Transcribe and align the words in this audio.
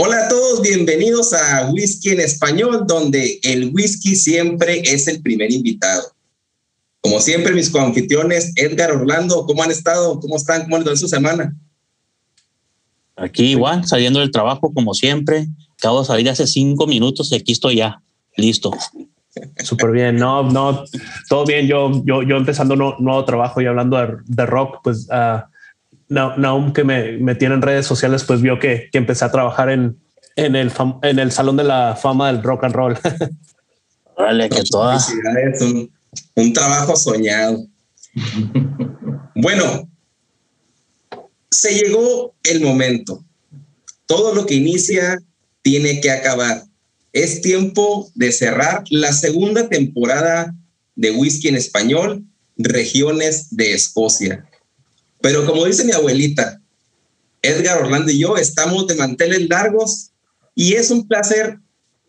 Hola 0.00 0.26
a 0.26 0.28
todos, 0.28 0.62
bienvenidos 0.62 1.32
a 1.32 1.70
Whisky 1.72 2.10
en 2.10 2.20
Español, 2.20 2.84
donde 2.86 3.40
el 3.42 3.72
whisky 3.74 4.14
siempre 4.14 4.80
es 4.84 5.08
el 5.08 5.20
primer 5.20 5.50
invitado. 5.50 6.12
Como 7.00 7.18
siempre, 7.18 7.52
mis 7.52 7.68
coanfitriones, 7.68 8.52
Edgar 8.54 8.92
Orlando, 8.92 9.44
¿cómo 9.44 9.64
han 9.64 9.72
estado? 9.72 10.20
¿Cómo 10.20 10.36
están? 10.36 10.62
¿Cómo 10.62 10.76
han 10.76 10.82
estado 10.82 10.96
su 10.98 11.08
semana? 11.08 11.52
Aquí 13.16 13.46
igual, 13.46 13.88
saliendo 13.88 14.20
del 14.20 14.30
trabajo 14.30 14.72
como 14.72 14.94
siempre. 14.94 15.48
Acabo 15.76 15.98
de 15.98 16.06
salir 16.06 16.30
hace 16.30 16.46
cinco 16.46 16.86
minutos 16.86 17.32
y 17.32 17.34
aquí 17.34 17.50
estoy 17.50 17.78
ya, 17.78 18.00
listo. 18.36 18.70
Súper 19.64 19.90
bien, 19.90 20.14
no, 20.14 20.44
no, 20.44 20.84
todo 21.28 21.44
bien. 21.44 21.66
Yo, 21.66 21.90
yo, 22.04 22.22
yo 22.22 22.36
empezando 22.36 22.74
un 22.74 23.04
nuevo 23.04 23.24
trabajo 23.24 23.60
y 23.60 23.66
hablando 23.66 23.96
de, 24.24 24.46
rock, 24.46 24.78
pues 24.84 25.08
uh, 25.10 25.42
Naum, 26.08 26.72
que 26.72 26.84
me, 26.84 27.18
me, 27.18 27.34
tiene 27.34 27.54
en 27.54 27.62
redes 27.62 27.86
sociales, 27.86 28.24
pues 28.24 28.40
vio 28.40 28.58
que, 28.58 28.88
que 28.90 28.98
empecé 28.98 29.24
a 29.24 29.30
trabajar 29.30 29.70
en, 29.70 29.98
en, 30.36 30.56
el 30.56 30.72
en 31.02 31.18
el 31.18 31.32
Salón 31.32 31.56
de 31.56 31.64
la 31.64 31.96
Fama 31.96 32.32
del 32.32 32.42
Rock 32.42 32.64
and 32.64 32.74
Roll. 32.74 32.98
Vale, 34.16 34.48
que 34.48 34.62
toda. 34.64 34.98
Un, 35.60 35.90
un 36.34 36.52
trabajo 36.52 36.96
soñado. 36.96 37.66
bueno, 39.34 39.88
se 41.50 41.74
llegó 41.74 42.34
el 42.44 42.60
momento. 42.60 43.24
Todo 44.06 44.34
lo 44.34 44.46
que 44.46 44.54
inicia 44.54 45.18
tiene 45.62 46.00
que 46.00 46.10
acabar. 46.10 46.64
Es 47.12 47.42
tiempo 47.42 48.10
de 48.14 48.32
cerrar 48.32 48.84
la 48.90 49.12
segunda 49.12 49.68
temporada 49.68 50.54
de 50.96 51.10
Whisky 51.10 51.48
en 51.48 51.56
Español, 51.56 52.24
Regiones 52.56 53.54
de 53.56 53.74
Escocia. 53.74 54.47
Pero 55.20 55.44
como 55.46 55.64
dice 55.64 55.84
mi 55.84 55.92
abuelita, 55.92 56.60
Edgar 57.42 57.82
Orlando 57.82 58.10
y 58.10 58.18
yo 58.18 58.36
estamos 58.36 58.86
de 58.86 58.96
manteles 58.96 59.48
largos 59.48 60.10
y 60.54 60.74
es 60.74 60.90
un 60.90 61.06
placer 61.06 61.58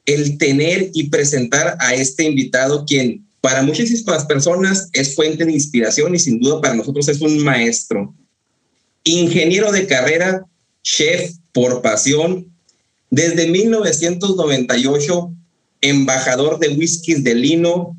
el 0.06 0.38
tener 0.38 0.90
y 0.94 1.10
presentar 1.10 1.78
a 1.80 1.94
este 1.94 2.24
invitado 2.24 2.86
quien 2.86 3.26
para 3.42 3.62
muchísimas 3.62 4.26
personas 4.26 4.90
es 4.94 5.16
fuente 5.16 5.46
de 5.46 5.52
inspiración 5.52 6.14
y 6.14 6.20
sin 6.20 6.40
duda 6.40 6.62
para 6.62 6.74
nosotros 6.74 7.08
es 7.08 7.22
un 7.22 7.44
maestro. 7.44 8.14
Ingeniero 9.04 9.72
de 9.72 9.88
carrera, 9.88 10.46
chef 10.84 11.36
por 11.54 11.82
pasión, 11.82 12.52
desde 13.10 13.48
1998 13.48 15.34
embajador 15.82 16.60
de 16.60 16.70
whiskies 16.70 17.24
de 17.24 17.36
lino, 17.36 17.98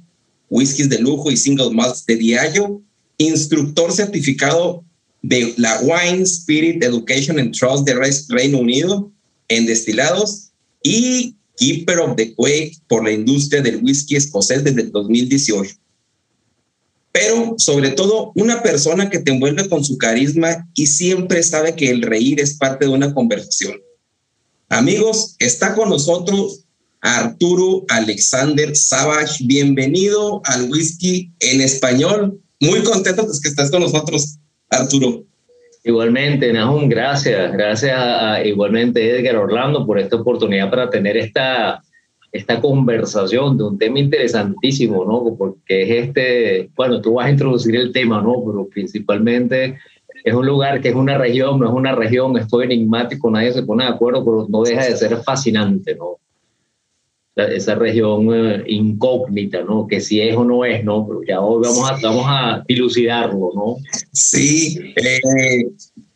whiskies 0.50 0.88
de 0.88 0.98
lujo 0.98 1.31
y 1.31 1.37
single 1.37 1.71
malts 1.71 2.04
de 2.06 2.16
Diallo, 2.16 2.82
instructor 3.16 3.92
certificado 3.92 4.84
de 5.23 5.55
la 5.57 5.81
Wine 5.81 6.23
Spirit 6.23 6.83
Education 6.83 7.39
and 7.39 7.55
Trust 7.57 7.87
de 7.87 7.95
Reino 8.29 8.59
Unido 8.59 9.13
en 9.49 9.67
destilados 9.67 10.51
y 10.83 11.37
Keeper 11.57 11.99
of 12.01 12.17
the 12.17 12.35
Quake 12.35 12.79
por 12.89 13.05
la 13.05 13.13
industria 13.13 13.61
del 13.61 13.83
whisky 13.83 14.17
escocés 14.17 14.65
desde 14.65 14.83
el 14.83 14.93
2018. 14.93 15.75
Pero 17.13 17.55
sobre 17.59 17.91
todo 17.91 18.33
una 18.35 18.63
persona 18.63 19.11
que 19.11 19.19
te 19.19 19.33
envuelve 19.33 19.69
con 19.69 19.85
su 19.85 19.99
carisma 19.99 20.69
y 20.75 20.87
siempre 20.87 21.43
sabe 21.43 21.75
que 21.75 21.91
el 21.91 22.03
reír 22.03 22.41
es 22.41 22.55
parte 22.55 22.87
de 22.87 22.93
una 22.93 23.13
conversación. 23.13 23.79
Amigos, 24.69 25.35
está 25.39 25.75
con 25.75 25.91
nosotros 25.91 26.65
Arturo 27.01 27.85
Alexander 27.89 28.75
Savage. 28.77 29.45
Bienvenido 29.45 30.41
al 30.45 30.71
whisky 30.71 31.33
en 31.41 31.61
español. 31.61 32.41
Muy 32.61 32.83
contento 32.83 33.23
de 33.23 33.39
que 33.43 33.49
estás 33.49 33.71
con 33.71 33.83
nosotros. 33.83 34.39
Arturo. 34.71 35.25
Igualmente, 35.83 36.53
Nahum, 36.53 36.89
gracias. 36.89 37.53
Gracias 37.53 37.97
a, 37.97 38.45
igualmente 38.45 39.19
Edgar 39.19 39.37
Orlando 39.37 39.87
por 39.87 39.99
esta 39.99 40.17
oportunidad 40.17 40.71
para 40.71 40.91
tener 40.91 41.17
esta, 41.17 41.83
esta 42.33 42.61
conversación 42.61 43.57
de 43.57 43.65
un 43.65 43.79
tema 43.79 43.99
interesantísimo, 43.99 45.05
¿no? 45.05 45.35
Porque 45.37 45.83
es 45.83 46.07
este, 46.07 46.71
bueno, 46.77 47.01
tú 47.01 47.15
vas 47.15 47.27
a 47.27 47.31
introducir 47.31 47.77
el 47.77 47.93
tema, 47.93 48.21
¿no? 48.21 48.43
Pero 48.45 48.69
principalmente 48.69 49.79
es 50.23 50.35
un 50.35 50.47
lugar 50.47 50.81
que 50.81 50.91
es 50.91 50.95
una 50.95 51.17
región, 51.17 51.59
no 51.59 51.69
es 51.69 51.75
una 51.75 51.95
región, 51.95 52.37
estoy 52.37 52.67
enigmático, 52.67 53.31
nadie 53.31 53.53
se 53.53 53.63
pone 53.63 53.85
de 53.85 53.91
acuerdo, 53.91 54.25
pero 54.25 54.47
no 54.49 54.63
deja 54.63 54.85
de 54.85 54.97
ser 54.97 55.17
fascinante, 55.23 55.95
¿no? 55.95 56.19
Esa 57.45 57.75
región 57.75 58.28
eh, 58.33 58.65
incógnita, 58.67 59.62
¿no? 59.62 59.87
Que 59.87 60.01
si 60.01 60.21
es 60.21 60.37
o 60.37 60.45
no 60.45 60.65
es, 60.65 60.84
¿no? 60.84 61.06
Pero 61.06 61.21
ya 61.27 61.41
hoy 61.41 61.62
vamos 61.62 61.91
a, 61.91 61.97
vamos 62.03 62.25
a 62.27 62.65
dilucidarlo, 62.69 63.51
¿no? 63.55 63.77
Sí, 64.12 64.78
eh, 64.97 65.67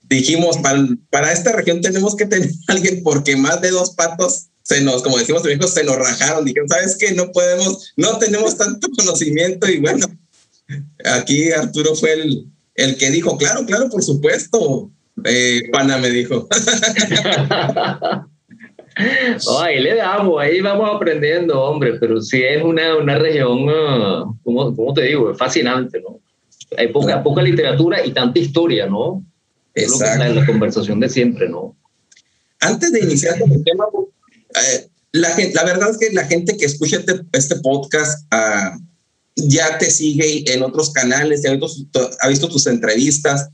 dijimos, 0.09 0.59
para, 0.59 0.87
para, 1.11 1.33
esta 1.33 1.53
región 1.53 1.81
tenemos 1.81 2.17
que 2.17 2.27
tener 2.27 2.51
alguien 2.69 3.03
porque 3.03 3.37
más 3.37 3.61
de 3.61 3.71
dos 3.71 3.95
patos 3.95 4.47
se 4.63 4.81
nos, 4.81 5.03
como 5.03 5.19
decimos 5.19 5.47
en 5.47 5.63
se 5.63 5.85
nos 5.85 5.97
rajaron. 5.97 6.45
Dijeron, 6.45 6.69
¿sabes 6.69 6.97
qué? 6.99 7.13
No 7.13 7.31
podemos, 7.33 7.93
no 7.97 8.19
tenemos 8.19 8.57
tanto 8.57 8.89
conocimiento 8.97 9.71
y 9.71 9.79
bueno, 9.79 10.07
aquí 11.05 11.53
Arturo 11.53 11.95
fue 11.95 12.15
el, 12.15 12.47
el 12.75 12.97
que 12.97 13.11
dijo, 13.11 13.37
claro, 13.37 13.65
claro, 13.67 13.89
por 13.89 14.03
supuesto. 14.03 14.91
Eh, 15.25 15.63
Pana 15.71 15.99
me 15.99 16.11
dijo. 16.11 16.49
ahí 19.61 19.81
le 19.81 19.97
damos, 19.97 20.41
ahí 20.41 20.61
vamos 20.61 20.89
aprendiendo, 20.95 21.61
hombre, 21.61 21.95
pero 21.99 22.21
sí 22.21 22.43
es 22.43 22.63
una, 22.63 22.97
una 22.97 23.19
región, 23.19 23.69
uh, 23.69 24.37
como, 24.43 24.95
te 24.95 25.03
digo, 25.03 25.31
es 25.31 25.39
fascinante, 25.39 26.01
¿no? 26.01 26.21
Hay 26.77 26.89
poca, 26.89 27.23
poca 27.23 27.43
literatura 27.43 28.05
y 28.05 28.13
tanta 28.13 28.39
historia, 28.39 28.87
¿no? 28.87 29.25
Exacto. 29.75 30.25
Es 30.25 30.35
la, 30.37 30.47
conversación 30.47 31.01
de 31.01 31.09
siempre, 31.09 31.49
¿no? 31.49 31.77
Antes 32.61 32.93
de 32.93 33.01
iniciar 33.01 33.39
con 33.39 33.51
el 33.53 33.65
tema, 33.65 33.85
eh, 34.55 34.89
la, 35.13 35.29
la 35.53 35.65
verdad 35.65 35.91
es 35.91 35.99
que 35.99 36.13
la 36.13 36.25
gente 36.25 36.57
que 36.57 36.65
escucha 36.65 36.99
este, 36.99 37.21
este 37.33 37.57
podcast 37.57 38.25
uh, 38.33 38.81
ya 39.37 39.79
te 39.79 39.91
sigue 39.91 40.45
en 40.53 40.63
otros 40.63 40.93
canales, 40.93 41.43
ya 41.43 41.51
ha 41.51 42.29
visto 42.29 42.49
tus 42.49 42.67
entrevistas, 42.67 43.51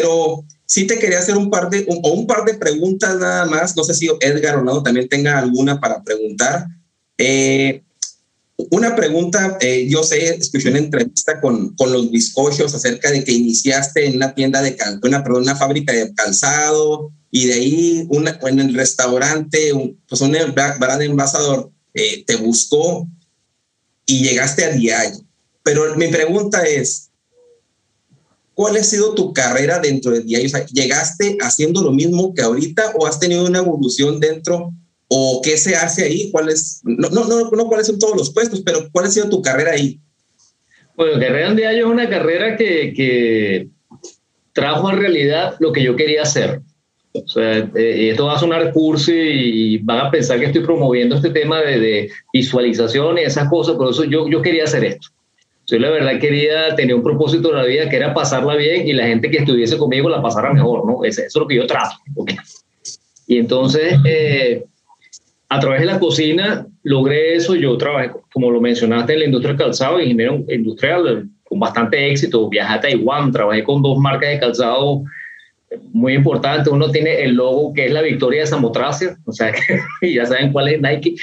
pero 0.00 0.44
Sí 0.66 0.86
te 0.86 0.98
quería 0.98 1.18
hacer 1.18 1.36
un 1.36 1.50
par 1.50 1.68
de, 1.68 1.84
un, 1.88 2.00
o 2.02 2.12
un 2.12 2.26
par 2.26 2.44
de 2.44 2.54
preguntas 2.54 3.16
nada 3.18 3.44
más. 3.44 3.76
No 3.76 3.84
sé 3.84 3.94
si 3.94 4.08
Edgar 4.20 4.56
Orlando 4.56 4.82
también 4.82 5.08
tenga 5.08 5.38
alguna 5.38 5.78
para 5.78 6.02
preguntar. 6.02 6.66
Eh, 7.18 7.82
una 8.70 8.96
pregunta, 8.96 9.58
eh, 9.60 9.86
yo 9.88 10.02
sé, 10.02 10.34
escuché 10.36 10.70
una 10.70 10.78
entrevista 10.78 11.40
con, 11.40 11.74
con 11.76 11.92
los 11.92 12.10
bizcochos 12.10 12.74
acerca 12.74 13.10
de 13.10 13.24
que 13.24 13.32
iniciaste 13.32 14.06
en 14.06 14.16
una 14.16 14.34
tienda 14.34 14.62
de 14.62 14.76
una, 15.02 15.22
perdón, 15.22 15.42
una 15.42 15.56
fábrica 15.56 15.92
de 15.92 16.14
calzado 16.14 17.12
y 17.30 17.46
de 17.46 17.54
ahí 17.54 18.06
una, 18.08 18.38
en 18.42 18.60
el 18.60 18.74
restaurante, 18.74 19.72
un, 19.72 20.00
pues 20.08 20.20
un 20.22 20.32
gran 20.32 21.02
envasador 21.02 21.70
eh, 21.92 22.24
te 22.26 22.36
buscó 22.36 23.08
y 24.06 24.24
llegaste 24.24 24.64
a 24.64 24.70
diario. 24.70 25.20
Pero 25.62 25.94
mi 25.96 26.08
pregunta 26.08 26.62
es, 26.64 27.03
¿cuál 28.54 28.76
ha 28.76 28.82
sido 28.82 29.14
tu 29.14 29.32
carrera 29.32 29.78
dentro 29.78 30.12
de 30.12 30.20
diario? 30.20 30.46
O 30.46 30.50
sea, 30.50 30.64
¿Llegaste 30.66 31.36
haciendo 31.40 31.82
lo 31.82 31.92
mismo 31.92 32.32
que 32.34 32.42
ahorita 32.42 32.92
o 32.98 33.06
has 33.06 33.18
tenido 33.18 33.44
una 33.44 33.58
evolución 33.58 34.20
dentro 34.20 34.72
o 35.08 35.40
qué 35.42 35.56
se 35.56 35.76
hace 35.76 36.04
ahí, 36.04 36.30
cuáles, 36.30 36.80
no, 36.82 37.08
no, 37.10 37.26
no, 37.26 37.50
no 37.50 37.66
cuáles 37.66 37.86
son 37.86 37.98
todos 37.98 38.16
los 38.16 38.32
puestos, 38.32 38.62
pero 38.64 38.88
cuál 38.90 39.06
ha 39.06 39.10
sido 39.10 39.28
tu 39.28 39.42
carrera 39.42 39.72
ahí. 39.72 40.00
Bueno, 40.96 41.20
carrera 41.20 41.48
en 41.48 41.56
diario 41.56 41.86
es 41.86 41.92
una 41.92 42.08
carrera 42.08 42.56
que, 42.56 42.92
que 42.96 43.68
trajo 44.52 44.90
en 44.90 44.98
realidad 44.98 45.56
lo 45.58 45.72
que 45.72 45.82
yo 45.82 45.96
quería 45.96 46.22
hacer. 46.22 46.62
O 47.12 47.28
sea, 47.28 47.58
eh, 47.76 48.10
esto 48.10 48.26
va 48.26 48.34
a 48.34 48.40
sonar 48.40 48.72
cursi 48.72 49.12
y 49.14 49.78
van 49.78 50.06
a 50.06 50.10
pensar 50.10 50.38
que 50.40 50.46
estoy 50.46 50.62
promoviendo 50.62 51.14
este 51.14 51.30
tema 51.30 51.60
de, 51.60 51.78
de 51.78 52.10
visualización 52.32 53.18
y 53.18 53.22
esas 53.22 53.48
cosas, 53.48 53.76
pero 53.78 53.90
eso 53.90 54.04
yo, 54.04 54.28
yo 54.28 54.42
quería 54.42 54.64
hacer 54.64 54.84
esto. 54.84 55.08
Yo 55.66 55.78
la 55.78 55.90
verdad 55.90 56.20
quería 56.20 56.74
tener 56.76 56.94
un 56.94 57.02
propósito 57.02 57.50
en 57.50 57.56
la 57.56 57.64
vida 57.64 57.88
que 57.88 57.96
era 57.96 58.12
pasarla 58.12 58.54
bien 58.56 58.86
y 58.86 58.92
la 58.92 59.06
gente 59.06 59.30
que 59.30 59.38
estuviese 59.38 59.78
conmigo 59.78 60.08
la 60.08 60.20
pasara 60.20 60.52
mejor, 60.52 60.86
¿no? 60.86 61.04
Eso, 61.04 61.22
es 61.22 61.34
lo 61.34 61.46
que 61.46 61.56
yo 61.56 61.66
trato. 61.66 61.96
Y 63.26 63.38
entonces, 63.38 63.94
eh, 64.04 64.64
a 65.48 65.60
través 65.60 65.80
de 65.80 65.86
la 65.86 65.98
cocina 65.98 66.66
logré 66.82 67.36
eso. 67.36 67.54
Yo 67.54 67.76
trabajé, 67.78 68.10
como 68.32 68.50
lo 68.50 68.60
mencionaste, 68.60 69.14
en 69.14 69.18
la 69.20 69.24
industria 69.26 69.54
del 69.54 69.64
calzado, 69.64 70.00
ingeniero 70.00 70.44
industrial 70.48 71.28
con 71.44 71.60
bastante 71.60 72.10
éxito. 72.10 72.48
Viajé 72.48 72.74
a 72.74 72.80
Taiwán, 72.80 73.32
trabajé 73.32 73.64
con 73.64 73.82
dos 73.82 73.98
marcas 73.98 74.30
de 74.30 74.40
calzado 74.40 75.02
muy 75.92 76.14
importantes. 76.14 76.72
Uno 76.72 76.90
tiene 76.90 77.22
el 77.22 77.34
logo 77.34 77.72
que 77.72 77.86
es 77.86 77.92
la 77.92 78.02
victoria 78.02 78.42
de 78.42 78.46
Samotracia, 78.46 79.16
o 79.24 79.32
sea, 79.32 79.52
ya 80.02 80.26
saben 80.26 80.52
cuál 80.52 80.68
es 80.68 80.80
Nike. 80.80 81.14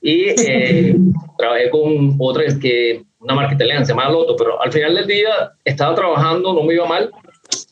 Y 0.00 0.24
eh, 0.28 0.96
trabajé 1.38 1.70
con 1.70 2.16
otra 2.18 2.44
que 2.60 3.02
una 3.20 3.34
marca 3.34 3.54
italiana, 3.54 3.84
se 3.84 3.92
llama 3.92 4.10
Lotto, 4.10 4.36
pero 4.36 4.60
al 4.62 4.72
final 4.72 4.94
del 4.94 5.06
día 5.06 5.52
estaba 5.64 5.94
trabajando, 5.94 6.52
no 6.52 6.62
me 6.62 6.74
iba 6.74 6.86
mal, 6.86 7.10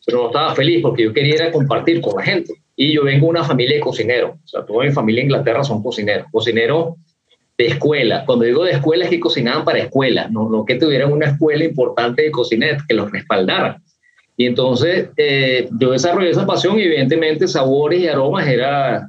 pero 0.05 0.23
no 0.23 0.27
estaba 0.27 0.55
feliz 0.55 0.81
porque 0.83 1.05
yo 1.05 1.13
quería 1.13 1.51
compartir 1.53 2.01
con 2.01 2.17
la 2.17 2.23
gente. 2.23 2.55
Y 2.75 2.93
yo 2.93 3.05
vengo 3.05 3.27
de 3.27 3.31
una 3.31 3.45
familia 3.45 3.77
de 3.77 3.81
cocineros. 3.81 4.33
O 4.45 4.49
sea, 4.49 4.65
toda 4.65 4.85
mi 4.85 4.93
familia 4.93 5.23
en 5.23 5.29
Inglaterra 5.29 5.65
son 5.65 5.83
cocineros. 5.83 6.27
Cocineros 6.31 6.95
de 7.57 7.67
escuela. 7.67 8.25
Cuando 8.27 8.45
digo 8.45 8.65
de 8.65 8.73
escuela 8.73 9.05
es 9.05 9.11
que 9.11 9.21
cocinaban 9.21 9.65
para 9.65 9.79
escuela, 9.79 10.29
no, 10.29 10.49
no 10.49 10.65
que 10.65 10.75
tuvieran 10.75 11.13
una 11.13 11.27
escuela 11.27 11.65
importante 11.65 12.23
de 12.23 12.31
cocina 12.31 12.67
que 12.87 12.95
los 12.95 13.11
respaldara. 13.11 13.81
Y 14.37 14.47
entonces 14.47 15.09
eh, 15.17 15.69
yo 15.79 15.93
desarrollé 15.93 16.31
esa 16.31 16.47
pasión 16.47 16.79
y 16.79 16.83
evidentemente 16.83 17.49
sabores 17.49 18.01
y 18.01 18.09
aromas 18.09 18.47
era 18.47 19.09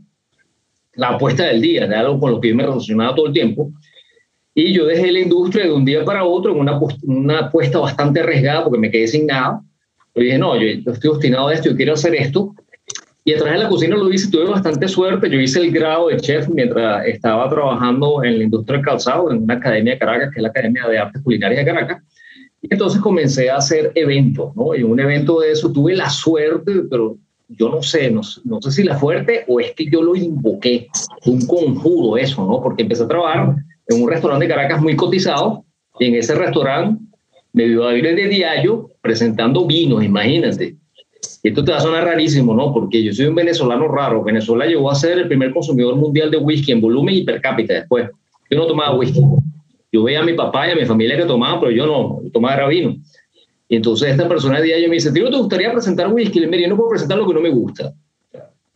la 0.93 1.09
apuesta 1.09 1.45
del 1.45 1.61
día, 1.61 1.83
era 1.83 1.99
algo 1.99 2.19
con 2.19 2.31
lo 2.31 2.39
que 2.39 2.49
yo 2.49 2.55
me 2.55 2.63
relacionaba 2.63 3.13
todo 3.13 3.27
el 3.27 3.33
tiempo. 3.33 3.71
Y 4.59 4.73
yo 4.73 4.87
dejé 4.87 5.11
la 5.11 5.19
industria 5.19 5.65
de 5.65 5.71
un 5.71 5.85
día 5.85 6.03
para 6.03 6.23
otro 6.23 6.51
en 6.51 6.59
una, 6.59 6.79
una 7.03 7.39
apuesta 7.41 7.77
bastante 7.77 8.21
arriesgada 8.21 8.63
porque 8.63 8.79
me 8.79 8.89
quedé 8.89 9.07
sin 9.07 9.27
nada. 9.27 9.61
Yo 10.15 10.23
dije, 10.23 10.39
no, 10.39 10.55
yo, 10.55 10.65
yo 10.83 10.93
estoy 10.93 11.11
obstinado 11.11 11.49
de 11.49 11.53
esto, 11.53 11.69
yo 11.69 11.75
quiero 11.75 11.93
hacer 11.93 12.15
esto 12.15 12.55
y 13.23 13.33
a 13.33 13.37
través 13.37 13.59
de 13.59 13.63
la 13.65 13.69
cocina 13.69 13.95
lo 13.95 14.11
hice, 14.11 14.31
tuve 14.31 14.45
bastante 14.45 14.87
suerte. 14.87 15.29
Yo 15.29 15.39
hice 15.39 15.59
el 15.59 15.69
grado 15.69 16.07
de 16.07 16.17
chef 16.17 16.49
mientras 16.49 17.05
estaba 17.05 17.47
trabajando 17.49 18.23
en 18.23 18.39
la 18.39 18.45
industria 18.45 18.77
del 18.77 18.85
calzado, 18.85 19.31
en 19.31 19.43
una 19.43 19.53
academia 19.53 19.93
de 19.93 19.99
Caracas, 19.99 20.31
que 20.33 20.39
es 20.39 20.41
la 20.41 20.49
Academia 20.49 20.87
de 20.87 20.97
Artes 20.97 21.21
Culinarias 21.21 21.63
de 21.63 21.71
Caracas. 21.71 22.03
Y 22.63 22.73
entonces 22.73 22.99
comencé 22.99 23.51
a 23.51 23.57
hacer 23.57 23.91
eventos, 23.93 24.55
¿no? 24.55 24.73
Y 24.73 24.81
un 24.81 24.99
evento 24.99 25.41
de 25.41 25.51
eso 25.51 25.71
tuve 25.71 25.95
la 25.95 26.09
suerte, 26.09 26.71
pero 26.89 27.15
yo 27.49 27.69
no 27.69 27.83
sé, 27.83 28.09
no, 28.09 28.21
no 28.45 28.59
sé 28.59 28.71
si 28.71 28.83
la 28.83 28.97
suerte 28.97 29.45
o 29.47 29.59
es 29.59 29.73
que 29.73 29.85
yo 29.85 30.01
lo 30.01 30.15
invoqué, 30.15 30.87
un 31.27 31.45
conjuro 31.45 32.17
eso, 32.17 32.43
¿no? 32.47 32.59
Porque 32.63 32.81
empecé 32.81 33.03
a 33.03 33.07
trabajar 33.07 33.55
en 33.87 34.03
un 34.03 34.09
restaurante 34.09 34.45
de 34.45 34.53
Caracas 34.53 34.81
muy 34.81 34.95
cotizado 34.95 35.65
y 35.99 36.05
en 36.05 36.15
ese 36.15 36.35
restaurante 36.35 37.03
me 37.53 37.65
vio 37.65 37.95
ir 37.95 38.03
de 38.03 38.27
diario 38.27 38.91
presentando 39.01 39.65
vinos, 39.65 40.03
imagínate. 40.03 40.75
Esto 41.41 41.63
te 41.63 41.71
va 41.71 41.77
a 41.77 41.81
sonar 41.81 42.03
rarísimo, 42.03 42.53
¿no? 42.53 42.73
Porque 42.73 43.03
yo 43.03 43.13
soy 43.13 43.25
un 43.25 43.35
venezolano 43.35 43.87
raro. 43.87 44.23
Venezuela 44.23 44.65
llegó 44.65 44.91
a 44.91 44.95
ser 44.95 45.17
el 45.17 45.27
primer 45.27 45.53
consumidor 45.53 45.95
mundial 45.95 46.29
de 46.29 46.37
whisky 46.37 46.71
en 46.71 46.81
volumen 46.81 47.15
y 47.15 47.23
per 47.23 47.41
cápita 47.41 47.73
después. 47.73 48.09
Yo 48.49 48.57
no 48.57 48.67
tomaba 48.67 48.95
whisky. 48.95 49.21
Yo 49.91 50.03
veía 50.03 50.19
a 50.19 50.23
mi 50.23 50.33
papá 50.33 50.67
y 50.67 50.71
a 50.71 50.75
mi 50.75 50.85
familia 50.85 51.17
que 51.17 51.25
tomaban, 51.25 51.59
pero 51.59 51.71
yo 51.71 51.85
no, 51.85 52.21
yo 52.23 52.31
tomaba 52.31 52.67
vino. 52.67 52.95
Y 53.69 53.75
entonces 53.75 54.09
esta 54.09 54.27
persona 54.27 54.59
de 54.59 54.65
día 54.65 54.79
yo 54.79 54.87
me 54.87 54.95
dice, 54.95 55.11
tío, 55.11 55.29
¿te 55.29 55.37
gustaría 55.37 55.71
presentar 55.71 56.11
whisky? 56.11 56.39
Le 56.39 56.47
digo, 56.47 56.61
yo 56.61 56.69
no 56.69 56.77
puedo 56.77 56.89
presentar 56.89 57.17
lo 57.17 57.27
que 57.27 57.33
no 57.33 57.41
me 57.41 57.49
gusta. 57.49 57.93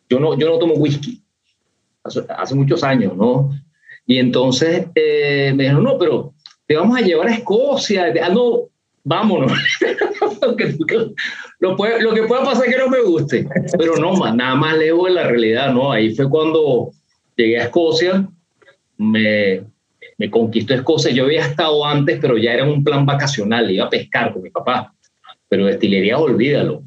Yo 0.09 0.19
no, 0.19 0.37
yo 0.37 0.49
no 0.49 0.57
tomo 0.57 0.73
whisky. 0.73 1.21
Hace, 2.03 2.55
muchos 2.55 2.83
años, 2.83 3.15
¿no? 3.15 3.51
Y 4.05 4.17
entonces 4.17 4.87
eh, 4.95 5.53
me 5.55 5.63
dijeron, 5.63 5.83
no, 5.83 5.97
pero 5.97 6.33
te 6.67 6.75
vamos 6.75 6.97
a 6.97 7.01
llevar 7.01 7.27
a 7.27 7.35
Escocia. 7.35 8.13
Ah, 8.23 8.29
no, 8.29 8.69
vámonos. 9.03 9.51
lo, 10.41 10.55
que, 10.55 10.75
lo, 11.99 12.13
que 12.13 12.23
pueda 12.23 12.43
pasar 12.43 12.65
que 12.65 12.77
no 12.77 12.89
me 12.89 13.01
guste, 13.01 13.47
pero 13.77 13.95
no, 13.97 14.33
nada 14.33 14.55
más 14.55 14.77
lejos 14.77 15.07
de 15.07 15.13
la 15.13 15.27
realidad, 15.27 15.73
¿no? 15.73 15.91
Ahí 15.91 16.13
fue 16.15 16.29
cuando 16.29 16.91
llegué 17.35 17.59
a 17.59 17.63
Escocia, 17.63 18.27
me, 18.97 19.63
me 20.17 20.29
conquistó 20.29 20.73
Escocia. 20.73 21.11
Yo 21.11 21.25
había 21.25 21.45
estado 21.45 21.85
antes, 21.85 22.19
pero 22.21 22.37
ya 22.37 22.53
era 22.53 22.65
un 22.65 22.83
plan 22.83 23.05
vacacional, 23.05 23.69
iba 23.71 23.85
a 23.85 23.89
pescar 23.89 24.33
con 24.33 24.43
mi 24.43 24.49
papá, 24.49 24.93
pero 25.49 25.65
destilería, 25.65 26.17
olvídalo, 26.17 26.83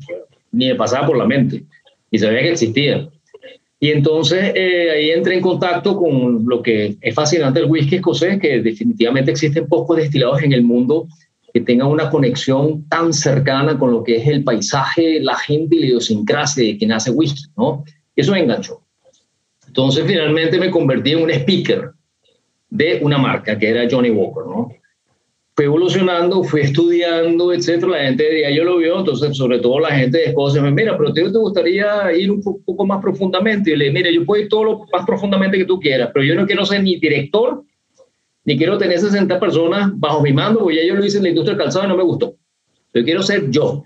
ni 0.53 0.69
me 0.69 0.75
pasaba 0.75 1.07
por 1.07 1.17
la 1.17 1.27
mente, 1.27 1.65
y 2.11 2.19
sabía 2.19 2.41
que 2.41 2.53
existía. 2.53 3.09
Y 3.85 3.91
entonces 3.91 4.53
eh, 4.55 4.91
ahí 4.93 5.11
entré 5.11 5.35
en 5.35 5.43
contacto 5.43 5.95
con 5.95 6.47
lo 6.47 6.63
que 6.63 6.97
es 7.03 7.15
fascinante 7.15 7.61
el 7.61 7.67
whisky 7.67 7.97
escocés, 7.97 8.41
que 8.41 8.63
definitivamente 8.63 9.31
existen 9.31 9.69
pocos 9.69 9.99
destilados 9.99 10.43
en 10.43 10.55
el 10.55 10.63
mundo 10.63 11.07
que 11.53 11.61
tengan 11.61 11.89
una 11.89 12.09
conexión 12.09 12.89
tan 12.89 13.13
cercana 13.13 13.79
con 13.79 13.93
lo 13.93 14.03
que 14.03 14.17
es 14.17 14.27
el 14.27 14.43
paisaje, 14.43 15.21
la 15.21 15.37
gente 15.37 15.77
y 15.77 15.81
la 15.81 15.87
idiosincrasia 15.89 16.65
de 16.65 16.79
quien 16.79 16.93
hace 16.93 17.11
whisky, 17.11 17.43
¿no? 17.59 17.85
Eso 18.17 18.33
me 18.33 18.41
enganchó. 18.41 18.81
Entonces 19.67 20.07
finalmente 20.07 20.59
me 20.59 20.71
convertí 20.71 21.13
en 21.13 21.25
un 21.25 21.31
speaker 21.31 21.91
de 22.71 23.01
una 23.03 23.19
marca 23.19 23.59
que 23.59 23.69
era 23.69 23.87
Johnny 23.91 24.09
Walker, 24.09 24.45
¿no? 24.47 24.73
Fui 25.57 25.67
evolucionando, 25.67 26.43
fui 26.43 26.63
estudiando, 26.63 27.53
etcétera. 27.53 27.93
La 27.93 28.07
gente 28.07 28.25
de 28.25 28.55
yo 28.55 28.65
lo 28.65 28.79
vio, 28.79 28.99
entonces, 28.99 29.37
sobre 29.37 29.61
todo 29.61 29.79
la 29.79 29.95
gente 29.95 30.19
de 30.19 30.25
Escocia 30.25 30.61
me 30.61 30.73
mira, 30.73 30.99
pero 30.99 31.13
¿te 31.13 31.23
gustaría 31.23 32.13
ir 32.17 32.31
un 32.31 32.43
poco 32.43 32.85
más 32.85 33.01
profundamente? 33.01 33.71
Y 33.71 33.77
le 33.77 33.93
mira, 33.93 34.11
yo 34.11 34.25
puedo 34.25 34.43
ir 34.43 34.49
todo 34.49 34.65
lo 34.65 34.87
más 34.93 35.07
profundamente 35.07 35.59
que 35.59 35.65
tú 35.65 35.79
quieras, 35.79 36.11
pero 36.13 36.25
yo 36.25 36.35
no 36.35 36.47
quiero 36.47 36.67
ser 36.67 36.83
ni 36.83 36.99
director 36.99 37.63
ni 38.45 38.59
quiero 38.59 38.79
tener 38.79 38.99
60 38.99 39.41
personas 39.41 39.91
bajo 39.95 40.23
mi 40.23 40.33
mando, 40.33 40.61
porque 40.61 40.77
ya 40.77 40.85
yo 40.85 40.95
lo 40.95 41.05
hice 41.05 41.17
en 41.17 41.25
la 41.25 41.29
industria 41.31 41.57
del 41.57 41.65
calzado 41.65 41.87
y 41.87 41.89
no 41.89 41.97
me 41.97 42.03
gustó. 42.03 42.37
Yo 42.93 43.03
quiero 43.03 43.23
ser 43.23 43.51
yo. 43.51 43.83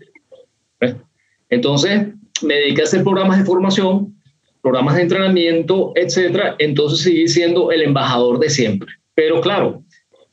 Entonces, 1.49 2.09
me 2.43 2.55
dediqué 2.55 2.83
a 2.83 2.85
hacer 2.85 3.03
programas 3.03 3.39
de 3.39 3.45
formación, 3.45 4.17
programas 4.61 4.97
de 4.97 5.03
entrenamiento, 5.03 5.93
etcétera. 5.95 6.57
Entonces, 6.59 7.01
seguí 7.01 7.29
siendo 7.29 7.71
el 7.71 7.83
embajador 7.83 8.39
de 8.39 8.51
siempre. 8.51 8.91
Pero 9.15 9.41
claro, 9.41 9.85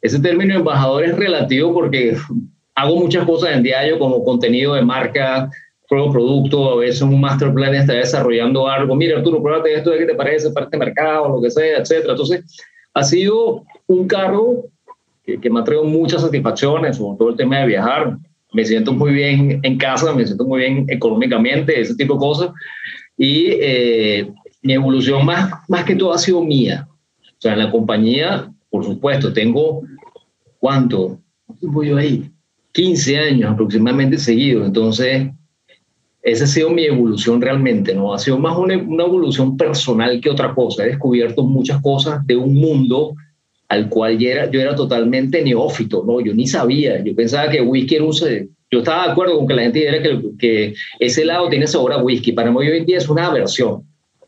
ese 0.06 0.20
término 0.20 0.56
embajador 0.56 1.04
es 1.04 1.16
relativo 1.16 1.74
porque 1.74 2.16
hago 2.76 2.96
muchas 2.98 3.26
cosas 3.26 3.56
en 3.56 3.64
diario 3.64 3.98
como 3.98 4.24
contenido 4.24 4.76
de 4.76 4.84
marca, 4.84 5.50
pruebo 5.90 6.12
producto, 6.12 6.74
a 6.74 6.76
veces 6.78 7.02
un 7.02 7.20
master 7.20 7.52
plan 7.54 7.74
está 7.74 7.94
desarrollando 7.94 8.68
algo. 8.68 8.96
Mira, 8.96 9.18
Arturo, 9.18 9.42
pruébate 9.42 9.74
esto 9.74 9.90
de 9.90 10.00
qué 10.00 10.06
te 10.06 10.16
parece 10.16 10.52
para 10.52 10.66
este 10.66 10.78
mercado, 10.78 11.30
lo 11.30 11.42
que 11.42 11.50
sea, 11.50 11.80
etcétera. 11.80 12.12
Entonces, 12.12 12.44
ha 12.94 13.04
sido 13.04 13.64
un 13.88 14.08
cargo 14.08 14.66
que, 15.24 15.50
me 15.50 15.60
ha 15.60 15.64
traído 15.64 15.84
muchas 15.84 16.22
satisfacciones, 16.22 16.98
sobre 16.98 17.18
todo 17.18 17.30
el 17.30 17.36
tema 17.36 17.60
de 17.60 17.68
viajar. 17.68 18.18
Me 18.54 18.64
siento 18.64 18.94
muy 18.94 19.12
bien 19.12 19.60
en 19.64 19.78
casa, 19.78 20.14
me 20.14 20.26
siento 20.26 20.46
muy 20.46 20.60
bien 20.60 20.86
económicamente, 20.88 21.80
ese 21.80 21.96
tipo 21.96 22.14
de 22.14 22.20
cosas. 22.20 22.50
Y 23.18 23.48
eh, 23.60 24.28
mi 24.62 24.74
evolución 24.74 25.26
más, 25.26 25.52
más 25.68 25.84
que 25.84 25.96
todo 25.96 26.14
ha 26.14 26.18
sido 26.20 26.44
mía. 26.44 26.88
O 27.22 27.42
sea, 27.42 27.54
en 27.54 27.60
la 27.60 27.72
compañía, 27.72 28.52
por 28.70 28.84
supuesto, 28.84 29.32
tengo, 29.34 29.84
¿cuánto? 30.66 31.20
Voy 31.62 31.90
yo 31.90 31.98
ahí? 31.98 32.28
15 32.72 33.20
años 33.20 33.52
aproximadamente 33.52 34.18
seguido. 34.18 34.66
Entonces, 34.66 35.28
esa 36.24 36.46
ha 36.46 36.48
sido 36.48 36.72
mi 36.72 36.86
evolución 36.86 37.40
realmente, 37.40 37.94
¿no? 37.94 38.16
Ha 38.16 38.18
sido 38.18 38.40
más 38.40 38.58
una, 38.58 38.74
evolución 38.74 39.58
personal 39.58 40.20
que 40.20 40.32
otra 40.32 40.56
cosa. 40.56 40.84
He 40.84 40.88
descubierto 40.88 41.44
muchas 41.44 41.80
cosas 41.84 42.26
de 42.26 42.36
un 42.36 42.56
mundo 42.56 43.14
al 43.70 43.90
cual 43.90 44.18
yo 44.18 44.28
era, 44.28 44.50
yo 44.50 44.60
era 44.60 44.76
totalmente 44.76 45.44
neófito, 45.44 46.04
¿no? 46.04 46.20
Yo 46.20 46.34
ni 46.34 46.48
sabía, 46.48 47.00
yo 47.04 47.16
pensaba 47.16 47.52
que 47.52 47.62
whisky 47.62 47.98
era 47.98 48.06
un... 48.06 48.14
Yo 48.72 48.80
estaba 48.80 49.06
de 49.06 49.12
acuerdo 49.12 49.38
con 49.38 49.48
que 49.48 49.54
la 49.54 49.62
gente 49.62 49.80
dijera 49.80 50.02
que, 50.02 50.22
que 50.40 50.74
ese 51.00 51.26
lado 51.26 51.48
tiene 51.48 51.68
sabor 51.68 51.94
a 51.94 52.02
whisky. 52.02 52.32
Para 52.32 52.50
mí 52.50 52.58
hoy 52.58 52.76
en 52.76 52.88
día 52.88 52.98
es 52.98 53.08
una 53.08 53.28
aversión. 53.28 53.84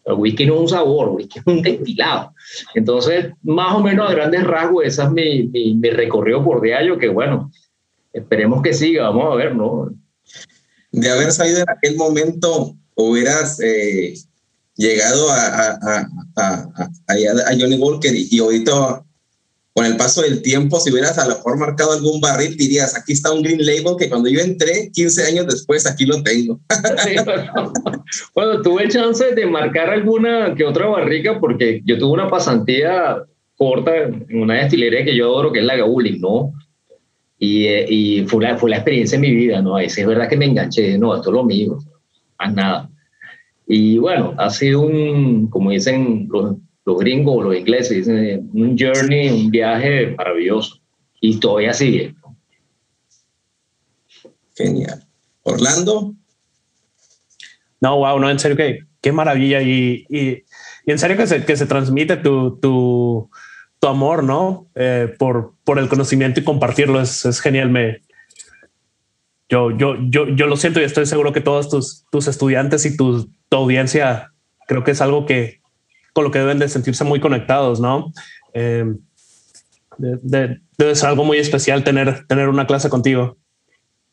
El 0.07 0.13
whisky 0.13 0.45
no 0.45 0.55
es 0.55 0.61
un 0.61 0.69
sabor, 0.69 1.09
whisky 1.09 1.39
es 1.39 1.45
un 1.45 1.61
destilado. 1.61 2.33
Entonces, 2.73 3.33
más 3.43 3.75
o 3.75 3.83
menos 3.83 4.09
a 4.09 4.13
grandes 4.13 4.43
rasgos, 4.45 4.85
ese 4.85 5.03
es 5.03 5.11
mi, 5.11 5.43
mi, 5.47 5.89
recorrido 5.89 6.43
por 6.43 6.61
diario, 6.61 6.97
que 6.97 7.09
bueno, 7.09 7.51
esperemos 8.13 8.61
que 8.61 8.73
siga, 8.73 9.09
vamos 9.09 9.33
a 9.33 9.35
ver, 9.35 9.53
¿no? 9.53 9.89
De 10.91 11.09
haber 11.11 11.31
salido 11.31 11.59
en 11.59 11.69
aquel 11.69 11.97
momento, 11.97 12.75
hubieras 12.95 13.59
eh, 13.59 14.13
llegado 14.75 15.29
a, 15.29 15.45
a, 15.45 16.07
a, 16.37 16.53
a, 17.07 17.57
Johnny 17.59 17.75
Walker 17.77 18.13
y 18.15 18.39
ahorita 18.39 19.03
con 19.77 19.85
el 19.85 19.95
paso 19.95 20.23
del 20.23 20.41
tiempo, 20.41 20.79
si 20.79 20.91
hubieras 20.91 21.19
a 21.19 21.27
lo 21.27 21.35
mejor 21.35 21.59
marcado 21.59 21.91
algún 21.91 22.19
barril, 22.19 22.57
dirías, 22.57 22.97
aquí 22.97 23.13
está 23.13 23.31
un 23.31 23.43
green 23.43 23.63
label 23.63 23.95
que 23.95 24.09
cuando 24.09 24.27
yo 24.27 24.39
entré, 24.39 24.89
15 24.91 25.25
años 25.25 25.45
después, 25.45 25.85
aquí 25.85 26.03
lo 26.07 26.23
tengo. 26.23 26.59
bueno, 28.33 28.63
tuve 28.63 28.87
chance 28.87 29.35
de 29.35 29.45
marcar 29.45 29.91
alguna 29.91 30.55
que 30.55 30.65
otra 30.65 30.87
barrica 30.87 31.39
porque 31.39 31.83
yo 31.85 31.99
tuve 31.99 32.13
una 32.13 32.27
pasantía 32.27 33.17
corta 33.55 33.95
en 33.95 34.41
una 34.41 34.55
destilería 34.55 35.05
que 35.05 35.15
yo 35.15 35.25
adoro, 35.25 35.51
que 35.51 35.59
es 35.59 35.65
la 35.65 35.75
Gauli, 35.75 36.17
¿no? 36.17 36.53
Y, 37.37 37.65
eh, 37.65 37.85
y 37.87 38.25
fue, 38.25 38.45
la, 38.45 38.57
fue 38.57 38.71
la 38.71 38.77
experiencia 38.77 39.19
de 39.19 39.27
mi 39.27 39.35
vida, 39.35 39.61
¿no? 39.61 39.75
Ahí 39.75 39.91
sí 39.91 40.01
es 40.01 40.07
verdad 40.07 40.27
que 40.27 40.37
me 40.37 40.45
enganché, 40.45 40.97
no, 40.97 41.15
esto 41.15 41.29
es 41.29 41.35
lo 41.35 41.43
mío, 41.43 41.77
más 42.39 42.51
nada. 42.51 42.89
Y 43.67 43.99
bueno, 43.99 44.33
ha 44.39 44.49
sido 44.49 44.81
un, 44.81 45.51
como 45.51 45.69
dicen 45.69 46.27
los 46.31 46.55
los 46.87 46.97
gringos 46.99 47.35
o 47.35 47.43
los 47.43 47.55
ingleses 47.55 47.97
dicen 47.97 48.49
un 48.53 48.77
journey, 48.77 49.29
un 49.29 49.51
viaje 49.51 50.15
maravilloso. 50.17 50.79
Y 51.19 51.37
todavía 51.37 51.73
sigue. 51.73 52.15
Genial. 54.55 55.05
Orlando. 55.43 56.15
No, 57.81 57.97
wow, 57.97 58.17
no, 58.19 58.29
en 58.29 58.39
serio, 58.39 58.55
qué, 58.55 58.79
qué 59.01 59.11
maravilla. 59.11 59.61
Y, 59.61 60.05
y, 60.09 60.43
en 60.85 60.97
serio 60.97 61.17
que 61.17 61.27
se, 61.27 61.43
que 61.43 61.57
se 61.57 61.65
transmite 61.65 62.15
tu, 62.15 62.57
tu, 62.61 63.29
tu 63.81 63.87
amor, 63.87 64.23
¿no? 64.23 64.69
Eh, 64.73 65.13
por, 65.19 65.55
por 65.65 65.79
el 65.79 65.89
conocimiento 65.89 66.39
y 66.39 66.45
compartirlo. 66.45 67.01
Es, 67.01 67.25
es 67.25 67.41
genial. 67.41 67.69
Me, 67.69 68.01
yo, 69.49 69.71
yo, 69.77 69.97
yo, 70.07 70.29
yo 70.29 70.47
lo 70.47 70.55
siento 70.55 70.79
y 70.79 70.85
estoy 70.85 71.05
seguro 71.05 71.33
que 71.33 71.41
todos 71.41 71.69
tus, 71.69 72.05
tus 72.09 72.29
estudiantes 72.29 72.85
y 72.85 72.95
tu, 72.95 73.29
tu 73.49 73.57
audiencia 73.57 74.31
creo 74.67 74.85
que 74.85 74.91
es 74.91 75.01
algo 75.01 75.25
que, 75.25 75.59
con 76.17 76.23
lo 76.23 76.31
que 76.31 76.39
deben 76.39 76.57
de 76.57 76.67
sentirse 76.67 77.03
muy 77.03 77.19
conectados, 77.19 77.79
¿no? 77.79 78.11
Eh, 78.55 78.91
debe 79.99 80.95
ser 80.95 81.09
algo 81.09 81.23
muy 81.23 81.37
especial 81.37 81.83
tener, 81.83 82.25
tener 82.25 82.49
una 82.49 82.65
clase 82.65 82.89
contigo. 82.89 83.37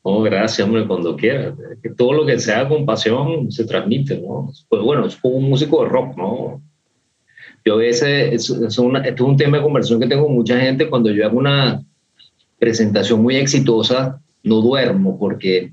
Oh, 0.03 0.21
gracias, 0.21 0.69
hombre, 0.69 0.87
cuando 0.87 1.17
quieras. 1.17 1.55
Que 1.83 1.89
todo 1.89 2.13
lo 2.13 2.27
que 2.27 2.39
sea 2.39 2.69
con 2.69 2.85
pasión 2.85 3.51
se 3.51 3.65
transmite, 3.65 4.21
¿no? 4.21 4.53
Pues 4.69 4.83
bueno, 4.83 5.07
es 5.07 5.17
como 5.17 5.37
un 5.37 5.49
músico 5.49 5.83
de 5.83 5.89
rock, 5.89 6.15
¿no? 6.19 6.61
Yo 7.65 7.73
a 7.73 7.79
veces, 7.79 8.35
es, 8.35 8.51
es, 8.51 8.79
una, 8.79 9.01
es 9.01 9.19
un 9.19 9.39
tema 9.39 9.57
de 9.57 9.63
conversación 9.63 9.99
que 9.99 10.07
tengo 10.07 10.27
con 10.27 10.35
mucha 10.35 10.61
gente 10.61 10.91
cuando 10.91 11.11
yo 11.11 11.25
hago 11.25 11.39
una 11.39 11.83
presentación 12.59 13.23
muy 13.23 13.37
exitosa, 13.37 14.21
no 14.43 14.57
duermo 14.57 15.19
porque 15.19 15.73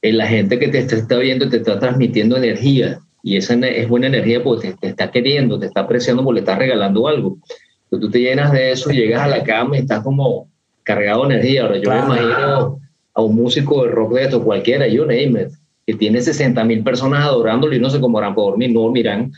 la 0.00 0.26
gente 0.26 0.58
que 0.58 0.68
te 0.68 0.78
está 0.78 1.18
viendo 1.18 1.50
te 1.50 1.58
está 1.58 1.78
transmitiendo 1.78 2.38
energía 2.38 2.98
y 3.22 3.36
esa 3.36 3.54
es 3.54 3.88
buena 3.88 4.08
energía 4.08 4.42
porque 4.42 4.74
te, 4.80 4.88
está 4.88 5.10
queriendo, 5.10 5.58
te 5.58 5.66
está 5.66 5.80
apreciando 5.82 6.24
porque 6.24 6.40
le 6.40 6.40
estás 6.40 6.58
regalando 6.58 7.06
algo. 7.06 7.38
Entonces 7.84 8.00
tú 8.00 8.10
te 8.10 8.20
llenas 8.20 8.52
de 8.52 8.72
eso, 8.72 8.90
llegas 8.90 9.22
a 9.22 9.28
la 9.28 9.44
cama 9.44 9.76
y 9.76 9.80
estás 9.80 10.02
como 10.02 10.48
cargado 10.82 11.26
de 11.26 11.34
energía. 11.34 11.62
Ahora 11.62 11.78
yo 11.78 11.90
me 11.90 11.98
imagino 11.98 12.80
a 13.14 13.22
un 13.22 13.36
músico 13.36 13.84
de 13.84 13.90
rock 13.90 14.14
de 14.14 14.24
esto, 14.24 14.42
cualquiera, 14.42 14.88
yo 14.88 15.04
name 15.04 15.42
it, 15.42 15.48
que 15.86 15.94
tiene 15.94 16.20
60 16.20 16.64
mil 16.64 16.82
personas 16.82 17.24
adorándolo 17.24 17.74
y 17.74 17.80
no 17.80 17.90
sé 17.90 18.00
cómo 18.00 18.18
harán 18.18 18.34
por 18.34 18.52
dormir, 18.52 18.72
no 18.72 18.90
miran, 18.90 19.32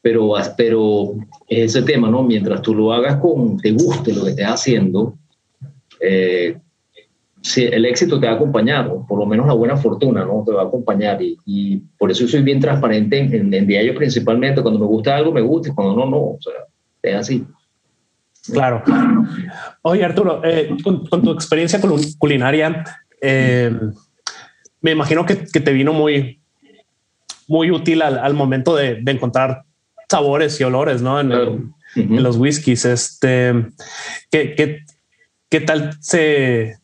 pero, 0.00 0.34
pero 0.56 1.14
ese 1.48 1.82
tema, 1.82 2.08
¿no? 2.08 2.22
Mientras 2.22 2.62
tú 2.62 2.74
lo 2.74 2.92
hagas 2.92 3.16
con, 3.16 3.58
te 3.58 3.72
guste 3.72 4.14
lo 4.14 4.24
que 4.24 4.30
estés 4.30 4.46
haciendo, 4.46 5.14
eh, 6.00 6.56
sí, 7.46 7.64
el 7.64 7.84
éxito 7.84 8.18
te 8.18 8.26
va 8.26 8.32
a 8.32 8.36
acompañar, 8.36 8.88
o 8.88 9.06
por 9.06 9.18
lo 9.18 9.26
menos 9.26 9.46
la 9.46 9.52
buena 9.52 9.76
fortuna, 9.76 10.24
¿no? 10.24 10.42
Te 10.44 10.52
va 10.52 10.62
a 10.62 10.66
acompañar. 10.66 11.18
Y, 11.20 11.82
por 11.98 12.10
eso 12.10 12.26
soy 12.26 12.42
bien 12.42 12.60
transparente 12.60 13.18
en, 13.18 13.52
en, 13.54 13.66
diario 13.66 13.94
principalmente. 13.94 14.62
Cuando 14.62 14.80
me 14.80 14.86
gusta 14.86 15.16
algo, 15.16 15.32
me 15.32 15.40
gusta, 15.40 15.68
y 15.68 15.72
cuando 15.72 15.94
no, 15.96 16.10
no. 16.10 16.16
O 16.16 16.38
sea, 16.40 16.52
es 17.02 17.14
así. 17.14 17.46
Claro. 18.52 18.82
Oye, 19.82 20.04
Arturo, 20.04 20.40
eh, 20.44 20.76
con, 20.82 21.22
tu 21.22 21.30
experiencia 21.32 21.80
culinaria, 22.18 22.84
eh, 23.20 23.72
me 24.80 24.92
imagino 24.92 25.24
que, 25.24 25.46
que, 25.46 25.60
te 25.60 25.72
vino 25.72 25.92
muy, 25.92 26.40
muy 27.48 27.70
útil 27.70 28.02
al, 28.02 28.18
al 28.18 28.34
momento 28.34 28.76
de, 28.76 29.00
de, 29.02 29.12
encontrar 29.12 29.62
sabores 30.08 30.60
y 30.60 30.64
olores, 30.64 31.02
¿no? 31.02 31.20
En, 31.20 31.28
claro. 31.28 31.58
en 31.96 32.22
los 32.22 32.36
whiskies. 32.36 32.84
Este, 32.84 33.52
¿qué, 34.30 34.54
qué, 34.54 34.84
qué 35.48 35.60
tal 35.60 35.96
se, 36.00 36.76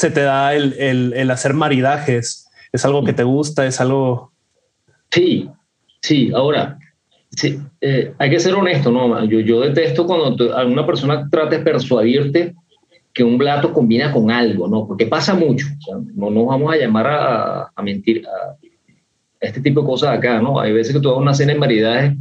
se 0.00 0.10
te 0.10 0.22
da 0.22 0.54
el, 0.54 0.72
el, 0.78 1.12
el, 1.12 1.30
hacer 1.30 1.52
maridajes? 1.52 2.48
¿Es 2.72 2.86
algo 2.86 3.04
que 3.04 3.12
te 3.12 3.22
gusta? 3.22 3.66
¿Es 3.66 3.82
algo...? 3.82 4.32
Sí, 5.10 5.46
sí. 6.00 6.32
Ahora, 6.34 6.78
sí, 7.32 7.60
eh, 7.82 8.14
hay 8.16 8.30
que 8.30 8.40
ser 8.40 8.54
honesto, 8.54 8.90
¿no? 8.90 9.22
Yo, 9.26 9.40
yo 9.40 9.60
detesto 9.60 10.06
cuando 10.06 10.56
alguna 10.56 10.86
persona 10.86 11.28
trata 11.30 11.58
de 11.58 11.62
persuadirte 11.62 12.54
que 13.12 13.22
un 13.22 13.36
plato 13.36 13.74
combina 13.74 14.10
con 14.10 14.30
algo, 14.30 14.68
¿no? 14.68 14.86
Porque 14.86 15.04
pasa 15.04 15.34
mucho. 15.34 15.66
O 15.66 15.82
sea, 15.82 15.96
no 16.14 16.30
nos 16.30 16.46
vamos 16.46 16.72
a 16.72 16.78
llamar 16.78 17.06
a, 17.06 17.70
a 17.76 17.82
mentir 17.82 18.26
a 18.26 18.56
este 19.38 19.60
tipo 19.60 19.82
de 19.82 19.86
cosas 19.86 20.16
acá, 20.16 20.40
¿no? 20.40 20.58
Hay 20.60 20.72
veces 20.72 20.94
que 20.94 21.00
tú 21.00 21.10
hagas 21.10 21.20
una 21.20 21.34
cena 21.34 21.52
en 21.52 21.58
maridaje 21.58 22.16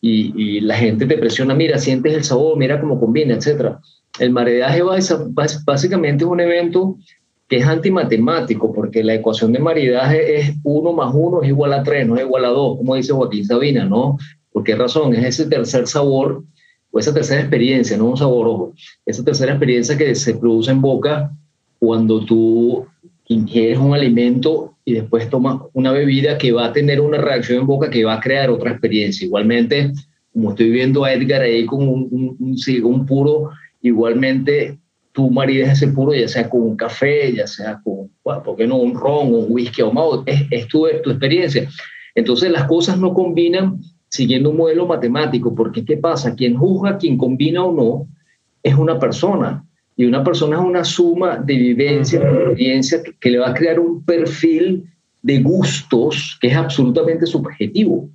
y, 0.00 0.32
y, 0.42 0.60
la 0.60 0.76
gente 0.76 1.04
te 1.04 1.18
presiona, 1.18 1.54
mira, 1.54 1.76
sientes 1.76 2.14
el 2.14 2.24
sabor, 2.24 2.56
mira 2.56 2.80
cómo 2.80 2.98
combina, 2.98 3.34
etcétera. 3.34 3.78
El 4.20 4.32
maridaje 4.32 4.82
básicamente 5.64 6.24
es 6.24 6.30
un 6.30 6.40
evento 6.40 6.98
que 7.48 7.56
es 7.56 7.66
antimatemático, 7.66 8.72
porque 8.72 9.02
la 9.02 9.14
ecuación 9.14 9.52
de 9.52 9.58
maridaje 9.58 10.36
es 10.36 10.54
1 10.62 10.92
más 10.92 11.12
1 11.12 11.42
es 11.42 11.48
igual 11.48 11.72
a 11.72 11.82
3, 11.82 12.06
no 12.06 12.16
es 12.16 12.22
igual 12.22 12.44
a 12.44 12.48
2, 12.48 12.76
como 12.76 12.94
dice 12.94 13.14
Joaquín 13.14 13.46
Sabina, 13.46 13.86
¿no? 13.86 14.18
¿Por 14.52 14.62
qué 14.62 14.76
razón? 14.76 15.14
Es 15.14 15.24
ese 15.24 15.46
tercer 15.46 15.86
sabor 15.86 16.44
o 16.90 16.98
esa 16.98 17.14
tercera 17.14 17.40
experiencia, 17.40 17.96
no 17.96 18.10
un 18.10 18.16
sabor, 18.16 18.46
ojo, 18.46 18.74
esa 19.06 19.24
tercera 19.24 19.52
experiencia 19.52 19.96
que 19.96 20.14
se 20.14 20.34
produce 20.34 20.70
en 20.70 20.82
boca 20.82 21.32
cuando 21.78 22.22
tú 22.24 22.86
ingieres 23.26 23.78
un 23.78 23.94
alimento 23.94 24.74
y 24.84 24.92
después 24.92 25.30
tomas 25.30 25.62
una 25.72 25.92
bebida 25.92 26.36
que 26.36 26.52
va 26.52 26.66
a 26.66 26.72
tener 26.72 27.00
una 27.00 27.18
reacción 27.18 27.60
en 27.60 27.66
boca 27.66 27.88
que 27.88 28.04
va 28.04 28.14
a 28.14 28.20
crear 28.20 28.50
otra 28.50 28.72
experiencia. 28.72 29.24
Igualmente, 29.24 29.92
como 30.32 30.50
estoy 30.50 30.70
viendo 30.70 31.04
a 31.04 31.12
Edgar 31.14 31.40
ahí 31.40 31.64
con 31.64 31.88
un, 31.88 32.08
un, 32.10 32.36
un, 32.38 32.84
un 32.84 33.06
puro 33.06 33.50
igualmente 33.82 34.78
tú 35.12 35.30
maridas 35.30 35.72
ese 35.72 35.88
puro, 35.88 36.14
ya 36.14 36.28
sea 36.28 36.48
con 36.48 36.62
un 36.62 36.76
café, 36.76 37.32
ya 37.34 37.46
sea 37.46 37.80
con, 37.82 38.10
bueno, 38.22 38.42
¿por 38.42 38.56
qué 38.56 38.66
no? 38.66 38.76
Un 38.76 38.94
ron, 38.94 39.34
un 39.34 39.46
whisky 39.48 39.82
ahumado, 39.82 40.22
es, 40.26 40.42
es 40.50 40.68
tu, 40.68 40.86
tu 41.02 41.10
experiencia. 41.10 41.68
Entonces 42.14 42.50
las 42.50 42.64
cosas 42.64 42.98
no 42.98 43.12
combinan 43.12 43.80
siguiendo 44.08 44.50
un 44.50 44.56
modelo 44.56 44.86
matemático, 44.86 45.54
porque 45.54 45.84
¿qué 45.84 45.96
pasa? 45.96 46.34
Quien 46.34 46.56
juzga, 46.56 46.98
quien 46.98 47.16
combina 47.16 47.64
o 47.64 47.72
no, 47.72 48.08
es 48.62 48.74
una 48.74 48.98
persona. 48.98 49.64
Y 49.96 50.04
una 50.04 50.24
persona 50.24 50.56
es 50.56 50.62
una 50.62 50.84
suma 50.84 51.36
de 51.36 51.54
vivencia, 51.54 52.20
de 52.20 52.26
experiencia, 52.26 53.02
que, 53.02 53.12
que 53.20 53.30
le 53.30 53.38
va 53.38 53.50
a 53.50 53.54
crear 53.54 53.78
un 53.78 54.04
perfil 54.04 54.84
de 55.22 55.42
gustos 55.42 56.38
que 56.40 56.48
es 56.48 56.56
absolutamente 56.56 57.26
subjetivo. 57.26 58.08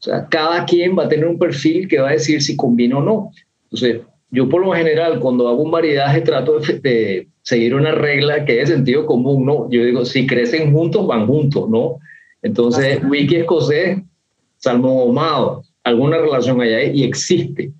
O 0.00 0.02
sea, 0.02 0.26
cada 0.26 0.64
quien 0.64 0.98
va 0.98 1.04
a 1.04 1.08
tener 1.08 1.26
un 1.26 1.38
perfil 1.38 1.86
que 1.86 2.00
va 2.00 2.08
a 2.08 2.12
decir 2.12 2.42
si 2.42 2.56
combina 2.56 2.98
o 2.98 3.02
no. 3.02 3.30
Entonces, 3.64 4.00
yo 4.30 4.48
por 4.48 4.64
lo 4.64 4.72
general 4.72 5.18
cuando 5.20 5.48
hago 5.48 5.62
un 5.62 5.70
maridaje 5.70 6.20
trato 6.20 6.58
de, 6.60 6.78
de, 6.80 7.28
seguir 7.42 7.74
una 7.74 7.92
regla 7.92 8.44
que 8.44 8.60
es 8.60 8.68
sentido 8.68 9.06
común, 9.06 9.44
¿no? 9.44 9.68
Yo 9.70 9.84
digo, 9.84 10.04
si 10.04 10.26
crecen 10.26 10.72
juntos, 10.72 11.06
van 11.06 11.26
juntos, 11.26 11.68
¿no? 11.68 11.98
Entonces, 12.42 13.00
wiki 13.04 13.36
escocés, 13.36 13.98
salmón 14.56 14.98
ahumado, 14.98 15.62
alguna 15.84 16.18
relación 16.18 16.60
ahí 16.60 16.92
y 16.94 17.04
existe, 17.04 17.72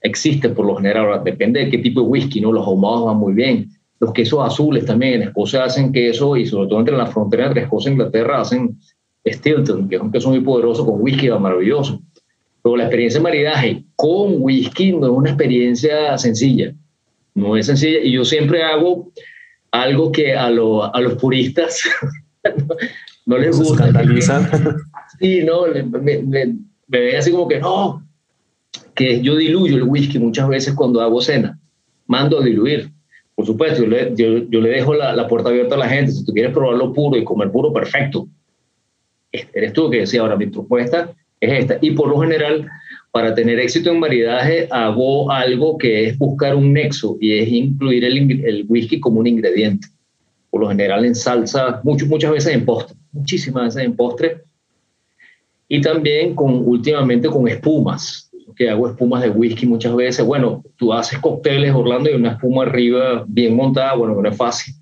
existe 0.00 0.48
por 0.50 0.66
lo 0.66 0.76
general, 0.76 1.06
ahora 1.06 1.18
depende 1.18 1.64
de 1.64 1.70
qué 1.70 1.78
tipo 1.78 2.02
de 2.02 2.06
whisky, 2.06 2.40
¿no? 2.40 2.52
Los 2.52 2.66
ahumados 2.66 3.06
van 3.06 3.16
muy 3.16 3.34
bien. 3.34 3.70
Los 4.00 4.12
quesos 4.12 4.46
azules 4.46 4.84
también, 4.84 5.14
en 5.14 5.22
Escocia 5.28 5.64
hacen 5.64 5.92
queso 5.92 6.36
y 6.36 6.46
sobre 6.46 6.68
todo 6.68 6.78
entre 6.78 6.96
la 6.96 7.06
frontera 7.06 7.46
entre 7.46 7.62
Escocia 7.62 7.88
e 7.88 7.92
Inglaterra 7.92 8.40
hacen 8.40 8.78
Stilton, 9.26 9.88
que 9.88 9.96
es 9.96 10.02
un 10.02 10.12
queso 10.12 10.30
muy 10.30 10.40
poderoso 10.40 10.86
con 10.86 11.00
whisky, 11.00 11.28
va 11.28 11.38
maravilloso. 11.38 12.00
Pero 12.68 12.76
la 12.76 12.84
experiencia 12.84 13.18
de 13.18 13.22
maridaje 13.22 13.84
con 13.96 14.42
whisky 14.42 14.92
no 14.92 15.06
es 15.06 15.12
una 15.12 15.30
experiencia 15.30 16.18
sencilla. 16.18 16.74
No 17.34 17.56
es 17.56 17.64
sencilla. 17.64 18.00
Y 18.00 18.12
yo 18.12 18.26
siempre 18.26 18.62
hago 18.62 19.10
algo 19.70 20.12
que 20.12 20.34
a, 20.34 20.50
lo, 20.50 20.94
a 20.94 21.00
los 21.00 21.14
puristas 21.14 21.82
no, 22.44 22.76
no, 23.24 23.38
les 23.38 23.56
gusta. 23.56 23.90
Sí, 25.18 25.42
no, 25.44 25.62
me, 25.66 26.18
me, 26.18 26.56
me 26.88 27.00
ven 27.00 27.16
así 27.16 27.30
como 27.30 27.48
que 27.48 27.58
no, 27.58 28.06
que 28.94 29.22
yo 29.22 29.34
diluyo 29.34 29.76
el 29.76 29.84
whisky 29.84 30.18
muchas 30.18 30.46
veces 30.46 30.74
cuando 30.74 31.00
hago 31.00 31.22
cena. 31.22 31.58
Mando 32.06 32.38
a 32.38 32.44
diluir. 32.44 32.90
Por 33.34 33.46
supuesto, 33.46 33.82
yo 33.82 33.88
le, 33.88 34.14
yo, 34.14 34.46
yo 34.50 34.60
le 34.60 34.68
dejo 34.68 34.92
la, 34.92 35.16
la, 35.16 35.26
puerta 35.26 35.48
abierta 35.48 35.74
a 35.74 35.78
la 35.78 35.88
gente. 35.88 36.12
Si 36.12 36.22
tú 36.22 36.34
quieres 36.34 36.52
probarlo 36.52 36.92
puro 36.92 37.16
y 37.16 37.24
comer 37.24 37.50
puro, 37.50 37.72
perfecto. 37.72 38.28
Eres 39.32 39.72
tú 39.72 39.88
que 39.88 40.00
decía 40.00 40.20
ahora, 40.20 40.36
mi 40.36 40.48
propuesta 40.48 41.14
es 41.40 41.52
esta. 41.60 41.78
Y 41.80 41.92
por 41.92 42.08
lo 42.08 42.20
general, 42.20 42.68
para 43.10 43.34
tener 43.34 43.58
éxito 43.58 43.90
en 43.90 44.00
maridaje, 44.00 44.68
hago 44.70 45.30
algo 45.30 45.78
que 45.78 46.06
es 46.06 46.18
buscar 46.18 46.54
un 46.54 46.72
nexo 46.72 47.16
y 47.20 47.38
es 47.38 47.48
incluir 47.48 48.04
el, 48.04 48.44
el 48.44 48.64
whisky 48.68 49.00
como 49.00 49.20
un 49.20 49.26
ingrediente. 49.26 49.88
Por 50.50 50.62
lo 50.62 50.68
general 50.68 51.04
en 51.04 51.14
salsa, 51.14 51.80
mucho, 51.84 52.06
muchas 52.06 52.32
veces 52.32 52.54
en 52.54 52.64
postre, 52.64 52.96
muchísimas 53.12 53.64
veces 53.74 53.84
en 53.84 53.96
postre. 53.96 54.42
Y 55.68 55.80
también 55.80 56.34
con, 56.34 56.66
últimamente 56.66 57.28
con 57.28 57.46
espumas, 57.46 58.28
que 58.58 58.68
hago 58.68 58.88
espumas 58.88 59.22
de 59.22 59.30
whisky 59.30 59.66
muchas 59.66 59.94
veces. 59.94 60.26
Bueno, 60.26 60.64
tú 60.76 60.92
haces 60.92 61.20
cócteles, 61.20 61.72
Orlando, 61.72 62.10
y 62.10 62.14
una 62.14 62.32
espuma 62.32 62.62
arriba 62.64 63.24
bien 63.28 63.54
montada, 63.54 63.94
bueno, 63.94 64.20
no 64.20 64.28
es 64.28 64.36
fácil, 64.36 64.74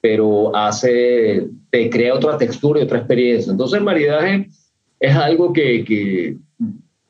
pero 0.00 0.54
hace, 0.54 1.48
te 1.70 1.90
crea 1.90 2.14
otra 2.14 2.38
textura 2.38 2.78
y 2.78 2.84
otra 2.84 2.98
experiencia. 2.98 3.50
Entonces 3.50 3.78
el 3.78 3.84
maridaje 3.84 4.48
es 5.02 5.16
algo 5.16 5.52
que, 5.52 5.84
que 5.84 6.36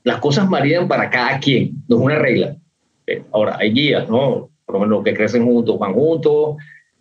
las 0.02 0.18
cosas 0.18 0.48
maridan 0.48 0.88
para 0.88 1.10
cada 1.10 1.38
quien, 1.38 1.84
no 1.86 1.96
es 1.98 2.02
una 2.02 2.18
regla. 2.18 2.56
Eh, 3.06 3.22
ahora, 3.32 3.58
hay 3.60 3.70
guías, 3.70 4.08
¿no? 4.08 4.48
Por 4.64 4.74
lo 4.74 4.80
menos 4.80 5.04
que 5.04 5.12
crecen 5.12 5.44
juntos 5.44 5.78
van 5.78 5.92
juntos, 5.92 6.56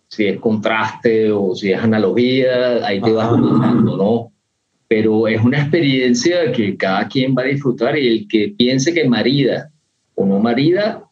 si 0.08 0.26
es 0.26 0.38
contraste 0.38 1.32
o 1.32 1.54
si 1.54 1.72
es 1.72 1.78
analogía, 1.78 2.86
ahí 2.86 3.00
te 3.00 3.10
vas 3.10 3.30
buscando, 3.40 3.96
¿no? 3.96 4.32
Pero 4.86 5.26
es 5.26 5.42
una 5.42 5.62
experiencia 5.62 6.52
que 6.52 6.76
cada 6.76 7.08
quien 7.08 7.34
va 7.34 7.40
a 7.40 7.46
disfrutar 7.46 7.98
y 7.98 8.06
el 8.06 8.28
que 8.28 8.54
piense 8.54 8.92
que 8.92 9.08
marida 9.08 9.70
o 10.14 10.26
no 10.26 10.40
marida, 10.40 11.04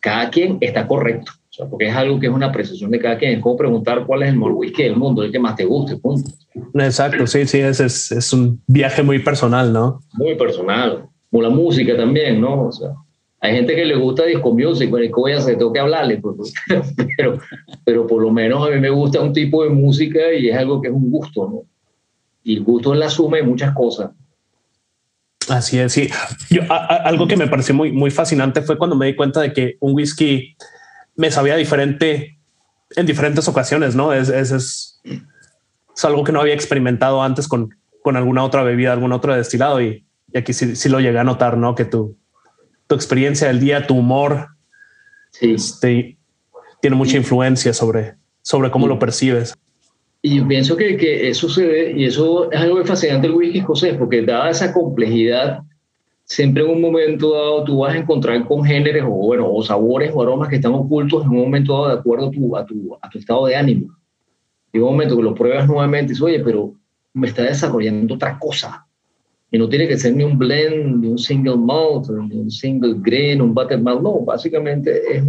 cada 0.00 0.30
quien 0.30 0.56
está 0.62 0.86
correcto. 0.86 1.32
O 1.52 1.54
sea, 1.54 1.66
porque 1.66 1.88
es 1.88 1.94
algo 1.94 2.18
que 2.18 2.28
es 2.28 2.32
una 2.32 2.46
apreciación 2.46 2.90
de 2.90 2.98
cada 2.98 3.18
quien. 3.18 3.32
Es 3.32 3.40
como 3.40 3.58
preguntar 3.58 4.06
cuál 4.06 4.22
es 4.22 4.30
el 4.30 4.36
mejor 4.36 4.52
whisky 4.52 4.84
del 4.84 4.96
mundo, 4.96 5.22
el 5.22 5.30
que 5.30 5.38
más 5.38 5.54
te 5.54 5.66
guste, 5.66 5.96
punto. 5.96 6.30
Exacto, 6.74 7.26
sí, 7.26 7.46
sí, 7.46 7.58
es, 7.58 7.78
es, 7.78 8.10
es 8.10 8.32
un 8.32 8.62
viaje 8.66 9.02
muy 9.02 9.18
personal, 9.18 9.70
¿no? 9.70 10.00
Muy 10.14 10.34
personal 10.34 11.10
como 11.32 11.42
la 11.42 11.50
música 11.50 11.96
también, 11.96 12.40
¿no? 12.40 12.66
O 12.66 12.72
sea, 12.72 12.90
hay 13.40 13.54
gente 13.54 13.74
que 13.74 13.86
le 13.86 13.96
gusta 13.96 14.24
disco 14.24 14.52
music, 14.52 14.90
bueno, 14.90 15.06
¿qué 15.06 15.20
voy 15.20 15.32
a 15.32 15.38
hacer? 15.38 15.56
Tengo 15.56 15.72
que 15.72 15.80
hablarle, 15.80 16.18
pues, 16.18 16.52
pero, 17.16 17.38
pero 17.84 18.06
por 18.06 18.22
lo 18.22 18.30
menos 18.30 18.68
a 18.68 18.70
mí 18.70 18.78
me 18.78 18.90
gusta 18.90 19.20
un 19.20 19.32
tipo 19.32 19.64
de 19.64 19.70
música 19.70 20.32
y 20.32 20.50
es 20.50 20.56
algo 20.56 20.80
que 20.80 20.88
es 20.88 20.94
un 20.94 21.10
gusto, 21.10 21.48
¿no? 21.48 21.62
Y 22.44 22.56
el 22.56 22.62
gusto 22.62 22.92
es 22.92 22.98
la 22.98 23.08
suma 23.08 23.38
de 23.38 23.44
muchas 23.44 23.74
cosas. 23.74 24.10
Así 25.48 25.78
es, 25.78 25.92
sí. 25.92 26.08
Yo, 26.50 26.62
algo 26.68 27.26
que 27.26 27.36
me 27.36 27.46
pareció 27.46 27.74
muy, 27.74 27.92
muy 27.92 28.10
fascinante 28.10 28.62
fue 28.62 28.76
cuando 28.76 28.94
me 28.94 29.06
di 29.06 29.16
cuenta 29.16 29.40
de 29.40 29.52
que 29.52 29.76
un 29.80 29.94
whisky 29.94 30.54
me 31.16 31.30
sabía 31.30 31.56
diferente 31.56 32.38
en 32.96 33.06
diferentes 33.06 33.48
ocasiones, 33.48 33.94
¿no? 33.94 34.12
Es, 34.12 34.28
es, 34.28 34.50
es, 34.50 35.00
es 35.04 36.04
algo 36.04 36.24
que 36.24 36.32
no 36.32 36.40
había 36.40 36.54
experimentado 36.54 37.22
antes 37.22 37.48
con, 37.48 37.74
con 38.02 38.16
alguna 38.16 38.44
otra 38.44 38.62
bebida, 38.62 38.92
algún 38.92 39.12
otro 39.12 39.34
destilado 39.34 39.80
y, 39.80 40.04
y 40.32 40.38
aquí 40.38 40.52
sí, 40.52 40.88
lo 40.88 41.00
llegué 41.00 41.18
a 41.18 41.24
notar, 41.24 41.56
¿no? 41.56 41.74
Que 41.74 41.84
tu, 41.84 42.16
tu 42.86 42.94
experiencia 42.94 43.48
del 43.48 43.60
día, 43.60 43.86
tu 43.86 43.94
humor, 43.94 44.48
este, 45.40 46.18
tiene 46.80 46.96
mucha 46.96 47.16
influencia 47.16 47.72
sobre, 47.72 48.14
sobre 48.42 48.70
cómo 48.70 48.86
lo 48.86 48.98
percibes. 48.98 49.54
Y 50.20 50.36
yo 50.36 50.46
pienso 50.46 50.76
que, 50.76 50.96
que 50.96 51.28
eso 51.28 51.48
se 51.48 51.66
ve, 51.66 51.94
y 51.96 52.04
eso 52.04 52.50
es 52.52 52.60
algo 52.60 52.84
fascinante 52.84 53.26
del 53.26 53.36
whisky 53.36 53.58
escocés, 53.58 53.96
porque 53.96 54.22
dada 54.22 54.50
esa 54.50 54.72
complejidad, 54.72 55.60
siempre 56.32 56.64
en 56.64 56.70
un 56.70 56.80
momento 56.80 57.34
dado 57.34 57.64
tú 57.64 57.80
vas 57.80 57.94
a 57.94 57.98
encontrar 57.98 58.46
congéneres 58.46 59.02
o, 59.04 59.10
bueno, 59.10 59.52
o 59.52 59.62
sabores 59.62 60.10
o 60.14 60.22
aromas 60.22 60.48
que 60.48 60.56
están 60.56 60.72
ocultos 60.72 61.24
en 61.24 61.30
un 61.30 61.42
momento 61.42 61.74
dado 61.74 61.88
de 61.88 62.00
acuerdo 62.00 62.28
a 62.28 62.30
tu, 62.30 62.56
a 62.56 62.66
tu, 62.66 62.98
a 63.02 63.10
tu 63.10 63.18
estado 63.18 63.46
de 63.46 63.56
ánimo. 63.56 63.94
Y 64.72 64.78
un 64.78 64.92
momento 64.92 65.14
que 65.14 65.22
lo 65.22 65.34
pruebas 65.34 65.68
nuevamente 65.68 66.06
y 66.06 66.08
dices, 66.14 66.22
oye, 66.22 66.40
pero 66.40 66.72
me 67.12 67.26
está 67.26 67.42
desarrollando 67.42 68.14
otra 68.14 68.38
cosa. 68.38 68.86
Y 69.50 69.58
no 69.58 69.68
tiene 69.68 69.86
que 69.86 69.98
ser 69.98 70.16
ni 70.16 70.24
un 70.24 70.38
blend, 70.38 71.02
ni 71.02 71.08
un 71.08 71.18
single 71.18 71.58
malt, 71.58 72.08
ni 72.08 72.38
un 72.38 72.50
single 72.50 72.94
grain, 72.98 73.42
un 73.42 73.52
buttermalt. 73.52 74.00
No, 74.00 74.20
básicamente 74.20 75.18
es, 75.18 75.24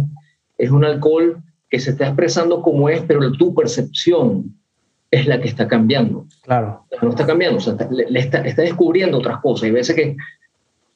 es 0.56 0.70
un 0.70 0.86
alcohol 0.86 1.36
que 1.68 1.78
se 1.78 1.90
está 1.90 2.06
expresando 2.06 2.62
como 2.62 2.88
es, 2.88 3.02
pero 3.02 3.30
tu 3.32 3.54
percepción 3.54 4.54
es 5.10 5.26
la 5.26 5.38
que 5.38 5.48
está 5.48 5.68
cambiando. 5.68 6.26
Claro. 6.42 6.86
No 7.02 7.10
está 7.10 7.26
cambiando, 7.26 7.58
o 7.58 7.60
sea, 7.60 7.76
le, 7.90 8.18
está, 8.18 8.38
está, 8.38 8.62
descubriendo 8.62 9.18
otras 9.18 9.40
cosas. 9.40 9.64
Hay 9.64 9.72
veces 9.72 9.94
que 9.94 10.16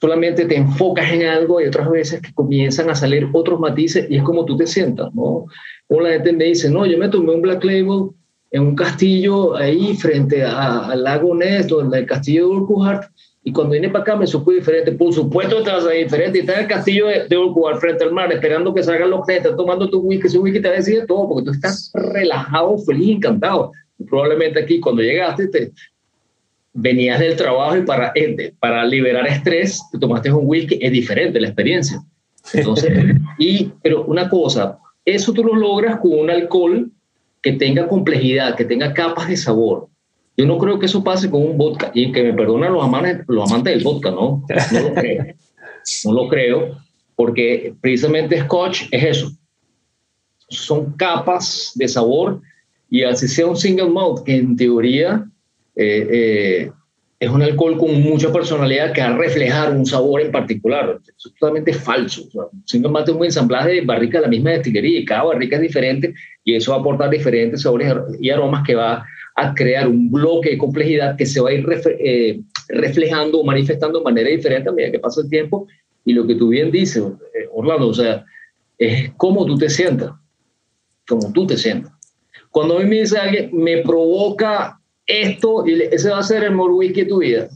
solamente 0.00 0.44
te 0.44 0.56
enfocas 0.56 1.10
en 1.12 1.24
algo 1.24 1.60
y 1.60 1.66
otras 1.66 1.90
veces 1.90 2.20
que 2.20 2.32
comienzan 2.32 2.88
a 2.90 2.94
salir 2.94 3.28
otros 3.32 3.58
matices 3.58 4.06
y 4.08 4.16
es 4.16 4.22
como 4.22 4.44
tú 4.44 4.56
te 4.56 4.66
sientas, 4.66 5.12
¿no? 5.14 5.46
Como 5.86 6.00
la 6.02 6.10
gente 6.10 6.32
me 6.32 6.44
dice, 6.44 6.70
no, 6.70 6.86
yo 6.86 6.98
me 6.98 7.08
tomé 7.08 7.34
un 7.34 7.42
Black 7.42 7.64
Label 7.64 8.10
en 8.50 8.62
un 8.62 8.76
castillo 8.76 9.56
ahí 9.56 9.94
frente 9.96 10.44
al 10.44 11.02
lago 11.02 11.34
Ness, 11.34 11.68
donde 11.68 11.98
el 11.98 12.06
castillo 12.06 12.48
de 12.48 12.54
Urquhart, 12.56 13.10
y 13.48 13.52
cuando 13.52 13.72
vine 13.72 13.88
para 13.88 14.02
acá 14.02 14.16
me 14.16 14.26
supo 14.26 14.50
diferente. 14.50 14.92
Por 14.92 15.12
supuesto, 15.12 15.62
te 15.62 15.70
vas 15.70 15.86
a 15.86 15.90
diferente. 15.90 16.36
Y 16.36 16.40
está 16.42 16.54
en 16.54 16.60
el 16.60 16.66
castillo 16.66 17.06
de, 17.06 17.28
de 17.28 17.38
frente 17.80 18.04
al 18.04 18.12
mar, 18.12 18.30
esperando 18.30 18.74
que 18.74 18.82
salgan 18.82 19.08
los 19.08 19.24
clientes, 19.24 19.56
tomando 19.56 19.88
tu 19.88 20.00
whisky. 20.00 20.26
Ese 20.26 20.38
whisky 20.38 20.60
te 20.60 20.70
decide 20.70 21.06
todo, 21.06 21.26
porque 21.28 21.46
tú 21.46 21.50
estás 21.52 21.90
relajado, 21.94 22.76
feliz, 22.78 23.16
encantado. 23.16 23.72
probablemente 24.06 24.60
aquí, 24.60 24.80
cuando 24.80 25.00
llegaste, 25.00 25.48
te, 25.48 25.72
venías 26.80 27.18
del 27.18 27.36
trabajo 27.36 27.76
y 27.76 27.82
para, 27.82 28.12
eh, 28.14 28.52
para 28.60 28.84
liberar 28.84 29.26
estrés, 29.26 29.82
te 29.90 29.98
tomaste 29.98 30.32
un 30.32 30.46
whisky. 30.46 30.78
Es 30.80 30.92
diferente 30.92 31.40
la 31.40 31.48
experiencia. 31.48 32.00
Entonces, 32.52 32.92
y, 33.38 33.72
pero 33.82 34.04
una 34.04 34.28
cosa, 34.28 34.78
eso 35.04 35.32
tú 35.32 35.42
lo 35.42 35.54
logras 35.54 35.98
con 36.00 36.18
un 36.18 36.30
alcohol 36.30 36.90
que 37.42 37.52
tenga 37.52 37.88
complejidad, 37.88 38.54
que 38.56 38.64
tenga 38.64 38.94
capas 38.94 39.28
de 39.28 39.36
sabor. 39.36 39.88
Yo 40.36 40.46
no 40.46 40.56
creo 40.58 40.78
que 40.78 40.86
eso 40.86 41.02
pase 41.02 41.28
con 41.28 41.42
un 41.42 41.58
vodka, 41.58 41.90
y 41.94 42.12
que 42.12 42.22
me 42.22 42.32
perdonen 42.32 42.72
los 42.72 42.84
amantes, 42.84 43.24
los 43.26 43.50
amantes 43.50 43.74
del 43.74 43.82
vodka, 43.82 44.10
¿no? 44.10 44.44
No 44.72 44.80
lo 44.80 44.94
creo. 44.94 45.26
No 46.04 46.12
lo 46.12 46.28
creo, 46.28 46.78
porque 47.16 47.74
precisamente 47.80 48.40
Scotch 48.42 48.84
es 48.92 49.04
eso. 49.04 49.32
Son 50.48 50.92
capas 50.92 51.72
de 51.74 51.88
sabor, 51.88 52.40
y 52.88 53.02
así 53.02 53.26
sea 53.26 53.46
un 53.46 53.56
single 53.56 53.88
malt, 53.88 54.22
que 54.24 54.36
en 54.36 54.56
teoría 54.56 55.28
eh, 55.78 56.08
eh, 56.10 56.72
es 57.20 57.30
un 57.30 57.42
alcohol 57.42 57.78
con 57.78 58.00
mucha 58.02 58.32
personalidad 58.32 58.92
que 58.92 59.00
va 59.00 59.08
a 59.08 59.16
reflejar 59.16 59.72
un 59.72 59.86
sabor 59.86 60.20
en 60.20 60.32
particular. 60.32 60.98
Es 61.06 61.32
totalmente 61.32 61.72
falso. 61.72 62.28
O 62.34 62.88
malt 62.88 63.08
es 63.08 63.14
un 63.14 63.24
ensamblaje 63.24 63.70
de 63.70 63.80
barrica 63.80 64.18
de 64.18 64.22
la 64.22 64.28
misma 64.28 64.50
destilería 64.50 65.00
y 65.00 65.04
cada 65.04 65.24
barrica 65.24 65.56
es 65.56 65.62
diferente 65.62 66.14
y 66.44 66.54
eso 66.54 66.72
va 66.72 66.78
a 66.78 66.80
aportar 66.80 67.10
diferentes 67.10 67.62
sabores 67.62 67.92
y 68.20 68.30
aromas 68.30 68.64
que 68.64 68.74
va 68.74 69.04
a 69.36 69.54
crear 69.54 69.88
un 69.88 70.10
bloque 70.10 70.50
de 70.50 70.58
complejidad 70.58 71.16
que 71.16 71.26
se 71.26 71.40
va 71.40 71.50
a 71.50 71.52
ir 71.52 71.66
eh, 72.00 72.40
reflejando 72.68 73.40
o 73.40 73.44
manifestando 73.44 73.98
de 73.98 74.04
manera 74.04 74.30
diferente 74.30 74.68
a 74.68 74.72
medida 74.72 74.92
que 74.92 75.00
pasa 75.00 75.20
el 75.20 75.28
tiempo. 75.28 75.66
Y 76.04 76.12
lo 76.12 76.26
que 76.26 76.36
tú 76.36 76.48
bien 76.48 76.70
dices, 76.70 77.04
eh, 77.34 77.48
Orlando, 77.52 77.88
o 77.88 77.94
sea, 77.94 78.24
es 78.78 79.10
cómo 79.16 79.44
tú 79.44 79.56
te 79.56 79.68
sientas, 79.68 80.12
como 81.06 81.32
tú 81.32 81.46
te 81.46 81.56
sientas. 81.56 81.92
Cuando 82.50 82.78
a 82.78 82.80
mí 82.80 82.88
me 82.88 83.00
dice 83.00 83.18
alguien, 83.18 83.50
me 83.52 83.78
provoca 83.78 84.77
esto, 85.08 85.64
ese 85.66 86.10
va 86.10 86.18
a 86.18 86.22
ser 86.22 86.44
el 86.44 86.52
mejor 86.52 86.72
whisky 86.72 87.02
de 87.02 87.08
tu 87.08 87.18
vida. 87.18 87.48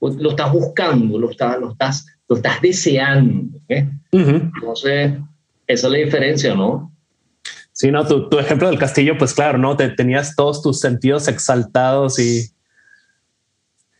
Lo 0.00 0.30
estás 0.30 0.52
buscando, 0.52 1.18
lo 1.18 1.30
estás, 1.30 1.58
lo 1.58 1.70
estás, 1.70 2.06
lo 2.28 2.36
estás 2.36 2.60
deseando. 2.60 3.58
¿eh? 3.68 3.88
Entonces, 4.12 5.12
esa 5.66 5.86
es 5.86 5.92
la 5.92 5.98
diferencia, 5.98 6.54
¿no? 6.54 6.92
Sí, 7.72 7.90
no, 7.90 8.06
tu, 8.06 8.28
tu, 8.28 8.38
ejemplo 8.38 8.68
del 8.68 8.78
castillo, 8.78 9.16
pues 9.16 9.32
claro, 9.32 9.56
¿no? 9.56 9.76
Te 9.76 9.88
tenías 9.88 10.36
todos 10.36 10.62
tus 10.62 10.80
sentidos 10.80 11.26
exaltados 11.28 12.18
y 12.18 12.50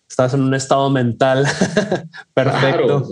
estás 0.09 0.35
en 0.35 0.43
un 0.43 0.55
estado 0.55 0.91
mental 0.91 1.47
perfecto. 2.35 3.09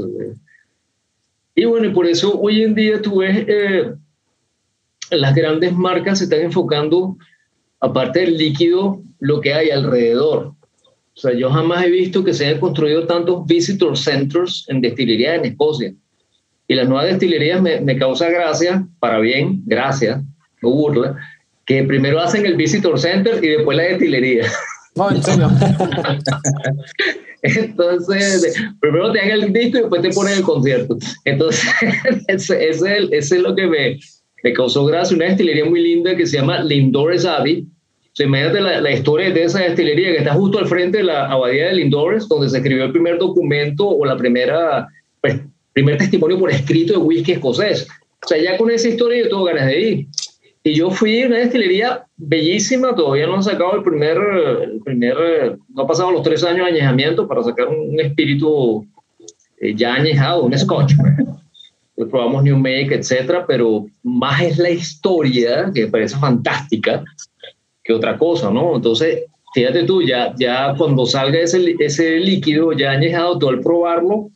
Y 1.55 1.65
bueno, 1.65 1.87
y 1.87 1.91
por 1.91 2.07
eso 2.07 2.39
hoy 2.41 2.63
en 2.63 2.75
día 2.75 3.01
tú 3.01 3.19
ves 3.19 3.45
eh, 3.49 3.95
las 5.11 5.35
grandes 5.35 5.73
marcas 5.73 6.19
se 6.19 6.25
están 6.25 6.41
enfocando 6.41 7.17
aparte 7.83 8.21
del 8.21 8.39
líquido, 8.39 9.03
lo 9.19 9.41
que 9.41 9.53
hay 9.53 9.71
alrededor. 9.71 10.55
O 11.15 11.21
sea, 11.21 11.35
yo 11.35 11.51
jamás 11.51 11.85
he 11.85 11.91
visto 11.91 12.25
que 12.25 12.33
se 12.33 12.47
hayan 12.47 12.61
construido 12.61 13.07
tantos 13.07 13.45
visitor 13.47 13.99
centers 13.99 14.65
en 14.69 14.81
destilerías 14.81 15.39
en 15.39 15.45
Escocia. 15.45 15.93
Y 16.69 16.75
las 16.75 16.89
nuevas 16.89 17.07
destilerías 17.07 17.61
me, 17.61 17.81
me 17.81 17.99
causa 17.99 18.31
gracia, 18.31 18.87
para 19.01 19.19
bien, 19.19 19.63
gracias, 19.67 20.23
no 20.63 20.71
burla, 20.71 21.19
que 21.67 21.83
primero 21.83 22.21
hacen 22.21 22.47
el 22.47 22.55
visitor 22.57 22.99
center 22.99 23.45
y 23.45 23.49
después 23.49 23.77
la 23.77 23.85
destilería. 23.85 24.47
No, 24.95 25.11
en 25.11 25.23
serio. 25.23 25.49
Entonces, 27.43 28.63
primero 28.79 29.11
te 29.11 29.21
hagan 29.21 29.41
el 29.45 29.53
disco 29.55 29.79
y 29.79 29.81
después 29.81 30.03
te 30.03 30.11
ponen 30.11 30.35
el 30.35 30.43
concierto. 30.43 30.99
Entonces, 31.25 31.65
ese, 32.29 32.69
ese, 32.69 33.09
ese 33.11 33.37
es 33.37 33.43
lo 33.43 33.57
que 33.57 33.67
me, 33.69 33.99
me 34.43 34.53
causó 34.53 34.85
gracia. 34.85 35.17
Una 35.17 35.29
destilería 35.29 35.65
muy 35.65 35.81
linda 35.81 36.15
que 36.15 36.27
se 36.27 36.37
llama 36.37 36.63
Lindores 36.63 37.25
Abbey, 37.25 37.67
se 38.13 38.25
imagínate 38.25 38.61
la, 38.61 38.81
la, 38.81 38.93
historia 38.93 39.31
de 39.31 39.45
esa 39.45 39.61
destilería 39.61 40.13
que 40.13 40.19
está 40.19 40.35
justo 40.35 40.59
al 40.59 40.67
frente 40.67 40.99
de 40.99 41.05
la 41.05 41.31
abadía 41.31 41.69
de 41.69 41.75
Lindores, 41.75 42.29
donde 42.29 42.51
se 42.51 42.59
escribió 42.59 42.85
el 42.85 42.93
primer 42.93 43.19
documento 43.19 43.89
o 43.89 44.05
la 44.05 44.17
primera, 44.17 44.87
pues, 45.21 45.41
primer 45.73 45.97
testimonio 45.97 46.39
por 46.39 46.51
escrito 46.51 46.93
de 46.93 46.99
whisky 46.99 47.33
escocés. 47.33 47.89
O 48.25 48.29
sea, 48.29 48.39
ya 48.39 48.59
con 48.59 48.71
esa 48.71 48.89
historia 48.89 49.23
yo 49.23 49.31
tengo 49.31 49.45
ganas 49.45 49.67
de 49.67 49.81
ir. 49.81 50.07
Y 50.65 50.75
yo 50.75 50.91
fui 50.91 51.23
a 51.23 51.27
una 51.27 51.39
destilería 51.39 52.05
bellísima, 52.17 52.95
todavía 52.95 53.27
no 53.27 53.37
han 53.37 53.43
sacado 53.43 53.77
el 53.77 53.83
primer, 53.83 54.17
el 54.63 54.81
primer 54.85 55.59
no 55.75 55.83
ha 55.83 55.87
pasado 55.87 56.13
los 56.13 56.23
tres 56.23 56.45
años 56.45 56.67
de 56.67 56.73
añejamiento 56.73 57.27
para 57.27 57.43
sacar 57.43 57.69
un, 57.69 57.99
espíritu 57.99 58.87
eh, 59.61 59.75
ya 59.75 59.95
añejado, 59.95 60.45
un 60.45 60.57
scotch. 60.57 60.93
Pues. 61.97 62.09
probamos 62.11 62.45
New 62.45 62.57
Make, 62.57 62.95
etcétera, 62.95 63.45
pero 63.47 63.87
más 64.03 64.41
es 64.41 64.59
la 64.59 64.71
historia, 64.71 65.71
que 65.75 65.87
me 65.87 65.91
parece 65.91 66.17
fantástica, 66.17 67.03
que 67.85 67.93
otra 67.93 68.19
cosa, 68.19 68.51
¿no? 68.51 68.77
Entonces, 68.77 69.25
fíjate 69.55 69.85
tú, 69.85 70.03
ya, 70.03 70.35
ya 70.39 70.75
cuando 70.77 71.07
salga 71.07 71.41
ese, 71.41 71.75
ese 71.79 72.19
líquido 72.19 72.73
ya 72.73 72.93
añejado, 72.93 73.39
tú 73.39 73.49
al 73.49 73.61
probarlo, 73.61 74.31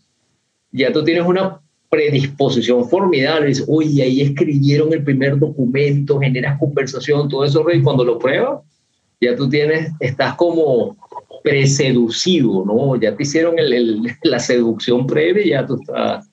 ya 0.73 0.93
tú 0.93 1.05
tienes 1.05 1.25
una 1.25 1.61
predisposición 1.89 2.89
formidable. 2.89 3.49
Dices, 3.49 3.65
uy, 3.69 4.01
ahí 4.01 4.21
escribieron 4.21 4.93
el 4.93 5.05
primer 5.05 5.39
documento, 5.39 6.19
generas 6.19 6.59
conversación, 6.59 7.29
todo 7.29 7.45
eso, 7.45 7.65
y 7.73 7.83
cuando 7.83 8.05
lo 8.05 8.19
pruebas, 8.19 8.61
ya 9.21 9.35
tú 9.35 9.49
tienes, 9.49 9.91
estás 10.01 10.35
como 10.35 10.97
preseducido, 11.43 12.65
¿no? 12.65 12.97
Ya 12.97 13.17
te 13.17 13.23
hicieron 13.23 13.59
el, 13.59 14.03
la 14.25 14.39
seducción 14.39 15.07
previa 15.07 15.45
y 15.45 15.51
ya 15.51 15.67
tú 15.67 15.79
estás 15.81 16.29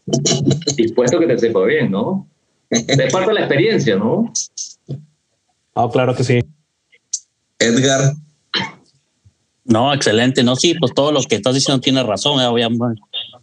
dispuesto 0.75 1.17
a 1.17 1.19
que 1.19 1.27
te 1.27 1.37
sepa 1.37 1.63
bien, 1.65 1.91
¿no? 1.91 2.27
Es 2.69 3.13
parte 3.13 3.27
de 3.27 3.33
la 3.35 3.41
experiencia, 3.41 3.95
¿no? 3.95 4.33
Ah, 5.75 5.87
claro 5.91 6.15
que 6.15 6.23
sí. 6.23 6.39
Edgar. 7.63 8.13
No, 9.65 9.93
excelente. 9.93 10.43
No, 10.43 10.55
sí, 10.55 10.75
pues 10.79 10.93
todo 10.93 11.11
lo 11.11 11.21
que 11.23 11.35
estás 11.35 11.55
diciendo 11.55 11.79
tiene 11.79 12.03
razón. 12.03 12.41
Eh, 12.41 12.45
obviamente 12.45 12.83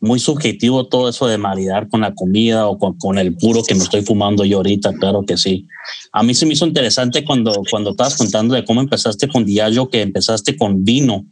muy 0.01 0.19
subjetivo 0.19 0.87
todo 0.87 1.11
eso 1.11 1.27
de 1.27 1.37
maridar 1.37 1.89
con 1.89 2.01
la 2.01 2.15
comida 2.15 2.67
o 2.67 2.79
con, 2.79 3.19
el 3.19 3.37
puro 3.37 3.63
que 3.63 3.75
me 3.75 3.83
estoy 3.83 4.03
fumando 4.03 4.45
yo 4.45 4.59
ahorita, 4.59 4.95
claro 4.95 5.25
que 5.27 5.37
sí. 5.37 5.67
A 6.13 6.23
mí 6.23 6.35
se 6.35 6.47
me 6.47 6.55
hizo 6.55 6.67
interesante 6.67 7.25
cuando, 7.25 7.63
cuando 7.71 7.91
estabas 7.91 8.17
contando 8.17 8.55
de 8.55 8.65
cómo 8.65 8.81
empezaste 8.81 9.29
con 9.29 9.45
Diageo, 9.45 9.91
que 9.91 10.01
empezaste 10.01 10.57
con 10.57 10.85
vino. 10.85 11.27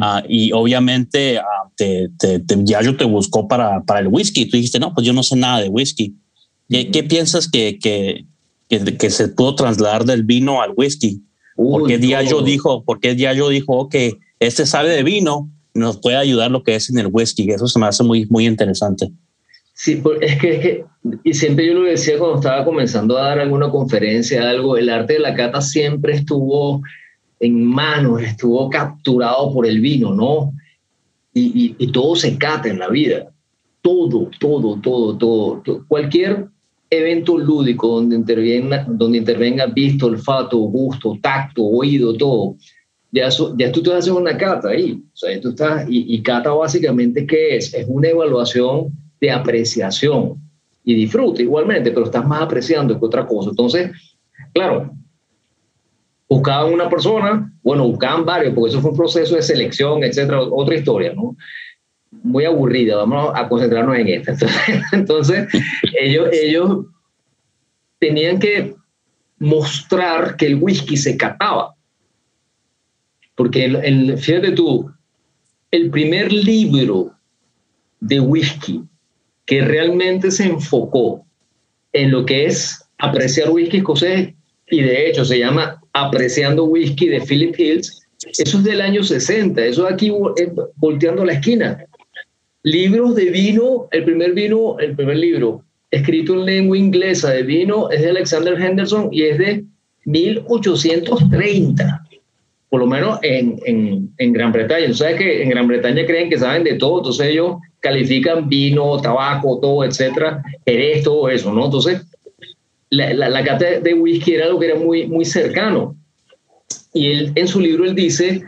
Ah, 0.00 0.22
y 0.28 0.52
obviamente 0.52 1.38
uh, 1.38 1.70
te, 1.76 2.08
te, 2.18 2.38
te 2.38 3.04
buscó 3.04 3.46
para, 3.46 3.82
para 3.82 4.00
el 4.00 4.08
whisky. 4.08 4.46
Tú 4.46 4.56
dijiste, 4.56 4.78
no, 4.78 4.94
pues 4.94 5.06
yo 5.06 5.12
no 5.12 5.22
sé 5.22 5.36
nada 5.36 5.60
de 5.60 5.68
whisky. 5.68 6.14
¿Qué, 6.68 7.04
piensas 7.08 7.48
que, 7.48 7.78
que, 7.78 8.26
que, 8.68 9.10
se 9.10 9.28
pudo 9.28 9.54
trasladar 9.54 10.04
del 10.04 10.24
vino 10.24 10.62
al 10.62 10.72
whisky? 10.76 11.22
Porque 11.56 11.98
Diageo 11.98 12.42
dijo, 12.42 12.84
porque 12.84 13.14
Diageo 13.14 13.48
dijo 13.48 13.88
que 13.88 14.18
este 14.38 14.66
sabe 14.66 14.90
de 14.90 15.02
vino, 15.02 15.50
nos 15.74 15.98
puede 15.98 16.16
ayudar 16.16 16.50
lo 16.50 16.62
que 16.62 16.74
es 16.74 16.90
en 16.90 16.98
el 16.98 17.08
whisky. 17.10 17.50
Eso 17.50 17.66
se 17.66 17.78
me 17.78 17.86
hace 17.86 18.02
muy, 18.04 18.26
muy 18.26 18.46
interesante. 18.46 19.10
Sí, 19.72 20.02
es 20.20 20.38
que, 20.38 20.54
es 20.54 20.60
que, 20.60 20.84
y 21.22 21.34
siempre 21.34 21.66
yo 21.66 21.74
lo 21.74 21.82
decía 21.82 22.18
cuando 22.18 22.36
estaba 22.36 22.64
comenzando 22.64 23.18
a 23.18 23.28
dar 23.28 23.40
alguna 23.40 23.70
conferencia, 23.70 24.48
algo, 24.48 24.76
el 24.76 24.88
arte 24.88 25.14
de 25.14 25.18
la 25.20 25.34
cata 25.34 25.60
siempre 25.60 26.14
estuvo 26.14 26.80
en 27.40 27.62
manos, 27.62 28.22
estuvo 28.22 28.70
capturado 28.70 29.52
por 29.52 29.66
el 29.66 29.80
vino, 29.80 30.14
¿no? 30.14 30.52
Y, 31.34 31.74
y, 31.78 31.92
todo 31.92 32.16
se 32.16 32.38
cata 32.38 32.70
en 32.70 32.78
la 32.78 32.88
vida. 32.88 33.30
Todo, 33.82 34.30
todo, 34.40 34.80
todo, 34.80 35.18
todo. 35.18 35.84
Cualquier 35.86 36.46
evento 36.90 37.36
lúdico 37.36 37.88
donde 37.88 38.16
intervenga, 38.16 38.86
donde 38.88 39.18
intervenga 39.18 39.66
visto, 39.66 40.06
olfato, 40.06 40.58
gusto, 40.58 41.18
tacto, 41.20 41.62
oído, 41.64 42.16
todo 42.16 42.56
ya, 43.16 43.28
ya 43.56 43.72
tú 43.72 43.82
te 43.82 43.92
haces 43.92 44.12
una 44.12 44.36
cata 44.36 44.68
ahí. 44.68 44.92
O 44.92 45.16
sea, 45.16 45.40
tú 45.40 45.50
estás, 45.50 45.86
y, 45.88 46.14
y 46.14 46.22
cata 46.22 46.50
básicamente, 46.50 47.26
¿qué 47.26 47.56
es? 47.56 47.72
Es 47.72 47.86
una 47.88 48.08
evaluación 48.08 48.92
de 49.20 49.30
apreciación 49.30 50.40
y 50.84 50.94
disfrute 50.94 51.42
igualmente, 51.42 51.90
pero 51.90 52.06
estás 52.06 52.26
más 52.26 52.42
apreciando 52.42 52.98
que 52.98 53.06
otra 53.06 53.26
cosa. 53.26 53.50
Entonces, 53.50 53.90
claro, 54.52 54.92
buscaban 56.28 56.72
una 56.72 56.88
persona, 56.88 57.52
bueno, 57.62 57.88
buscaban 57.88 58.24
varios, 58.24 58.54
porque 58.54 58.70
eso 58.70 58.80
fue 58.80 58.90
un 58.90 58.96
proceso 58.96 59.34
de 59.34 59.42
selección, 59.42 60.04
etcétera, 60.04 60.42
otra 60.42 60.76
historia, 60.76 61.14
¿no? 61.14 61.36
Muy 62.22 62.44
aburrida, 62.44 62.96
vamos 62.96 63.32
a 63.34 63.48
concentrarnos 63.48 63.96
en 63.96 64.08
esta. 64.08 64.36
Entonces, 64.92 65.48
ellos, 66.00 66.28
ellos 66.32 66.86
tenían 67.98 68.38
que 68.38 68.74
mostrar 69.38 70.36
que 70.36 70.46
el 70.46 70.56
whisky 70.56 70.96
se 70.96 71.16
cataba. 71.16 71.74
Porque, 73.34 73.66
el, 73.66 74.18
fíjate 74.18 74.52
tú, 74.52 74.90
el 75.70 75.90
primer 75.90 76.32
libro 76.32 77.12
de 78.00 78.20
whisky 78.20 78.82
que 79.44 79.62
realmente 79.62 80.30
se 80.30 80.44
enfocó 80.44 81.24
en 81.92 82.10
lo 82.10 82.24
que 82.26 82.46
es 82.46 82.82
apreciar 82.98 83.50
whisky 83.50 83.78
escocés, 83.78 84.34
y 84.68 84.82
de 84.82 85.08
hecho 85.08 85.24
se 85.24 85.38
llama 85.38 85.80
Apreciando 85.92 86.64
Whisky 86.64 87.08
de 87.08 87.20
Philip 87.20 87.58
Hills, 87.58 88.06
eso 88.38 88.58
es 88.58 88.64
del 88.64 88.80
año 88.80 89.02
60, 89.02 89.64
eso 89.64 89.86
aquí 89.86 90.08
eh, 90.08 90.52
volteando 90.76 91.24
la 91.24 91.34
esquina. 91.34 91.84
Libros 92.66 93.14
de 93.14 93.30
vino, 93.30 93.86
el 93.92 94.04
primer 94.04 94.32
vino, 94.32 94.76
el 94.80 94.96
primer 94.96 95.18
libro 95.18 95.62
escrito 95.90 96.34
en 96.34 96.44
lengua 96.44 96.76
inglesa 96.76 97.30
de 97.30 97.44
vino 97.44 97.88
es 97.90 98.02
de 98.02 98.10
Alexander 98.10 98.60
Henderson 98.60 99.08
y 99.12 99.22
es 99.22 99.38
de 99.38 99.64
1830 100.04 102.06
por 102.68 102.80
lo 102.80 102.86
menos 102.86 103.18
en, 103.22 103.60
en, 103.64 104.10
en 104.18 104.32
Gran 104.32 104.52
Bretaña. 104.52 104.92
Sabes 104.92 105.16
que 105.16 105.42
en 105.42 105.50
Gran 105.50 105.68
Bretaña 105.68 106.04
creen 106.04 106.28
que 106.28 106.38
saben 106.38 106.64
de 106.64 106.74
todo, 106.74 106.98
entonces 106.98 107.28
ellos 107.28 107.56
califican 107.80 108.48
vino, 108.48 109.00
tabaco, 109.00 109.60
todo, 109.60 109.84
etcétera, 109.84 110.42
eres 110.64 111.04
todo 111.04 111.28
eso, 111.28 111.52
¿no? 111.52 111.66
Entonces, 111.66 112.02
la, 112.90 113.12
la, 113.14 113.28
la, 113.28 113.44
cata 113.44 113.80
de 113.80 113.94
whisky 113.94 114.34
era 114.34 114.46
algo 114.46 114.58
que 114.58 114.66
era 114.66 114.74
muy, 114.74 115.06
muy 115.06 115.24
cercano. 115.24 115.94
Y 116.92 117.12
él, 117.12 117.32
en 117.34 117.46
su 117.46 117.60
libro, 117.60 117.84
él 117.84 117.94
dice 117.94 118.42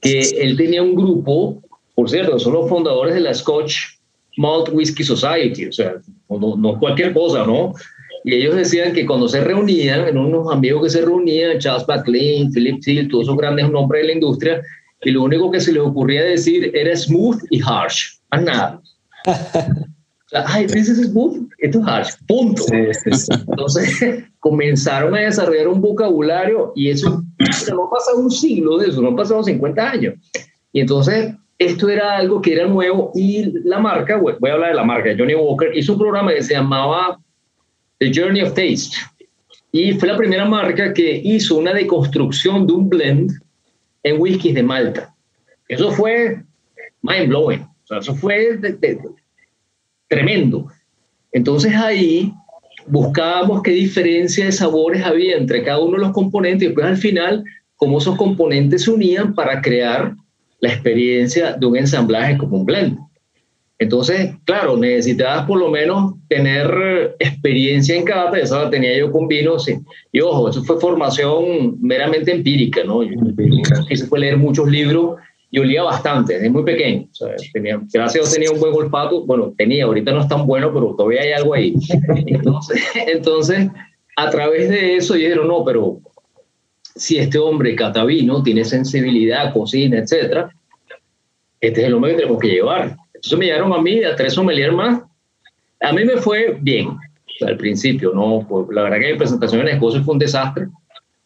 que 0.00 0.20
él 0.40 0.56
tenía 0.56 0.82
un 0.82 0.94
grupo, 0.94 1.62
por 2.00 2.08
cierto, 2.08 2.38
son 2.38 2.54
los 2.54 2.66
fundadores 2.66 3.12
de 3.12 3.20
la 3.20 3.34
Scotch 3.34 3.74
Malt 4.38 4.70
Whisky 4.72 5.04
Society, 5.04 5.66
o 5.66 5.72
sea, 5.72 5.96
no, 6.30 6.56
no 6.56 6.78
cualquier 6.78 7.12
cosa, 7.12 7.44
¿no? 7.44 7.74
Y 8.24 8.36
ellos 8.36 8.56
decían 8.56 8.94
que 8.94 9.04
cuando 9.04 9.28
se 9.28 9.42
reunían, 9.42 10.08
en 10.08 10.16
unos 10.16 10.50
amigos 10.50 10.84
que 10.84 10.88
se 10.88 11.02
reunían, 11.02 11.58
Charles 11.58 11.86
Backlin, 11.86 12.50
Philip 12.52 12.80
Steele, 12.80 13.08
todos 13.10 13.24
esos 13.24 13.36
grandes 13.36 13.70
nombres 13.70 14.00
de 14.00 14.06
la 14.06 14.14
industria, 14.14 14.62
y 15.02 15.10
lo 15.10 15.24
único 15.24 15.50
que 15.50 15.60
se 15.60 15.72
les 15.72 15.82
ocurría 15.82 16.22
decir 16.22 16.74
era 16.74 16.96
smooth 16.96 17.38
y 17.50 17.60
harsh, 17.60 18.18
más 18.30 18.44
nada. 18.44 18.82
Ay, 20.32 20.68
this 20.68 20.88
is 20.88 21.06
smooth, 21.06 21.50
esto 21.58 21.80
es 21.80 21.86
harsh, 21.86 22.12
punto. 22.26 22.62
Entonces 22.72 24.24
comenzaron 24.38 25.14
a 25.14 25.20
desarrollar 25.20 25.68
un 25.68 25.82
vocabulario 25.82 26.72
y 26.74 26.88
eso 26.88 27.22
no 27.74 27.84
ha 27.84 27.90
pasado 27.90 28.20
un 28.20 28.30
siglo 28.30 28.78
de 28.78 28.88
eso, 28.88 29.02
no 29.02 29.14
pasado 29.14 29.44
50 29.44 29.90
años. 29.90 30.14
Y 30.72 30.80
entonces 30.80 31.34
esto 31.60 31.90
era 31.90 32.16
algo 32.16 32.40
que 32.40 32.54
era 32.54 32.66
nuevo 32.66 33.12
y 33.14 33.52
la 33.68 33.78
marca, 33.78 34.16
voy 34.16 34.50
a 34.50 34.54
hablar 34.54 34.70
de 34.70 34.76
la 34.76 34.84
marca, 34.84 35.14
Johnny 35.16 35.34
Walker, 35.34 35.70
hizo 35.76 35.92
un 35.92 35.98
programa 35.98 36.32
que 36.32 36.42
se 36.42 36.54
llamaba 36.54 37.20
The 37.98 38.10
Journey 38.14 38.40
of 38.40 38.54
Taste. 38.54 38.96
Y 39.70 39.92
fue 39.92 40.08
la 40.08 40.16
primera 40.16 40.46
marca 40.46 40.94
que 40.94 41.20
hizo 41.22 41.58
una 41.58 41.74
deconstrucción 41.74 42.66
de 42.66 42.72
un 42.72 42.88
blend 42.88 43.32
en 44.02 44.18
whiskies 44.18 44.54
de 44.54 44.62
Malta. 44.62 45.14
Eso 45.68 45.90
fue 45.92 46.42
mind 47.02 47.28
blowing. 47.28 47.66
Eso 47.90 48.14
fue 48.14 48.58
tremendo. 50.08 50.66
Entonces 51.30 51.74
ahí 51.74 52.32
buscábamos 52.86 53.62
qué 53.62 53.72
diferencia 53.72 54.46
de 54.46 54.52
sabores 54.52 55.04
había 55.04 55.36
entre 55.36 55.62
cada 55.62 55.80
uno 55.80 55.98
de 55.98 56.06
los 56.06 56.12
componentes 56.12 56.62
y 56.62 56.66
después 56.68 56.86
al 56.86 56.96
final 56.96 57.44
cómo 57.76 57.98
esos 57.98 58.16
componentes 58.16 58.84
se 58.84 58.90
unían 58.90 59.34
para 59.34 59.60
crear 59.60 60.14
la 60.60 60.72
experiencia 60.72 61.52
de 61.52 61.66
un 61.66 61.76
ensamblaje 61.76 62.36
como 62.38 62.58
un 62.58 62.66
blend. 62.66 62.98
Entonces, 63.80 64.34
claro, 64.44 64.76
necesitabas 64.76 65.46
por 65.46 65.58
lo 65.58 65.70
menos 65.70 66.12
tener 66.28 67.16
experiencia 67.18 67.96
en 67.96 68.04
cata, 68.04 68.38
esa 68.38 68.64
la 68.64 68.70
tenía 68.70 68.96
yo 68.96 69.10
con 69.10 69.26
vino, 69.26 69.58
sí. 69.58 69.78
Y 70.12 70.20
ojo, 70.20 70.50
eso 70.50 70.62
fue 70.64 70.78
formación 70.78 71.78
meramente 71.80 72.30
empírica, 72.30 72.84
¿no? 72.84 73.02
Yo, 73.02 73.12
se 73.94 74.06
fue 74.06 74.20
leer 74.20 74.36
muchos 74.36 74.68
libros 74.68 75.18
y 75.50 75.58
olía 75.60 75.82
bastante, 75.82 76.34
desde 76.34 76.50
muy 76.50 76.62
pequeño. 76.62 77.08
O 77.10 77.14
sea, 77.14 77.28
tenía, 77.54 77.80
gracias 77.90 78.16
a 78.16 78.18
Dios 78.18 78.34
tenía 78.34 78.50
un 78.50 78.60
buen 78.60 78.74
olfato, 78.74 79.24
bueno, 79.24 79.54
tenía, 79.56 79.86
ahorita 79.86 80.12
no 80.12 80.20
es 80.20 80.28
tan 80.28 80.46
bueno, 80.46 80.70
pero 80.74 80.94
todavía 80.94 81.22
hay 81.22 81.32
algo 81.32 81.54
ahí. 81.54 81.74
Entonces, 82.26 82.82
entonces 83.06 83.70
a 84.16 84.28
través 84.28 84.68
de 84.68 84.96
eso 84.96 85.14
dijeron, 85.14 85.48
no, 85.48 85.64
pero 85.64 86.00
si 87.00 87.16
este 87.16 87.38
hombre 87.38 87.74
cata 87.74 88.04
vino, 88.04 88.42
tiene 88.42 88.62
sensibilidad, 88.62 89.54
cocina, 89.54 89.98
etcétera, 89.98 90.50
este 91.58 91.80
es 91.80 91.86
el 91.86 91.94
hombre 91.94 92.10
que 92.10 92.18
tenemos 92.18 92.38
que 92.38 92.48
llevar. 92.48 92.94
Entonces 93.14 93.38
me 93.38 93.46
llegaron 93.46 93.72
a 93.72 93.80
mí, 93.80 94.04
a 94.04 94.14
tres 94.14 94.34
sommeliers 94.34 94.74
más. 94.74 95.02
A 95.80 95.92
mí 95.94 96.04
me 96.04 96.18
fue 96.18 96.58
bien 96.60 96.90
al 97.40 97.56
principio, 97.56 98.12
¿no? 98.14 98.46
Pues, 98.46 98.66
la 98.70 98.82
verdad 98.82 98.98
que 98.98 99.12
mi 99.12 99.18
presentación 99.18 99.62
en 99.62 99.68
Escocia 99.68 100.02
fue 100.02 100.12
un 100.12 100.18
desastre, 100.18 100.66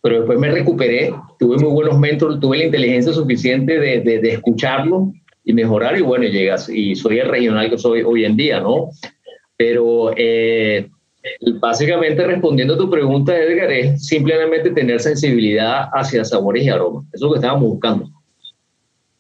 pero 0.01 0.19
después 0.19 0.39
me 0.39 0.53
recuperé, 0.53 1.13
tuve 1.41 1.57
muy 1.57 1.73
buenos 1.73 1.99
mentores, 1.99 2.39
tuve 2.39 2.59
la 2.59 2.65
inteligencia 2.67 3.13
suficiente 3.13 3.77
de, 3.81 4.01
de, 4.01 4.31
escucharlo 4.31 5.13
y 5.45 5.53
mejorar 5.55 5.99
y 5.99 6.03
bueno, 6.03 6.25
llegas 6.25 6.69
y 6.69 6.95
soy 6.95 7.19
el 7.19 7.29
regional 7.29 7.69
que 7.69 7.79
soy 7.79 8.03
hoy 8.03 8.25
en 8.25 8.37
día, 8.37 8.61
¿no? 8.61 8.91
Pero 9.57 10.13
eh, 10.17 10.89
básicamente 11.61 12.27
respondiendo 12.27 12.75
a 12.75 12.79
tu 12.79 12.91
pregunta, 12.91 13.37
Edgar, 13.37 13.71
es 13.71 14.07
simplemente 14.07 14.71
tener 14.71 15.01
sensibilidad 15.01 15.89
hacia 15.93 16.25
sabores 16.25 16.65
y 16.65 16.69
aromas. 16.69 17.05
Eso 17.13 17.15
es 17.15 17.23
lo 17.23 17.33
que 17.33 17.39
estábamos 17.39 17.69
buscando. 17.69 18.11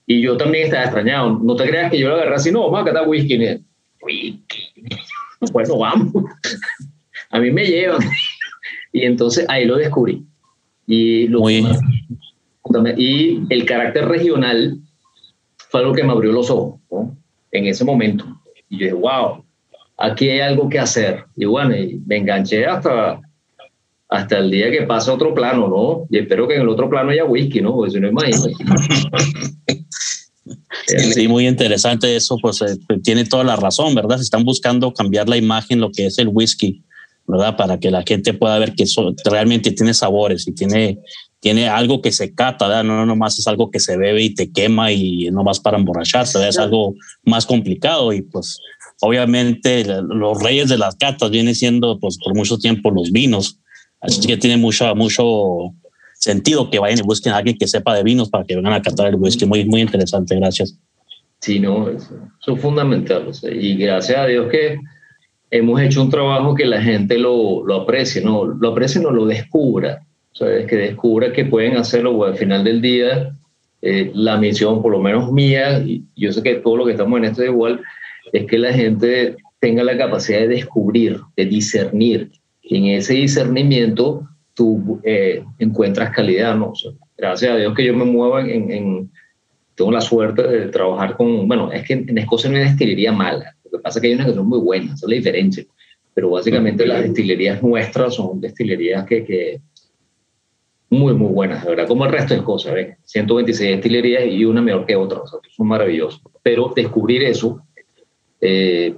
Y 0.06 0.20
yo 0.20 0.36
también 0.36 0.64
estaba 0.64 0.84
extrañado. 0.84 1.38
No 1.42 1.56
te 1.56 1.66
creas 1.66 1.90
que 1.90 1.98
yo 1.98 2.08
lo 2.08 2.16
agarré 2.16 2.34
así, 2.34 2.52
no, 2.52 2.70
vamos 2.70 2.82
a 2.82 2.92
catar 2.92 3.08
whisky. 3.08 3.38
Whisky. 4.02 4.72
Bueno, 5.52 5.78
vamos. 5.78 6.12
A 7.30 7.38
mí 7.38 7.50
me 7.50 7.64
llevan. 7.66 8.00
Y 8.92 9.02
entonces 9.02 9.46
ahí 9.48 9.64
lo 9.64 9.76
descubrí. 9.76 10.24
Y, 10.86 11.26
lo, 11.28 11.40
Muy... 11.40 11.66
y 12.96 13.42
el 13.48 13.64
carácter 13.64 14.06
regional 14.06 14.78
fue 15.56 15.80
algo 15.80 15.94
que 15.94 16.04
me 16.04 16.12
abrió 16.12 16.32
los 16.32 16.50
ojos 16.50 16.80
en 17.50 17.66
ese 17.66 17.84
momento. 17.84 18.24
Y 18.68 18.78
yo 18.78 18.84
dije, 18.84 18.92
wow, 18.92 19.44
aquí 19.98 20.30
hay 20.30 20.40
algo 20.40 20.68
que 20.68 20.78
hacer. 20.78 21.24
Y 21.36 21.44
bueno, 21.44 21.76
y 21.76 22.00
me 22.06 22.18
enganché 22.18 22.66
hasta, 22.66 23.20
hasta 24.08 24.38
el 24.38 24.50
día 24.50 24.70
que 24.70 24.82
pasa 24.82 25.12
otro 25.12 25.34
plano, 25.34 25.68
¿no? 25.68 26.06
Y 26.10 26.18
espero 26.18 26.46
que 26.48 26.56
en 26.56 26.62
el 26.62 26.68
otro 26.68 26.88
plano 26.88 27.10
haya 27.10 27.24
whisky, 27.24 27.60
¿no? 27.60 27.74
Porque 27.74 27.92
si 27.92 28.00
no, 28.00 28.08
imagínate. 28.08 28.52
Sí, 31.14 31.28
muy 31.28 31.46
interesante 31.46 32.14
eso, 32.14 32.36
pues 32.40 32.60
eh, 32.60 32.76
tiene 33.02 33.24
toda 33.24 33.44
la 33.44 33.56
razón, 33.56 33.94
¿verdad? 33.94 34.16
Se 34.16 34.24
están 34.24 34.44
buscando 34.44 34.92
cambiar 34.92 35.28
la 35.28 35.36
imagen, 35.36 35.80
lo 35.80 35.90
que 35.90 36.06
es 36.06 36.18
el 36.18 36.28
whisky, 36.28 36.82
¿verdad? 37.26 37.56
Para 37.56 37.80
que 37.80 37.90
la 37.90 38.02
gente 38.02 38.34
pueda 38.34 38.58
ver 38.58 38.74
que 38.74 38.82
eso 38.82 39.14
realmente 39.24 39.70
tiene 39.72 39.94
sabores 39.94 40.46
y 40.46 40.52
tiene, 40.52 40.98
tiene 41.40 41.68
algo 41.68 42.02
que 42.02 42.12
se 42.12 42.34
cata, 42.34 42.68
¿verdad? 42.68 42.84
No, 42.84 42.96
no 42.96 43.06
nomás 43.06 43.38
es 43.38 43.46
algo 43.46 43.70
que 43.70 43.80
se 43.80 43.96
bebe 43.96 44.22
y 44.22 44.34
te 44.34 44.52
quema 44.52 44.92
y 44.92 45.30
no 45.30 45.42
vas 45.44 45.60
para 45.60 45.78
emborracharse, 45.78 46.38
¿verdad? 46.38 46.50
Es 46.50 46.58
algo 46.58 46.94
más 47.24 47.46
complicado 47.46 48.12
y 48.12 48.20
pues 48.20 48.58
obviamente 49.04 49.84
los 49.84 50.42
reyes 50.42 50.68
de 50.68 50.78
las 50.78 50.96
catas 50.96 51.30
vienen 51.30 51.54
siendo 51.54 51.98
pues 51.98 52.18
por 52.18 52.34
mucho 52.34 52.58
tiempo 52.58 52.90
los 52.90 53.12
vinos, 53.12 53.60
así 54.00 54.26
que 54.26 54.36
tiene 54.36 54.56
mucho, 54.56 54.94
mucho 54.94 55.74
sentido 56.14 56.70
que 56.70 56.78
vayan 56.78 56.98
y 56.98 57.02
busquen 57.02 57.32
a 57.32 57.38
alguien 57.38 57.56
que 57.58 57.66
sepa 57.66 57.94
de 57.94 58.02
vinos 58.02 58.30
para 58.30 58.44
que 58.44 58.56
vengan 58.56 58.72
a 58.72 58.82
catar 58.82 59.08
el 59.08 59.16
whisky. 59.16 59.46
Muy, 59.46 59.64
muy 59.64 59.82
interesante, 59.82 60.34
gracias. 60.36 60.78
Sí, 61.40 61.60
no, 61.60 61.88
eso, 61.90 62.16
es 62.46 62.60
fundamental. 62.60 63.30
y 63.52 63.76
gracias 63.76 64.18
a 64.18 64.26
Dios 64.26 64.50
que 64.50 64.78
hemos 65.50 65.80
hecho 65.80 66.02
un 66.02 66.10
trabajo 66.10 66.54
que 66.54 66.64
la 66.64 66.80
gente 66.80 67.18
lo, 67.18 67.64
lo 67.64 67.82
aprecie, 67.82 68.22
¿no? 68.22 68.44
Lo 68.44 68.70
aprecie, 68.70 69.00
no 69.00 69.10
lo 69.10 69.26
descubra. 69.26 70.02
O 70.32 70.36
sea, 70.36 70.66
que 70.66 70.76
descubra 70.76 71.32
que 71.32 71.44
pueden 71.44 71.76
hacerlo, 71.76 72.16
pues, 72.16 72.32
al 72.32 72.38
final 72.38 72.64
del 72.64 72.80
día, 72.80 73.36
eh, 73.82 74.10
la 74.14 74.38
misión, 74.38 74.82
por 74.82 74.92
lo 74.92 75.00
menos 75.00 75.30
mía, 75.30 75.78
y 75.78 76.02
yo 76.16 76.32
sé 76.32 76.42
que 76.42 76.54
todo 76.54 76.78
lo 76.78 76.86
que 76.86 76.92
estamos 76.92 77.18
en 77.18 77.26
esto 77.26 77.42
es 77.42 77.50
igual, 77.50 77.82
es 78.34 78.46
que 78.46 78.58
la 78.58 78.72
gente 78.72 79.36
tenga 79.60 79.84
la 79.84 79.96
capacidad 79.96 80.40
de 80.40 80.48
descubrir, 80.48 81.20
de 81.36 81.46
discernir. 81.46 82.32
Y 82.60 82.76
en 82.78 82.98
ese 82.98 83.14
discernimiento 83.14 84.28
tú 84.54 85.00
eh, 85.04 85.44
encuentras 85.60 86.10
calidad, 86.10 86.56
¿no? 86.56 86.72
gracias 87.16 87.52
a 87.52 87.56
Dios 87.56 87.74
que 87.74 87.84
yo 87.84 87.94
me 87.94 88.04
muevo 88.04 88.40
en, 88.40 88.72
en, 88.72 89.10
Tengo 89.76 89.92
la 89.92 90.00
suerte 90.00 90.42
de 90.42 90.66
trabajar 90.66 91.16
con... 91.16 91.46
Bueno, 91.46 91.70
es 91.70 91.86
que 91.86 91.94
en 91.94 92.18
Escocia 92.18 92.50
no 92.50 92.56
hay 92.56 92.64
destilería 92.64 93.12
mala. 93.12 93.54
Lo 93.64 93.70
que 93.70 93.78
pasa 93.78 93.98
es 93.98 94.02
que 94.02 94.08
hay 94.08 94.14
unas 94.14 94.26
que 94.26 94.34
son 94.34 94.48
muy 94.48 94.58
buenas, 94.58 94.94
esa 94.94 95.06
es 95.06 95.10
la 95.10 95.16
diferencia. 95.16 95.64
Pero 96.12 96.30
básicamente 96.30 96.86
las 96.86 97.02
destilerías 97.02 97.62
nuestras 97.62 98.16
son 98.16 98.40
destilerías 98.40 99.06
que, 99.06 99.24
que 99.24 99.60
muy, 100.90 101.14
muy 101.14 101.32
buenas, 101.32 101.62
de 101.62 101.70
verdad, 101.70 101.86
como 101.86 102.04
el 102.04 102.12
resto 102.12 102.34
de 102.34 102.40
Escocia, 102.40 102.72
¿ves? 102.72 102.96
126 103.04 103.76
destilerías 103.76 104.24
y 104.26 104.44
una 104.44 104.60
mejor 104.60 104.86
que 104.86 104.96
otra, 104.96 105.20
o 105.20 105.26
sea, 105.26 105.38
son 105.56 105.68
maravillosos. 105.68 106.20
Pero 106.42 106.72
descubrir 106.74 107.22
eso 107.22 107.64
eh, 108.40 108.96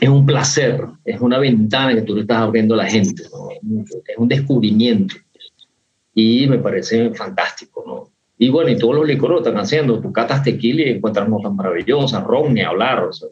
es 0.00 0.08
un 0.08 0.24
placer, 0.24 0.84
es 1.04 1.20
una 1.20 1.38
ventana 1.38 1.94
que 1.94 2.02
tú 2.02 2.14
le 2.14 2.22
estás 2.22 2.38
abriendo 2.38 2.74
a 2.74 2.78
la 2.78 2.86
gente, 2.86 3.22
es 3.22 4.18
un 4.18 4.28
descubrimiento 4.28 5.16
y 6.14 6.46
me 6.46 6.58
parece 6.58 7.10
fantástico, 7.14 7.84
¿no? 7.86 8.10
Y 8.38 8.50
bueno, 8.50 8.70
y 8.70 8.78
todos 8.78 8.94
los 8.94 9.06
licores 9.06 9.34
lo 9.34 9.38
están 9.38 9.58
haciendo, 9.58 10.00
tú 10.00 10.12
catas 10.12 10.44
tequila 10.44 10.82
y 10.82 10.90
encuentras 10.90 11.28
notas 11.28 11.52
maravillosas, 11.52 12.22
ron, 12.22 12.54
ni 12.54 12.60
hablar, 12.60 13.04
o 13.04 13.12
sea, 13.12 13.28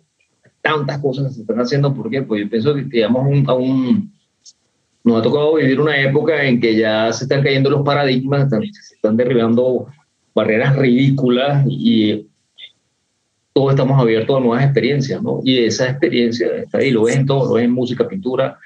tantas 0.61 0.99
cosas 0.99 1.29
que 1.29 1.35
se 1.35 1.41
están 1.43 1.61
haciendo, 1.61 1.95
¿por 1.95 2.11
qué? 2.11 2.23
Pues 2.23 2.43
yo 2.43 2.51
pienso 2.51 2.75
que 2.75 2.83
llegamos 2.83 3.49
a 3.49 3.55
un, 3.55 4.13
nos 5.05 5.21
ha 5.21 5.23
tocado 5.23 5.55
vivir 5.55 5.81
una 5.81 6.01
época 6.01 6.43
en 6.43 6.61
que 6.61 6.77
ya 6.77 7.13
se 7.13 7.25
están 7.25 7.43
cayendo 7.43 7.71
los 7.71 7.83
paradigmas, 7.83 8.51
se 8.51 8.95
están 8.95 9.17
derribando 9.17 9.87
barreras 10.35 10.77
ridículas 10.77 11.65
y 11.69 12.27
todos 13.57 13.71
estamos 13.71 13.99
abiertos 13.99 14.37
a 14.37 14.41
nuevas 14.41 14.63
experiencias, 14.63 15.23
¿no? 15.23 15.41
Y 15.43 15.65
esa 15.65 15.89
experiencia 15.89 16.47
está 16.59 16.77
ahí, 16.77 16.91
lo 16.91 17.05
ves 17.05 17.17
en 17.17 17.25
todo, 17.25 17.49
lo 17.49 17.55
ves 17.55 17.65
en 17.65 17.71
música, 17.71 18.07
pintura 18.07 18.59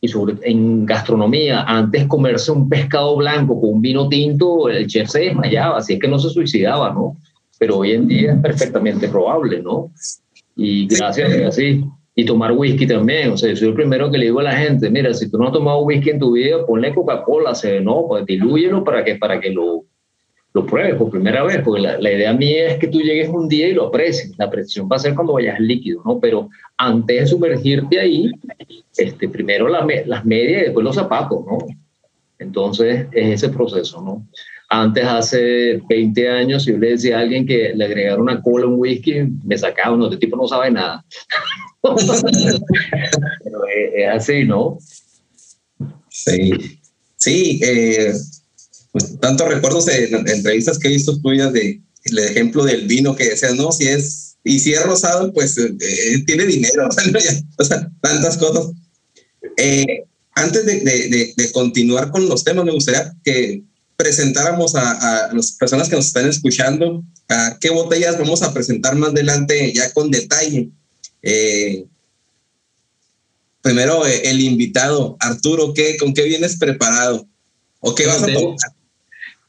y 0.00 0.06
sobre, 0.06 0.36
en 0.42 0.86
gastronomía. 0.86 1.64
Antes 1.64 2.06
comerse 2.06 2.52
un 2.52 2.68
pescado 2.68 3.16
blanco 3.16 3.60
con 3.60 3.70
un 3.70 3.82
vino 3.82 4.08
tinto, 4.08 4.68
el 4.68 4.86
chef 4.86 5.08
se 5.08 5.22
desmayaba, 5.22 5.78
así 5.78 5.94
es 5.94 5.98
que 5.98 6.06
no 6.06 6.20
se 6.20 6.30
suicidaba, 6.30 6.92
¿no? 6.92 7.16
Pero 7.58 7.78
hoy 7.78 7.90
en 7.90 8.06
día 8.06 8.34
es 8.34 8.40
perfectamente 8.40 9.08
probable, 9.08 9.60
¿no? 9.60 9.90
Y 10.54 10.86
gracias, 10.86 11.32
así. 11.44 11.84
Y 12.14 12.24
tomar 12.24 12.52
whisky 12.52 12.86
también, 12.86 13.32
o 13.32 13.36
sea, 13.36 13.48
yo 13.48 13.56
soy 13.56 13.68
el 13.70 13.74
primero 13.74 14.08
que 14.08 14.18
le 14.18 14.26
digo 14.26 14.38
a 14.38 14.44
la 14.44 14.56
gente, 14.56 14.88
mira, 14.88 15.12
si 15.14 15.28
tú 15.28 15.36
no 15.36 15.48
has 15.48 15.52
tomado 15.52 15.80
whisky 15.80 16.10
en 16.10 16.20
tu 16.20 16.30
vida, 16.30 16.64
ponle 16.64 16.94
Coca-Cola, 16.94 17.54
no, 17.82 18.04
pues 18.06 18.24
dilúyelo 18.24 18.84
para 18.84 19.04
que, 19.04 19.16
para 19.16 19.40
que 19.40 19.50
lo 19.50 19.82
lo 20.54 20.66
pruebes 20.66 20.96
por 20.96 21.10
primera 21.10 21.42
vez, 21.44 21.60
porque 21.62 21.82
la, 21.82 22.12
idea 22.12 22.32
mía 22.32 22.68
es 22.68 22.78
que 22.78 22.88
tú 22.88 23.00
llegues 23.00 23.28
un 23.28 23.48
día 23.48 23.68
y 23.68 23.74
lo 23.74 23.88
aprecies. 23.88 24.36
La 24.38 24.46
apreciación 24.46 24.88
va 24.90 24.96
a 24.96 25.00
ser 25.00 25.14
cuando 25.14 25.34
vayas 25.34 25.60
líquido, 25.60 26.02
¿no? 26.04 26.18
Pero 26.18 26.48
antes 26.76 27.20
de 27.20 27.26
sumergirte 27.26 28.00
ahí, 28.00 28.30
este, 28.96 29.28
primero 29.28 29.68
las 29.68 30.24
medias 30.24 30.62
y 30.62 30.64
después 30.66 30.84
los 30.84 30.94
zapatos, 30.94 31.44
¿no? 31.44 31.58
Entonces 32.38 33.06
es 33.12 33.42
ese 33.42 33.48
proceso, 33.50 34.00
¿no? 34.02 34.26
Antes, 34.70 35.04
hace 35.04 35.80
20 35.88 36.28
años, 36.28 36.66
yo 36.66 36.76
le 36.76 36.90
decía 36.90 37.16
a 37.16 37.20
alguien 37.20 37.46
que 37.46 37.72
le 37.74 37.86
agregara 37.86 38.20
una 38.20 38.42
cola 38.42 38.66
a 38.66 38.68
un 38.68 38.74
whisky, 38.78 39.22
me 39.44 39.56
sacaba, 39.56 39.96
no, 39.96 40.04
este 40.04 40.18
tipo 40.18 40.36
no 40.36 40.46
sabe 40.46 40.70
nada. 40.70 41.04
Pero 41.82 43.60
es, 43.94 44.08
así, 44.08 44.44
¿no? 44.44 44.76
Sí, 46.10 46.52
sí, 47.16 47.60
eh, 47.62 48.12
pues, 48.98 49.20
tantos 49.20 49.48
recuerdos 49.48 49.86
de, 49.86 50.04
entrevistas 50.06 50.78
que 50.78 50.88
he 50.88 50.92
visto 50.92 51.20
tuyas 51.20 51.52
de 51.52 51.80
el 52.04 52.18
ejemplo 52.18 52.64
del 52.64 52.86
vino 52.86 53.14
que 53.14 53.30
decías, 53.30 53.54
no, 53.54 53.72
si 53.72 53.86
es, 53.86 54.36
y 54.44 54.58
si 54.58 54.72
es 54.72 54.82
rosado, 54.82 55.32
pues 55.32 55.58
eh, 55.58 55.76
eh, 55.80 56.24
tiene 56.26 56.46
dinero, 56.46 56.88
o 57.58 57.64
sea, 57.64 57.90
tantas 58.00 58.36
cosas. 58.38 58.72
Eh, 59.56 60.04
antes 60.34 60.64
de, 60.64 60.80
de, 60.80 61.34
de, 61.36 61.52
continuar 61.52 62.10
con 62.10 62.28
los 62.28 62.44
temas, 62.44 62.64
me 62.64 62.72
gustaría 62.72 63.14
que 63.24 63.62
presentáramos 63.96 64.74
a, 64.76 65.26
a, 65.26 65.34
las 65.34 65.52
personas 65.52 65.88
que 65.88 65.96
nos 65.96 66.06
están 66.06 66.28
escuchando 66.28 67.02
a 67.28 67.58
qué 67.60 67.70
botellas 67.70 68.16
vamos 68.16 68.42
a 68.42 68.54
presentar 68.54 68.94
más 68.94 69.10
adelante 69.10 69.72
ya 69.74 69.92
con 69.92 70.10
detalle. 70.10 70.70
primero, 73.60 74.06
el 74.06 74.40
invitado, 74.40 75.16
Arturo, 75.18 75.74
¿qué, 75.74 75.96
¿con 75.98 76.14
qué 76.14 76.22
vienes 76.22 76.56
preparado? 76.56 77.26
¿O 77.80 77.94
qué 77.94 78.06
vas 78.06 78.22
a 78.22 78.26
tomar? 78.32 78.56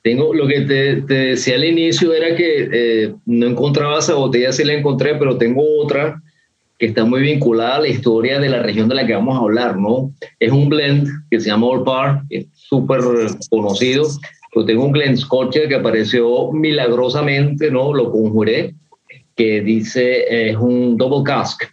Tengo, 0.01 0.33
lo 0.33 0.47
que 0.47 0.62
te, 0.62 1.01
decía 1.01 1.55
al 1.55 1.65
inicio 1.65 2.13
era 2.13 2.35
que 2.35 2.69
eh, 2.71 3.13
no 3.25 3.47
encontraba 3.47 3.99
esa 3.99 4.15
botella, 4.15 4.51
sí 4.51 4.63
la 4.63 4.73
encontré, 4.73 5.15
pero 5.15 5.38
tengo 5.38 5.62
otra 5.81 6.21
que 6.77 6.85
está 6.85 7.03
muy 7.03 7.21
vinculada 7.21 7.75
a 7.75 7.81
la 7.81 7.89
historia 7.89 8.39
de 8.39 8.47
la 8.47 8.63
región 8.63 8.88
de 8.88 8.95
la 8.95 9.05
que 9.05 9.13
vamos 9.13 9.35
a 9.35 9.41
hablar, 9.41 9.77
¿no? 9.77 10.13
Es 10.39 10.51
un 10.51 10.69
blend 10.69 11.09
que 11.29 11.41
se 11.41 11.49
llama 11.49 11.67
Old 11.67 11.83
Par, 11.83 12.21
es 12.29 12.47
súper 12.53 13.01
conocido. 13.49 14.07
Yo 14.55 14.63
tengo 14.63 14.85
un 14.85 14.93
blend 14.93 15.17
Scotch 15.17 15.57
que 15.67 15.75
apareció 15.75 16.51
milagrosamente, 16.53 17.69
¿no? 17.69 17.93
Lo 17.93 18.09
conjuré, 18.09 18.75
que 19.35 19.59
dice, 19.59 20.49
es 20.49 20.55
un 20.55 20.95
double 20.95 21.23
cask, 21.25 21.63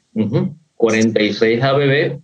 46 0.75 1.63
ABB, 1.63 2.19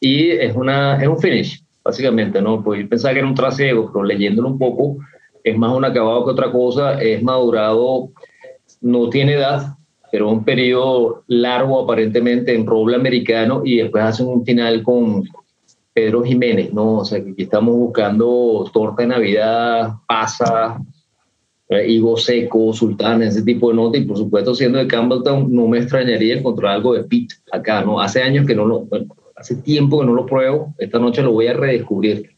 y 0.00 0.30
es, 0.30 0.54
una, 0.54 1.02
es 1.02 1.08
un 1.08 1.18
finish 1.18 1.60
básicamente, 1.84 2.40
¿no? 2.40 2.62
Pues 2.62 2.82
yo 2.82 2.88
pensaba 2.88 3.14
que 3.14 3.20
era 3.20 3.28
un 3.28 3.34
trasiego, 3.34 3.90
pero 3.92 4.04
leyéndolo 4.04 4.48
un 4.48 4.58
poco, 4.58 4.98
es 5.42 5.56
más 5.56 5.74
un 5.74 5.84
acabado 5.84 6.24
que 6.24 6.30
otra 6.32 6.52
cosa, 6.52 7.00
es 7.00 7.22
madurado, 7.22 8.10
no 8.80 9.08
tiene 9.08 9.34
edad, 9.34 9.76
pero 10.10 10.28
un 10.28 10.44
periodo 10.44 11.24
largo 11.28 11.80
aparentemente 11.80 12.54
en 12.54 12.66
roble 12.66 12.96
americano 12.96 13.62
y 13.64 13.78
después 13.78 14.04
hacen 14.04 14.26
un 14.26 14.44
final 14.44 14.82
con 14.82 15.24
Pedro 15.92 16.22
Jiménez, 16.22 16.72
¿no? 16.72 16.98
O 16.98 17.04
sea, 17.04 17.22
que 17.22 17.30
aquí 17.30 17.42
estamos 17.42 17.74
buscando 17.74 18.68
torta 18.72 19.02
de 19.02 19.08
Navidad, 19.08 19.90
pasa, 20.06 20.80
higo 21.86 22.16
seco, 22.16 22.72
sultán, 22.72 23.22
ese 23.22 23.42
tipo 23.42 23.70
de 23.70 23.76
nota 23.76 23.98
y 23.98 24.04
por 24.04 24.16
supuesto 24.16 24.54
siendo 24.54 24.78
de 24.78 24.88
Campbelltown 24.88 25.52
no 25.52 25.68
me 25.68 25.78
extrañaría 25.78 26.36
encontrar 26.36 26.74
algo 26.74 26.94
de 26.94 27.04
Pete 27.04 27.36
acá, 27.52 27.82
¿no? 27.84 28.00
Hace 28.00 28.22
años 28.22 28.46
que 28.46 28.54
no 28.54 28.66
lo, 28.66 28.88
hace 29.40 29.56
tiempo 29.56 30.00
que 30.00 30.06
no 30.06 30.12
lo 30.12 30.26
pruebo, 30.26 30.74
esta 30.78 30.98
noche 30.98 31.22
lo 31.22 31.32
voy 31.32 31.46
a 31.46 31.54
redescubrir. 31.54 32.36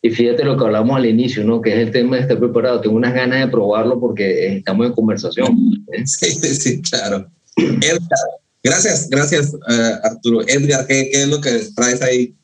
Y 0.00 0.10
fíjate 0.10 0.44
lo 0.44 0.56
que 0.56 0.64
hablamos 0.64 0.96
al 0.96 1.06
inicio, 1.06 1.42
¿no? 1.42 1.60
Que 1.60 1.72
es 1.72 1.78
el 1.80 1.90
tema 1.90 2.14
de 2.14 2.22
estar 2.22 2.38
preparado. 2.38 2.80
Tengo 2.80 2.94
unas 2.94 3.12
ganas 3.12 3.40
de 3.40 3.48
probarlo 3.48 3.98
porque 3.98 4.58
estamos 4.58 4.86
en 4.86 4.92
conversación. 4.92 5.84
Sí, 6.04 6.30
sí, 6.30 6.82
claro. 6.82 7.28
Gracias, 8.62 9.08
gracias, 9.10 9.54
eh, 9.68 9.92
Arturo. 10.04 10.42
Edgar, 10.46 10.86
¿qué, 10.86 11.08
¿qué, 11.10 11.22
es 11.22 11.28
lo 11.28 11.40
que 11.40 11.50
traes 11.74 12.00
ahí? 12.02 12.34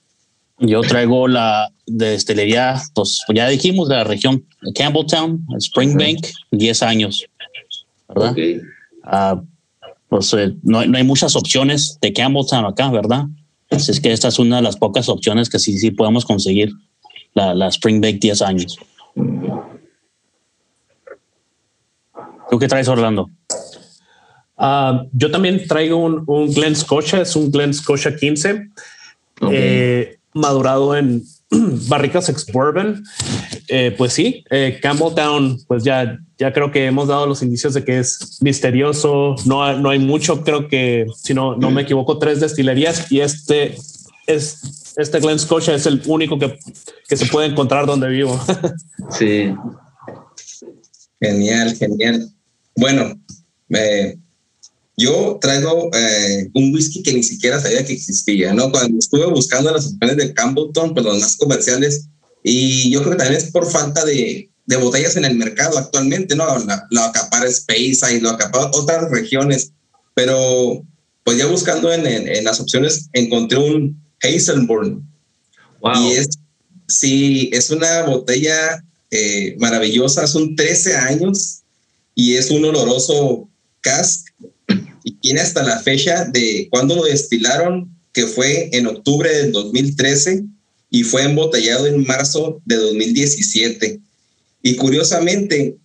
Yo 0.58 0.80
traigo 0.80 1.28
la 1.28 1.70
destilería, 1.86 2.80
pues 2.94 3.20
ya 3.32 3.48
dijimos, 3.48 3.88
de 3.88 3.96
la 3.96 4.04
región 4.04 4.44
Campbelltown, 4.74 5.46
Springbank, 5.58 6.26
10 6.50 6.82
años, 6.82 7.24
¿verdad? 8.08 8.34
Ah, 9.04 9.40
pues 10.08 10.32
eh, 10.32 10.54
no, 10.62 10.84
no, 10.86 10.96
hay 10.96 11.04
muchas 11.04 11.36
opciones 11.36 11.98
de 12.00 12.12
Campbelltown 12.12 12.64
acá, 12.64 12.90
¿verdad? 12.90 13.26
Así 13.70 13.90
es 13.90 14.00
que 14.00 14.12
esta 14.12 14.28
es 14.28 14.38
una 14.38 14.56
de 14.56 14.62
las 14.62 14.76
pocas 14.76 15.08
opciones 15.08 15.48
que 15.48 15.58
sí, 15.58 15.78
sí 15.78 15.90
podemos 15.90 16.24
conseguir, 16.24 16.72
la, 17.34 17.54
la 17.54 17.68
Springbank 17.68 18.20
10 18.20 18.42
años. 18.42 18.78
¿Tú 22.50 22.58
qué 22.58 22.68
traes, 22.68 22.88
Orlando? 22.88 23.30
Uh, 24.56 25.08
yo 25.12 25.30
también 25.30 25.66
traigo 25.66 25.96
un, 25.96 26.22
un, 26.26 26.52
Glen 26.52 26.76
Scotia, 26.76 27.22
es 27.22 27.34
un 27.34 27.50
Glen 27.50 27.74
Scotia 27.74 28.14
15, 28.14 28.68
okay. 29.40 29.50
eh, 29.52 30.18
madurado 30.32 30.96
en 30.96 31.24
barricas 31.88 32.28
ex 32.28 32.46
bourbon. 32.46 33.02
Eh, 33.68 33.94
pues 33.96 34.12
sí, 34.12 34.44
eh, 34.50 34.78
Campbelltown, 34.82 35.60
pues 35.66 35.84
ya, 35.84 36.18
ya 36.38 36.52
creo 36.52 36.70
que 36.70 36.86
hemos 36.86 37.08
dado 37.08 37.26
los 37.26 37.42
indicios 37.42 37.74
de 37.74 37.84
que 37.84 37.98
es 37.98 38.38
misterioso. 38.40 39.36
No, 39.46 39.78
no 39.78 39.90
hay 39.90 39.98
mucho, 39.98 40.42
creo 40.42 40.68
que 40.68 41.06
si 41.16 41.34
no, 41.34 41.56
no 41.56 41.70
me 41.70 41.82
equivoco, 41.82 42.18
tres 42.18 42.40
destilerías 42.40 43.10
y 43.10 43.20
este 43.20 43.76
es 44.26 44.94
este 44.96 45.18
Glen 45.18 45.38
Scotia 45.38 45.74
es 45.74 45.86
el 45.86 46.02
único 46.06 46.38
que, 46.38 46.58
que 47.08 47.16
se 47.16 47.26
puede 47.26 47.48
encontrar 47.48 47.86
donde 47.86 48.08
vivo. 48.08 48.38
sí. 49.10 49.52
Genial, 51.20 51.74
genial. 51.76 52.28
Bueno, 52.76 53.14
eh, 53.70 54.16
yo 54.96 55.38
traigo 55.40 55.90
eh, 55.92 56.50
un 56.54 56.72
whisky 56.72 57.02
que 57.02 57.12
ni 57.12 57.22
siquiera 57.22 57.60
sabía 57.60 57.84
que 57.84 57.92
existía, 57.92 58.52
¿no? 58.54 58.70
Cuando 58.70 58.98
estuve 58.98 59.26
buscando 59.26 59.72
las 59.72 59.86
opciones 59.86 60.16
de 60.16 60.34
Campbellton, 60.34 60.94
pues 60.94 61.04
los 61.04 61.20
más 61.20 61.36
comerciales, 61.36 62.06
y 62.42 62.90
yo 62.90 63.00
creo 63.00 63.12
que 63.12 63.18
también 63.18 63.40
es 63.40 63.50
por 63.50 63.70
falta 63.70 64.04
de, 64.04 64.50
de 64.66 64.76
botellas 64.76 65.16
en 65.16 65.24
el 65.24 65.36
mercado 65.36 65.78
actualmente, 65.78 66.36
¿no? 66.36 66.46
La, 66.64 66.86
la 66.90 67.06
acapara 67.06 67.48
Space 67.48 68.14
y 68.14 68.20
lo 68.20 68.30
acapara 68.30 68.70
otras 68.72 69.10
regiones, 69.10 69.72
pero 70.14 70.84
pues 71.24 71.38
ya 71.38 71.46
buscando 71.46 71.92
en, 71.92 72.06
en, 72.06 72.28
en 72.28 72.44
las 72.44 72.60
opciones 72.60 73.08
encontré 73.12 73.58
un 73.58 74.00
Hazelburn. 74.22 75.02
Wow. 75.80 75.92
Y 76.04 76.12
es, 76.12 76.28
sí, 76.86 77.50
es 77.52 77.70
una 77.70 78.02
botella 78.02 78.82
eh, 79.10 79.56
maravillosa, 79.58 80.26
son 80.26 80.54
13 80.54 80.96
años 80.96 81.62
y 82.14 82.34
es 82.34 82.50
un 82.50 82.64
oloroso 82.64 83.48
cask 83.80 84.23
y 85.04 85.12
tiene 85.16 85.40
hasta 85.40 85.62
la 85.62 85.78
fecha 85.80 86.24
de 86.24 86.66
cuando 86.70 86.96
lo 86.96 87.04
destilaron, 87.04 87.94
que 88.12 88.26
fue 88.26 88.70
en 88.72 88.86
octubre 88.86 89.30
del 89.32 89.52
2013 89.52 90.44
y 90.90 91.04
fue 91.04 91.22
embotellado 91.22 91.86
en 91.86 92.04
marzo 92.04 92.62
de 92.64 92.76
2017. 92.76 94.00
Y 94.62 94.76
curiosamente, 94.76 95.76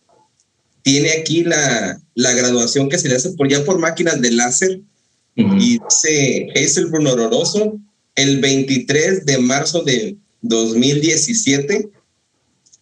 tiene 0.82 1.12
aquí 1.12 1.44
la, 1.44 2.02
la 2.16 2.34
graduación 2.34 2.90
que 2.90 2.98
se 2.98 3.10
le 3.10 3.16
hace 3.16 3.32
por 3.32 3.50
ya 3.50 3.64
por 3.66 3.78
máquinas 3.78 4.22
de 4.22 4.32
láser 4.32 4.80
uh 5.38 5.42
-huh. 5.42 5.62
y 5.62 5.80
dice 5.80 6.48
Hazelbrun 6.56 7.08
oloroso 7.08 7.78
el 8.16 8.40
23 8.40 9.26
de 9.26 9.38
marzo 9.40 9.84
de 9.84 10.16
2017 10.42 11.90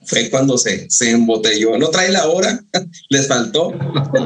fue 0.07 0.29
cuando 0.29 0.57
se, 0.57 0.89
se 0.89 1.11
embotelló. 1.11 1.77
No 1.77 1.89
trae 1.89 2.11
la 2.11 2.27
hora, 2.27 2.59
les 3.09 3.27
faltó. 3.27 3.73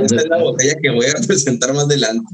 Esta 0.03 0.15
es 0.15 0.29
la 0.29 0.37
botella 0.37 0.75
que 0.81 0.89
voy 0.91 1.07
a 1.07 1.13
presentar 1.27 1.73
más 1.73 1.85
adelante. 1.85 2.33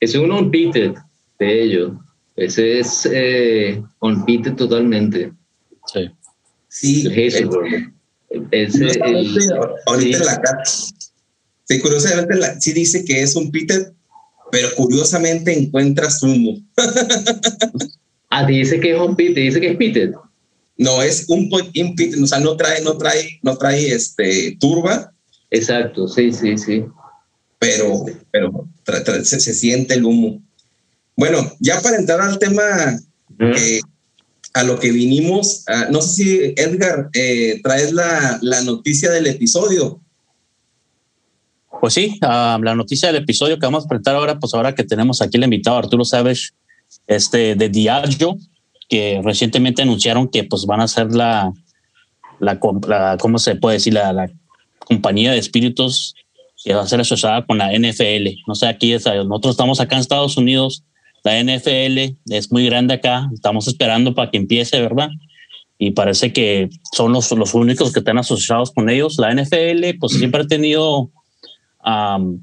Es 0.00 0.14
un 0.14 0.32
unpeated 0.32 0.94
de 1.38 1.62
ellos. 1.62 1.92
Ese 2.34 2.80
es 2.80 3.08
eh, 3.12 3.82
unpeated 4.00 4.54
totalmente. 4.54 5.32
Sí. 5.86 6.10
Sí. 6.68 7.06
El 7.06 7.28
Hazelburn. 7.28 7.94
Ese, 8.50 8.86
el, 9.04 9.52
ahorita 9.86 10.18
sí. 10.18 10.24
la 10.24 10.40
carta. 10.40 10.64
Sí, 11.64 11.80
curiosamente 11.80 12.34
la, 12.36 12.58
sí 12.58 12.72
dice 12.72 13.04
que 13.04 13.22
es 13.22 13.36
un 13.36 13.50
pitted, 13.50 13.92
pero 14.50 14.68
curiosamente 14.74 15.56
encuentras 15.56 16.22
humo. 16.22 16.58
ah, 18.30 18.46
dice 18.46 18.80
que 18.80 18.94
es 18.94 19.00
un 19.00 19.14
pitted, 19.14 19.42
dice 19.42 19.60
que 19.60 19.68
es 19.68 19.76
pitted. 19.76 20.14
No, 20.82 21.02
es 21.02 21.26
un 21.28 21.48
impit, 21.74 22.16
o 22.20 22.26
sea, 22.26 22.40
no 22.40 22.56
trae, 22.56 22.82
no 22.82 22.96
trae, 22.96 23.38
no 23.42 23.56
trae 23.56 23.92
este 23.92 24.56
turba. 24.58 25.12
Exacto, 25.50 26.08
sí, 26.08 26.32
sí, 26.32 26.58
sí. 26.58 26.84
Pero, 27.58 28.04
pero 28.30 28.68
tra, 28.82 29.04
tra, 29.04 29.24
se, 29.24 29.38
se, 29.38 29.54
siente 29.54 29.94
el 29.94 30.04
humo. 30.04 30.42
Bueno, 31.16 31.52
ya 31.60 31.80
para 31.80 31.96
entrar 31.96 32.20
al 32.20 32.38
tema, 32.38 32.64
¿Mm? 33.38 33.52
eh, 33.56 33.80
a 34.54 34.64
lo 34.64 34.78
que 34.78 34.90
vinimos, 34.90 35.64
uh, 35.68 35.92
no 35.92 36.02
sé 36.02 36.08
si 36.14 36.54
Edgar, 36.56 37.08
eh, 37.14 37.60
traes 37.62 37.92
la, 37.92 38.38
la, 38.42 38.60
noticia 38.62 39.10
del 39.10 39.26
episodio. 39.26 40.00
Pues 41.80 41.94
sí, 41.94 42.18
uh, 42.22 42.62
la 42.62 42.74
noticia 42.74 43.12
del 43.12 43.22
episodio 43.22 43.58
que 43.58 43.66
vamos 43.66 43.84
a 43.84 43.88
presentar 43.88 44.16
ahora, 44.16 44.38
pues 44.38 44.52
ahora 44.54 44.74
que 44.74 44.84
tenemos 44.84 45.22
aquí 45.22 45.36
el 45.36 45.44
invitado 45.44 45.78
Arturo 45.78 46.04
Savage, 46.04 46.50
este, 47.06 47.54
de 47.54 47.68
Diageo, 47.68 48.36
que 48.88 49.20
recientemente 49.24 49.82
anunciaron 49.82 50.28
que 50.28 50.44
pues 50.44 50.66
van 50.66 50.80
a 50.80 50.88
ser 50.88 51.12
la, 51.12 51.52
la, 52.40 52.58
la 52.88 53.16
¿cómo 53.20 53.38
se 53.38 53.56
puede 53.56 53.76
decir? 53.76 53.94
La, 53.94 54.12
la, 54.12 54.30
compañía 54.84 55.32
de 55.32 55.38
espíritus 55.38 56.14
que 56.62 56.74
va 56.74 56.82
a 56.82 56.86
ser 56.86 57.00
asociada 57.00 57.46
con 57.46 57.58
la 57.58 57.72
NFL. 57.72 58.28
No 58.46 58.54
sé, 58.54 58.66
aquí 58.66 58.92
es, 58.92 59.06
nosotros 59.06 59.52
estamos 59.52 59.80
acá 59.80 59.94
en 59.94 60.00
Estados 60.00 60.36
Unidos, 60.36 60.84
la 61.24 61.42
NFL 61.42 62.16
es 62.30 62.50
muy 62.50 62.66
grande 62.66 62.94
acá, 62.94 63.30
estamos 63.32 63.68
esperando 63.68 64.14
para 64.14 64.30
que 64.30 64.38
empiece, 64.38 64.80
¿verdad? 64.80 65.08
Y 65.78 65.92
parece 65.92 66.32
que 66.32 66.68
son 66.92 67.12
los, 67.12 67.30
los 67.32 67.54
únicos 67.54 67.92
que 67.92 68.00
están 68.00 68.18
asociados 68.18 68.70
con 68.70 68.88
ellos. 68.88 69.18
La 69.18 69.32
NFL 69.34 69.98
pues 69.98 70.12
siempre 70.12 70.42
ha 70.42 70.46
tenido... 70.46 71.10
Um, 71.84 72.40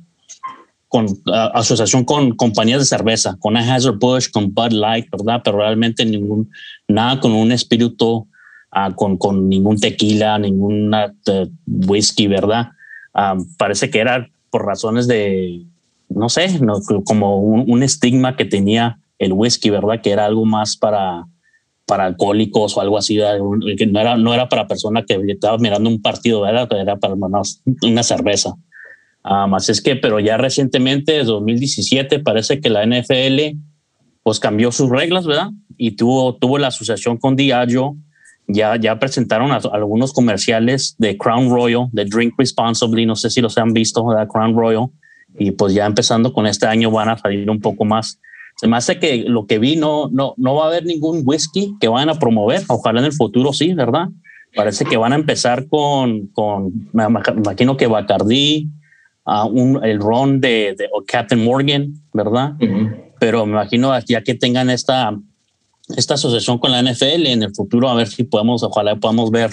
con 0.89 1.05
uh, 1.05 1.31
asociación 1.53 2.03
con 2.03 2.35
compañías 2.35 2.79
de 2.79 2.85
cerveza, 2.85 3.37
con 3.39 3.55
Anheuser-Busch, 3.55 4.31
con 4.31 4.53
Bud 4.53 4.71
Light, 4.71 5.07
¿verdad? 5.11 5.41
Pero 5.43 5.59
realmente 5.59 6.03
ningún, 6.03 6.49
nada 6.87 7.21
con 7.21 7.31
un 7.31 7.51
espíritu, 7.51 8.27
uh, 8.75 8.93
con, 8.95 9.17
con 9.17 9.47
ningún 9.47 9.79
tequila, 9.79 10.37
ningún 10.39 10.93
uh, 10.93 11.47
whisky, 11.65 12.27
¿verdad? 12.27 12.69
parece 13.57 13.89
que 13.89 13.99
era 13.99 14.29
por 14.49 14.65
razones 14.65 15.05
de, 15.05 15.65
no 16.07 16.29
sé, 16.29 16.59
no, 16.59 16.79
como 17.03 17.41
un, 17.41 17.69
un, 17.69 17.83
estigma 17.83 18.37
que 18.37 18.45
tenía 18.45 18.99
el 19.17 19.33
whisky, 19.33 19.69
¿verdad? 19.69 19.99
Que 20.01 20.11
era 20.11 20.25
algo 20.25 20.45
más 20.45 20.77
para, 20.77 21.25
para 21.85 22.05
alcohólicos 22.05 22.77
o 22.77 22.81
algo 22.81 22.97
así, 22.97 23.19
que 23.77 23.87
no 23.87 23.99
era, 23.99 24.15
no 24.15 24.33
era 24.33 24.47
para 24.47 24.67
personas 24.67 25.03
que 25.05 25.19
estaba 25.27 25.57
mirando 25.57 25.89
un 25.89 26.01
partido, 26.01 26.41
¿verdad? 26.41 26.69
Era 26.71 26.95
para 26.95 27.15
una 27.81 28.03
cerveza. 28.03 28.55
Um, 29.23 29.55
es 29.55 29.81
que, 29.81 29.95
pero 29.95 30.19
ya 30.19 30.37
recientemente, 30.37 31.13
desde 31.13 31.31
2017, 31.31 32.19
parece 32.19 32.61
que 32.61 32.69
la 32.69 32.85
NFL 32.85 33.57
pues 34.23 34.39
cambió 34.39 34.71
sus 34.71 34.89
reglas, 34.89 35.25
¿verdad? 35.25 35.49
Y 35.77 35.91
tuvo, 35.91 36.35
tuvo 36.35 36.57
la 36.57 36.67
asociación 36.67 37.17
con 37.17 37.35
Diageo, 37.35 37.95
ya, 38.47 38.75
ya 38.77 38.97
presentaron 38.99 39.51
a, 39.51 39.55
a 39.57 39.69
algunos 39.73 40.13
comerciales 40.13 40.95
de 40.97 41.17
Crown 41.17 41.49
Royal, 41.49 41.87
de 41.91 42.05
Drink 42.05 42.33
Responsibly, 42.37 43.05
no 43.05 43.15
sé 43.15 43.29
si 43.29 43.41
los 43.41 43.57
han 43.57 43.73
visto, 43.73 44.05
¿verdad? 44.05 44.27
Crown 44.27 44.55
Royal, 44.55 44.87
y 45.37 45.51
pues 45.51 45.73
ya 45.73 45.85
empezando 45.85 46.33
con 46.33 46.47
este 46.47 46.67
año 46.67 46.91
van 46.91 47.09
a 47.09 47.17
salir 47.17 47.49
un 47.49 47.59
poco 47.59 47.85
más. 47.85 48.19
Se 48.57 48.67
me 48.67 48.77
hace 48.77 48.99
que 48.99 49.23
lo 49.27 49.45
que 49.45 49.59
vi 49.59 49.75
no, 49.75 50.09
no, 50.11 50.33
no 50.37 50.55
va 50.55 50.65
a 50.65 50.67
haber 50.67 50.85
ningún 50.85 51.21
whisky 51.23 51.75
que 51.79 51.87
vayan 51.87 52.09
a 52.09 52.19
promover, 52.19 52.63
ojalá 52.67 52.99
en 52.99 53.05
el 53.05 53.13
futuro 53.13 53.53
sí, 53.53 53.73
¿verdad? 53.73 54.09
Parece 54.55 54.83
que 54.83 54.97
van 54.97 55.13
a 55.13 55.15
empezar 55.15 55.67
con, 55.67 56.27
con 56.27 56.89
me 56.91 57.03
imagino 57.05 57.77
que 57.77 57.87
Bacardi, 57.87 58.67
Uh, 59.29 59.45
un, 59.45 59.83
el 59.83 59.99
ron 59.99 60.41
de, 60.41 60.73
de 60.75 60.89
Captain 61.05 61.43
Morgan, 61.43 61.93
¿verdad? 62.13 62.53
Uh 62.59 62.65
-huh. 62.65 62.95
Pero 63.19 63.45
me 63.45 63.51
imagino 63.51 63.93
ya 64.07 64.23
que 64.23 64.33
tengan 64.33 64.71
esta, 64.71 65.15
esta 65.95 66.15
asociación 66.15 66.57
con 66.57 66.71
la 66.71 66.81
NFL 66.81 67.27
en 67.27 67.43
el 67.43 67.53
futuro, 67.53 67.89
a 67.89 67.93
ver 67.93 68.07
si 68.07 68.23
podemos, 68.23 68.63
ojalá 68.63 68.95
podamos 68.95 69.29
ver 69.29 69.51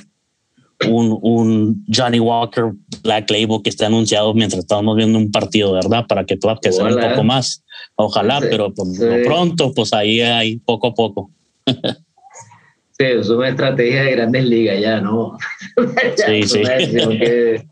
un, 0.89 1.19
un 1.21 1.85
Johnny 1.95 2.21
Walker 2.21 2.73
Black 3.03 3.31
Label 3.31 3.61
que 3.63 3.69
esté 3.71 3.85
anunciado 3.85 4.33
mientras 4.33 4.61
estamos 4.61 4.97
viendo 4.97 5.19
un 5.19 5.31
partido, 5.31 5.73
¿verdad? 5.73 6.07
Para 6.07 6.25
que 6.25 6.39
pueda 6.39 6.57
crecer 6.57 6.87
un 6.87 6.99
poco 6.99 7.23
más. 7.25 7.63
Ojalá, 7.97 8.41
sí, 8.41 8.47
pero 8.51 8.73
pues, 8.73 8.97
sí. 8.97 9.05
pronto, 9.25 9.73
pues 9.75 9.93
ahí 9.93 10.23
hay 10.23 10.57
poco 10.59 10.87
a 10.89 10.95
poco. 10.95 11.31
sí, 11.67 13.05
es 13.05 13.29
una 13.29 13.51
estrategia 13.51 14.05
de 14.05 14.13
grandes 14.13 14.45
ligas 14.45 14.81
ya, 14.81 15.01
¿no? 15.03 15.37
ya, 16.17 16.27
sí, 16.27 16.43
sí. 16.45 16.63
Que 16.63 17.67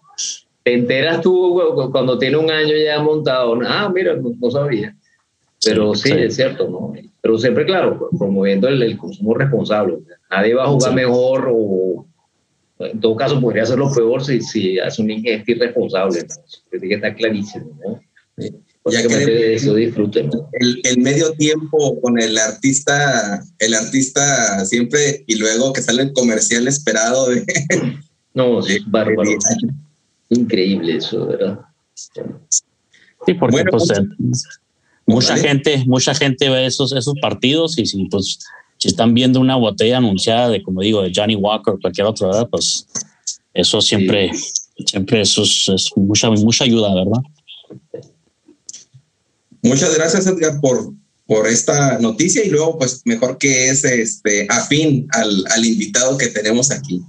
te 0.64 0.74
enteras 0.74 1.20
tú 1.20 1.60
cuando 1.92 2.18
tiene 2.18 2.38
un 2.38 2.50
año 2.50 2.74
ya 2.74 3.00
montado, 3.00 3.58
ah, 3.66 3.90
mira, 3.94 4.16
no, 4.16 4.32
no 4.40 4.50
sabía. 4.50 4.96
Pero 5.62 5.94
sí, 5.94 6.10
sí, 6.10 6.14
es 6.18 6.36
cierto, 6.36 6.68
¿no? 6.68 6.92
Pero 7.20 7.38
siempre, 7.38 7.64
claro, 7.64 8.08
promoviendo 8.18 8.68
el, 8.68 8.82
el, 8.82 8.98
consumo 8.98 9.34
responsable. 9.34 9.98
Nadie 10.30 10.54
va 10.54 10.64
a 10.64 10.68
jugar 10.68 10.90
sí. 10.90 10.96
mejor 10.96 11.48
o 11.50 12.06
en 12.80 13.00
todo 13.00 13.16
caso 13.16 13.40
podría 13.40 13.62
hacerlo 13.62 13.90
peor 13.94 14.24
si, 14.24 14.40
si 14.40 14.78
hace 14.78 15.00
un 15.00 15.10
ingesta 15.10 15.52
irresponsable. 15.52 16.22
¿no? 16.22 16.80
Que 16.80 16.94
estar 16.94 17.14
clarísimo, 17.14 17.70
¿no? 17.84 18.00
Ya 18.90 19.06
que 19.06 19.54
eso 19.54 19.74
disfruten. 19.74 20.30
El, 20.52 20.80
el, 20.84 20.98
medio 20.98 21.32
tiempo 21.32 21.98
con 22.02 22.20
el 22.20 22.36
artista, 22.36 23.42
el 23.58 23.74
artista 23.74 24.64
siempre, 24.66 25.24
y 25.26 25.36
luego 25.36 25.72
que 25.72 25.80
sale 25.80 26.02
el 26.02 26.12
comercial 26.12 26.68
esperado 26.68 27.30
de. 27.30 27.46
No, 28.34 28.60
es 28.66 28.82
bárbaro. 28.90 29.30
Increíble 30.31 30.97
eso, 30.97 31.27
¿verdad? 31.27 31.61
Sí, 31.95 33.35
porque 33.35 33.64
pues, 33.70 33.91
eh, 33.91 34.07
mucha 35.07 35.37
gente, 35.37 35.85
mucha 35.87 36.14
gente 36.14 36.49
ve 36.49 36.66
esos, 36.66 36.93
esos 36.93 37.14
partidos 37.20 37.79
y 37.79 37.87
si 37.87 38.05
pues 38.07 38.39
si 38.79 38.89
están 38.89 39.14
viendo 39.14 39.41
una 39.41 39.57
botella 39.57 39.99
anunciada 39.99 40.49
de 40.49 40.62
como 40.62 40.83
digo 40.83 41.03
de 41.03 41.12
Johnny 41.14 41.37
Walker 41.37 41.75
o 41.75 41.81
cualquier 41.81 42.07
otro, 42.07 42.29
¿verdad? 42.29 42.49
Pues 42.51 42.87
eso 43.55 43.81
siempre, 43.81 44.31
siempre 44.87 45.20
eso 45.20 45.43
es, 45.43 45.91
mucha, 45.97 46.31
mucha 46.31 46.64
ayuda, 46.64 46.95
¿verdad? 46.95 47.22
Muchas 49.62 49.95
gracias, 49.95 50.27
Edgar, 50.27 50.61
por, 50.61 50.93
por 51.27 51.47
esta 51.47 51.99
noticia 51.99 52.45
y 52.45 52.51
luego, 52.51 52.77
pues, 52.77 53.01
mejor 53.07 53.39
que 53.39 53.70
es 53.70 53.85
este, 53.85 54.47
afín 54.51 55.07
al, 55.12 55.45
al 55.51 55.64
invitado 55.64 56.18
que 56.18 56.27
tenemos 56.27 56.70
aquí. 56.70 57.01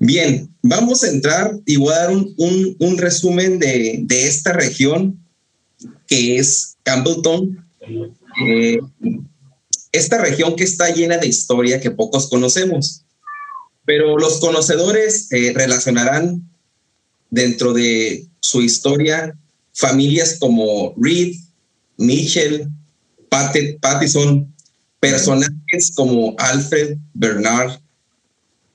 Bien, 0.00 0.48
vamos 0.62 1.02
a 1.02 1.08
entrar 1.08 1.52
y 1.66 1.76
voy 1.76 1.92
a 1.92 1.98
dar 1.98 2.10
un, 2.10 2.76
un, 2.78 2.98
resumen 2.98 3.58
de, 3.58 4.00
de, 4.02 4.26
esta 4.28 4.52
región 4.52 5.18
que 6.06 6.38
es 6.38 6.76
Campbellton. 6.84 7.66
Eh, 8.46 8.78
esta 9.92 10.18
región 10.18 10.54
que 10.54 10.64
está 10.64 10.90
llena 10.90 11.18
de 11.18 11.26
historia 11.26 11.80
que 11.80 11.90
pocos 11.90 12.28
conocemos, 12.28 13.02
pero 13.84 14.18
los 14.18 14.38
conocedores 14.38 15.32
eh, 15.32 15.52
relacionarán 15.54 16.48
dentro 17.30 17.72
de 17.72 18.28
su 18.40 18.62
historia 18.62 19.36
familias 19.72 20.38
como 20.38 20.94
Reed, 20.96 21.36
Mitchell, 21.96 22.68
Pattison, 23.28 24.52
personajes 25.00 25.92
como 25.94 26.34
Alfred 26.38 26.98
Bernard, 27.14 27.80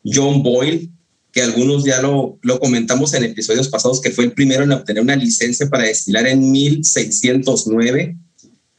John 0.05 0.43
Boyle, 0.43 0.89
que 1.33 1.41
algunos 1.41 1.83
ya 1.83 1.99
lo, 1.99 2.37
lo 2.43 2.59
comentamos 2.59 3.13
en 3.15 3.23
episodios 3.23 3.67
pasados, 3.67 3.99
que 3.99 4.11
fue 4.11 4.25
el 4.25 4.33
primero 4.33 4.63
en 4.63 4.71
obtener 4.71 5.01
una 5.01 5.15
licencia 5.15 5.67
para 5.67 5.85
destilar 5.85 6.27
en 6.27 6.51
1609. 6.51 8.15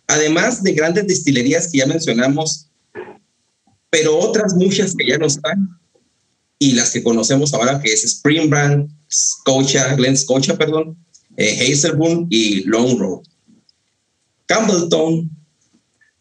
Además 0.06 0.62
de 0.62 0.72
grandes 0.72 1.06
destilerías 1.08 1.68
que 1.70 1.78
ya 1.78 1.86
mencionamos, 1.86 2.68
pero 3.90 4.16
otras 4.16 4.54
muchas 4.54 4.94
que 4.94 5.08
ya 5.08 5.18
no 5.18 5.26
están, 5.26 5.68
y 6.58 6.72
las 6.72 6.92
que 6.92 7.02
conocemos 7.02 7.52
ahora, 7.52 7.80
que 7.80 7.92
es 7.92 8.04
Spring 8.04 8.48
Brand, 8.48 8.88
Scotia, 9.12 9.92
Glen 9.96 10.16
Scotia, 10.16 10.56
perdón, 10.56 10.96
eh, 11.36 11.72
Hazelburn 11.72 12.28
y 12.30 12.62
Long 12.64 12.96
Road. 12.98 13.22
Campbelltown 14.46 15.28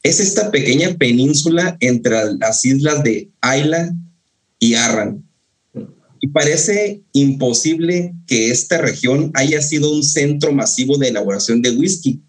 es 0.02 0.20
esta 0.20 0.50
pequeña 0.50 0.96
península 0.96 1.78
entre 1.80 2.34
las 2.40 2.66
islas 2.66 3.04
de 3.04 3.30
Isla 3.44 3.94
y 4.60 4.74
Arran, 4.74 5.24
parece 6.34 7.04
imposible 7.14 8.14
que 8.28 8.50
esta 8.50 8.80
región 8.80 9.32
haya 9.36 9.62
sido 9.62 9.94
un 9.94 10.04
centro 10.04 10.52
masivo 10.52 10.98
de 10.98 11.10
elaboración 11.10 11.62
de 11.62 11.72
whisky. 11.72 12.22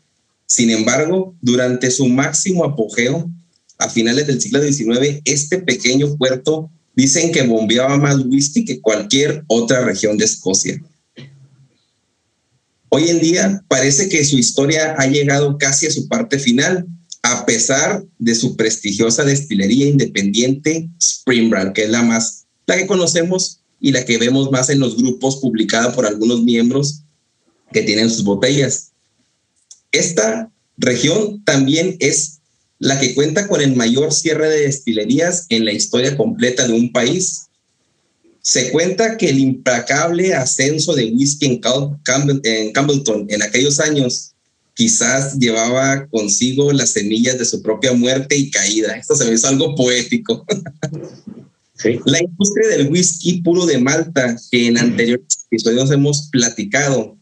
Sin 0.47 0.71
embargo, 0.71 1.35
durante 1.41 1.91
su 1.91 2.07
máximo 2.07 2.65
apogeo, 2.65 3.31
a 3.79 3.89
finales 3.89 4.27
del 4.27 4.41
siglo 4.41 4.63
XIX, 4.63 5.21
este 5.25 5.59
pequeño 5.59 6.17
puerto 6.17 6.71
dicen 6.95 7.33
que 7.33 7.43
bombeaba 7.43 7.97
más 7.99 8.19
whisky 8.25 8.65
que 8.65 8.81
cualquier 8.81 9.43
otra 9.49 9.85
región 9.85 10.17
de 10.17 10.27
Escocia. 10.27 10.81
Hoy 12.91 13.09
en 13.09 13.21
día 13.21 13.65
parece 13.67 14.09
que 14.09 14.25
su 14.25 14.39
historia 14.39 14.95
ha 14.97 15.07
llegado 15.07 15.59
casi 15.59 15.87
a 15.87 15.91
su 15.91 16.07
parte 16.07 16.39
final, 16.39 16.87
a 17.23 17.45
pesar 17.47 18.05
de 18.19 18.35
su 18.35 18.55
prestigiosa 18.55 19.25
destilería 19.25 19.87
independiente 19.87 20.89
Spring 21.01 21.51
Brand, 21.51 21.73
que 21.73 21.85
es 21.85 21.91
la 21.91 22.03
más 22.03 22.45
la 22.67 22.77
que 22.77 22.87
conocemos 22.87 23.64
y 23.85 23.93
la 23.93 24.07
que 24.07 24.17
vemos 24.17 24.51
más 24.51 24.71
en 24.71 24.81
los 24.81 24.97
grupos 24.97 25.37
publicada 25.37 25.93
por 25.93 26.07
algunos 26.07 26.43
miembros 26.43 27.03
que 27.71 27.83
tienen 27.83 28.09
sus 28.09 28.25
botellas. 28.25 28.93
Esta 29.93 30.51
región 30.79 31.45
también 31.45 31.99
es 32.01 32.39
la 32.79 32.99
que 32.99 33.15
cuenta 33.15 33.47
con 33.47 33.61
el 33.61 33.77
mayor 33.77 34.15
cierre 34.15 34.49
de 34.49 34.63
destilerías 34.63 35.45
en 35.51 35.67
la 35.67 35.73
historia 35.73 36.17
completa 36.17 36.67
de 36.67 36.73
un 36.73 36.93
país. 36.93 37.43
Se 38.41 38.71
cuenta 38.71 39.19
que 39.19 39.29
el 39.29 39.39
implacable 39.39 40.33
ascenso 40.33 40.95
de 40.95 41.13
whisky 41.13 41.45
en, 41.45 41.61
en 42.43 42.73
Campbellton 42.73 43.27
en 43.29 43.43
aquellos 43.43 43.81
años 43.81 44.33
quizás 44.73 45.39
llevaba 45.39 46.07
consigo 46.07 46.73
las 46.73 46.89
semillas 46.89 47.39
de 47.39 47.45
su 47.45 47.61
propia 47.61 47.93
muerte 47.93 48.35
y 48.35 48.51
caída. 48.51 48.97
Esto 48.97 49.15
se 49.15 49.27
me 49.27 49.35
hizo 49.35 49.47
algo 49.47 49.75
poético. 49.75 50.47
La 51.83 52.23
industria 52.23 52.69
del 52.69 52.89
whisky 52.89 53.43
puro 53.43 53.67
de 53.67 53.79
Malta, 53.79 54.37
que 54.51 54.69
en 54.69 54.79
anteriores 54.79 55.47
episodios 55.51 55.91
hemos 55.91 56.29
platicado, 56.31 57.17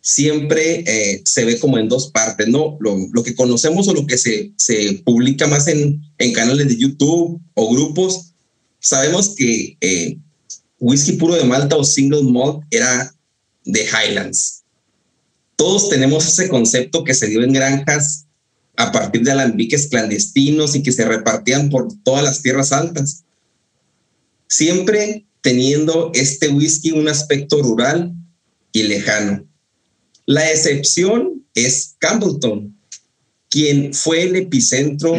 siempre 0.00 0.82
eh, 0.86 1.22
se 1.24 1.44
ve 1.44 1.58
como 1.60 1.78
en 1.78 1.88
dos 1.88 2.10
partes, 2.10 2.48
¿no? 2.48 2.76
Lo, 2.80 3.22
que 3.22 3.34
conocemos 3.34 3.86
o 3.86 3.94
lo 3.94 4.04
que 4.06 4.18
se, 4.18 4.52
se 4.56 5.00
publica 5.04 5.46
más 5.46 5.68
en, 5.68 6.02
en, 6.18 6.32
canales 6.32 6.68
de 6.68 6.76
YouTube 6.76 7.40
o 7.54 7.72
grupos, 7.72 8.32
sabemos 8.80 9.36
que 9.36 9.76
eh, 9.80 10.18
whisky 10.80 11.12
puro 11.12 11.36
de 11.36 11.44
Malta 11.44 11.76
o 11.76 11.84
single 11.84 12.24
malt 12.24 12.64
era 12.70 13.14
de 13.64 13.86
Highlands. 13.86 14.64
Todos 15.54 15.88
tenemos 15.88 16.26
ese 16.26 16.48
concepto 16.48 17.04
que 17.04 17.14
se 17.14 17.28
dio 17.28 17.44
en 17.44 17.52
granjas 17.52 18.26
a 18.76 18.90
partir 18.90 19.22
de 19.22 19.30
alambiques 19.30 19.86
clandestinos 19.86 20.74
y 20.74 20.82
que 20.82 20.90
se 20.90 21.04
repartían 21.04 21.70
por 21.70 21.88
todas 22.02 22.24
las 22.24 22.42
tierras 22.42 22.72
altas 22.72 23.22
siempre 24.52 25.24
teniendo 25.40 26.10
este 26.12 26.48
whisky 26.48 26.90
un 26.90 27.08
aspecto 27.08 27.62
rural 27.62 28.12
y 28.70 28.82
lejano. 28.82 29.48
La 30.26 30.50
excepción 30.50 31.42
es 31.54 31.96
Campbellton, 31.98 32.76
quien 33.48 33.94
fue 33.94 34.24
el 34.24 34.36
epicentro 34.36 35.14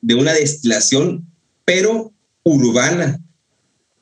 de 0.00 0.14
una 0.14 0.32
destilación, 0.32 1.26
pero 1.66 2.10
urbana, 2.42 3.22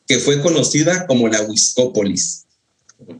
que 0.07 0.19
fue 0.19 0.41
conocida 0.41 1.09
como 1.09 1.27
la 1.27 1.43
Whiskópolis. 1.43 2.47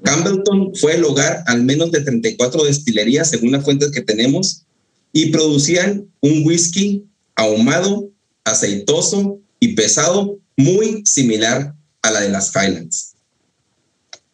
Campbellton 0.05 0.77
fue 0.77 0.95
el 0.95 1.05
hogar 1.05 1.43
al 1.47 1.65
menos 1.65 1.91
de 1.91 2.03
34 2.03 2.65
destilerías, 2.65 3.31
según 3.31 3.51
las 3.51 3.65
fuentes 3.65 3.91
que 3.91 4.03
tenemos, 4.03 4.63
y 5.13 5.31
producían 5.31 6.09
un 6.21 6.47
whisky 6.47 7.05
ahumado, 7.35 8.11
aceitoso 8.45 9.41
y 9.59 9.75
pesado 9.75 10.39
muy 10.59 11.03
similar 11.07 11.73
a 12.03 12.11
la 12.11 12.21
de 12.21 12.31
las 12.31 12.53
Highlands. 12.55 13.15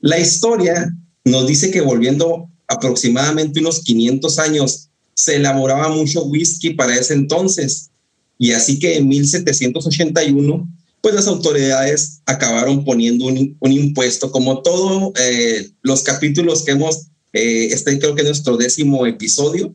La 0.01 0.19
historia 0.19 0.91
nos 1.25 1.47
dice 1.47 1.71
que 1.71 1.83
volviendo 1.83 2.49
aproximadamente 2.67 3.61
unos 3.61 3.81
500 3.81 4.39
años, 4.39 4.89
se 5.15 5.37
elaboraba 5.37 5.91
mucho 5.91 6.25
whisky 6.25 6.71
para 6.71 6.97
ese 6.97 7.15
entonces. 7.15 7.91
Y 8.39 8.53
así 8.53 8.79
que 8.79 8.97
en 8.97 9.07
1781, 9.07 10.69
pues 11.03 11.15
las 11.15 11.29
autoridades 11.29 12.23
acabaron 12.25 12.85
poniendo 12.85 13.27
un, 13.27 13.73
impuesto, 13.73 14.33
como 14.33 14.63
todos 14.63 15.13
eh, 15.21 15.71
los 15.83 16.03
capítulos 16.03 16.65
que 16.65 16.73
hemos, 16.73 17.09
eh, 17.35 17.69
este 17.71 17.99
creo 17.99 18.15
que 18.15 18.23
es 18.23 18.29
nuestro 18.29 18.57
décimo 18.57 19.07
episodio, 19.07 19.75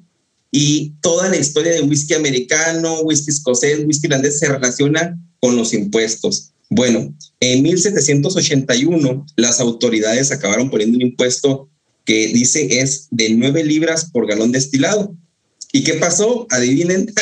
y 0.51 0.95
toda 1.01 1.29
la 1.29 1.37
historia 1.37 1.73
de 1.73 1.81
whisky 1.81 2.15
americano, 2.15 3.01
whisky 3.01 3.29
escocés, 3.29 3.85
whisky 3.85 4.07
irlandés 4.07 4.39
se 4.39 4.47
relaciona 4.47 5.15
con 5.39 5.55
los 5.55 5.73
impuestos. 5.73 6.51
Bueno, 6.69 7.13
en 7.39 7.63
1781 7.63 9.25
las 9.35 9.59
autoridades 9.59 10.31
acabaron 10.31 10.69
poniendo 10.69 10.97
un 10.97 11.01
impuesto 11.01 11.69
que 12.05 12.27
dice 12.27 12.81
es 12.81 13.07
de 13.11 13.31
9 13.31 13.63
libras 13.63 14.09
por 14.11 14.27
galón 14.27 14.51
destilado. 14.51 15.15
¿Y 15.71 15.83
qué 15.83 15.95
pasó? 15.95 16.47
Adivinen. 16.49 17.13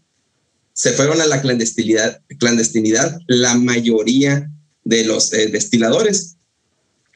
Se 0.72 0.92
fueron 0.92 1.20
a 1.20 1.26
la 1.26 1.40
clandestinidad, 1.40 2.20
clandestinidad 2.38 3.18
la 3.28 3.54
mayoría 3.54 4.50
de 4.84 5.04
los 5.04 5.32
eh, 5.32 5.48
destiladores. 5.48 6.36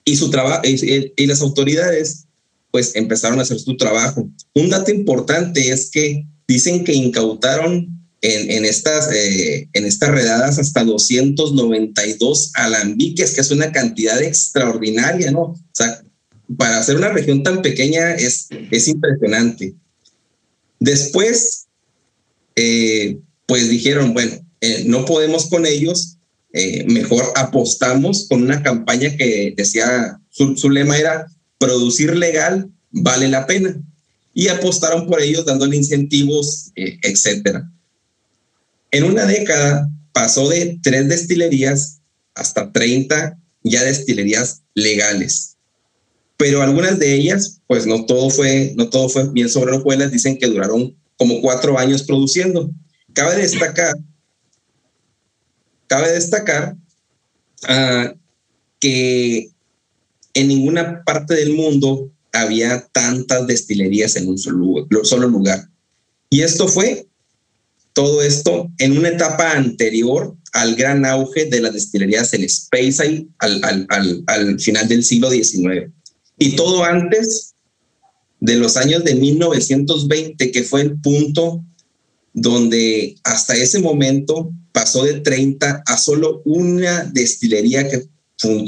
Y, 0.05 0.16
su 0.16 0.30
trabajo 0.30 0.62
y, 0.64 1.12
y 1.16 1.26
las 1.26 1.43
autoridades 1.43 2.26
pues 2.70 2.97
empezaron 2.97 3.38
a 3.38 3.43
hacer 3.43 3.59
su 3.61 3.76
trabajo. 3.76 4.28
Un 4.55 4.70
dato 4.70 4.91
importante 4.91 5.70
es 5.70 5.91
que 5.91 6.26
dicen 6.49 6.84
que 6.84 6.95
incautaron 6.95 7.99
en, 8.22 8.64
estas, 8.64 9.10
eh, 9.12 9.68
en 9.72 9.86
estas 9.86 10.10
redadas 10.10 10.58
hasta 10.58 10.84
292 10.84 12.50
alambiques, 12.54 13.32
que 13.32 13.40
es 13.40 13.50
una 13.50 13.72
cantidad 13.72 14.20
extraordinaria, 14.22 15.30
¿no? 15.30 15.40
O 15.40 15.58
sea, 15.72 16.02
para 16.56 16.78
hacer 16.78 16.96
una 16.96 17.08
región 17.10 17.42
tan 17.42 17.62
pequeña 17.62 18.12
es, 18.14 18.48
es 18.70 18.88
impresionante. 18.88 19.74
Después, 20.78 21.66
eh, 22.56 23.18
pues 23.46 23.68
dijeron, 23.68 24.12
bueno, 24.12 24.32
eh, 24.60 24.84
no 24.86 25.04
podemos 25.04 25.48
con 25.48 25.66
ellos, 25.66 26.16
mejor 26.86 27.32
apostamos 27.36 28.26
con 28.28 28.42
una 28.42 28.60
campaña 28.60 29.16
que 29.16 29.54
decía, 29.56 30.18
su, 30.30 30.56
su 30.56 30.68
lema 30.68 30.98
era, 30.98 31.26
producir 31.60 32.16
legal 32.16 32.70
vale 32.90 33.28
la 33.28 33.46
pena. 33.46 33.76
y 34.32 34.46
apostaron 34.46 35.06
por 35.06 35.20
ellos 35.20 35.44
dándole 35.44 35.76
incentivos, 35.76 36.70
eh, 36.76 36.98
etc. 37.02 37.64
En 38.93 39.05
una 39.05 39.26
década 39.26 39.88
pasó 40.12 40.49
de 40.49 40.78
tres 40.82 41.09
destilerías 41.09 42.01
hasta 42.34 42.72
30 42.72 43.38
ya 43.62 43.84
destilerías 43.84 44.62
legales. 44.74 45.57
Pero 46.36 46.62
algunas 46.62 46.99
de 46.99 47.14
ellas, 47.14 47.61
pues 47.66 47.86
no 47.86 48.07
todo 48.07 48.30
fue, 48.30 48.72
no 48.76 48.88
todo 48.88 49.09
fue 49.09 49.30
bien 49.30 49.49
sobre 49.49 49.76
hojuelas, 49.76 50.11
dicen 50.11 50.38
que 50.38 50.47
duraron 50.47 50.97
como 51.16 51.41
cuatro 51.43 51.78
años 51.78 52.03
produciendo. 52.03 52.70
Cabe 53.12 53.36
destacar, 53.36 53.95
cabe 55.86 56.12
destacar 56.12 56.76
uh, 57.64 58.16
que 58.78 59.51
en 60.32 60.49
ninguna 60.49 61.03
parte 61.05 61.34
del 61.34 61.53
mundo 61.53 62.11
había 62.32 62.86
tantas 62.93 63.47
destilerías 63.47 64.16
en 64.16 64.28
un 64.28 64.38
solo 64.38 65.28
lugar. 65.28 65.68
Y 66.30 66.41
esto 66.41 66.68
fue 66.68 67.09
todo 67.93 68.22
esto 68.22 68.70
en 68.78 68.97
una 68.97 69.09
etapa 69.09 69.53
anterior 69.53 70.36
al 70.53 70.74
gran 70.74 71.05
auge 71.05 71.47
de 71.47 71.61
las 71.61 71.72
destilerías 71.72 72.32
en 72.34 72.49
Speyside 72.49 73.26
al, 73.38 73.61
al, 73.64 73.86
al, 73.88 74.24
al, 74.26 74.61
final 74.61 74.88
del 74.88 75.05
siglo 75.05 75.30
XIX. 75.30 75.91
Y 76.38 76.57
todo 76.57 76.84
antes 76.84 77.55
de 78.41 78.57
los 78.57 78.76
años 78.76 79.05
de 79.05 79.14
1920, 79.14 80.51
que 80.51 80.62
fue 80.64 80.82
el 80.82 81.01
punto 81.01 81.64
donde 82.32 83.16
hasta 83.24 83.55
ese 83.55 83.80
momento 83.80 84.53
pasó 84.72 85.05
de 85.05 85.20
30 85.20 85.82
a 85.84 85.99
solo 85.99 86.43
una 86.45 87.05
destilería 87.05 87.88
que, 87.88 88.05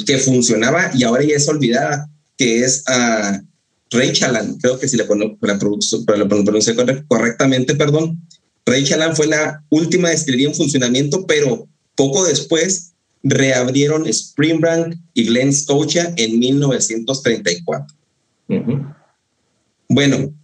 que 0.06 0.18
funcionaba 0.18 0.90
y 0.94 1.04
ahora 1.04 1.24
ya 1.24 1.36
es 1.36 1.48
olvidada, 1.48 2.10
que 2.36 2.64
es 2.64 2.84
uh, 2.88 3.38
creo 4.60 4.78
que 4.78 4.88
si 4.88 4.96
la, 4.96 5.04
la 5.40 5.58
correctamente, 7.08 7.74
perdón. 7.74 8.26
Reichaland 8.66 9.16
fue 9.16 9.26
la 9.26 9.64
última 9.70 10.10
destilería 10.10 10.48
en 10.48 10.54
funcionamiento, 10.54 11.26
pero 11.26 11.68
poco 11.96 12.24
después 12.24 12.92
reabrieron 13.22 14.06
Springbank 14.06 14.96
y 15.14 15.26
Glen 15.26 15.52
Scotia 15.52 16.12
en 16.16 16.38
1934. 16.38 17.96
Bueno, 19.88 20.34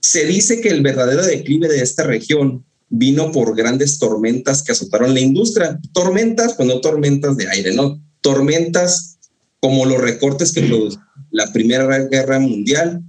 se 0.00 0.24
dice 0.24 0.60
que 0.60 0.68
el 0.68 0.82
verdadero 0.82 1.24
declive 1.24 1.68
de 1.68 1.82
esta 1.82 2.04
región 2.04 2.64
vino 2.88 3.32
por 3.32 3.56
grandes 3.56 3.98
tormentas 3.98 4.62
que 4.62 4.72
azotaron 4.72 5.14
la 5.14 5.20
industria. 5.20 5.78
Tormentas, 5.92 6.54
pues 6.54 6.68
no 6.68 6.80
tormentas 6.80 7.36
de 7.36 7.48
aire, 7.48 7.74
no. 7.74 8.00
Tormentas 8.20 9.18
como 9.60 9.84
los 9.84 10.00
recortes 10.00 10.52
que 10.52 10.62
produjo 10.62 11.00
la 11.30 11.52
Primera 11.52 11.98
Guerra 12.04 12.38
Mundial, 12.38 13.02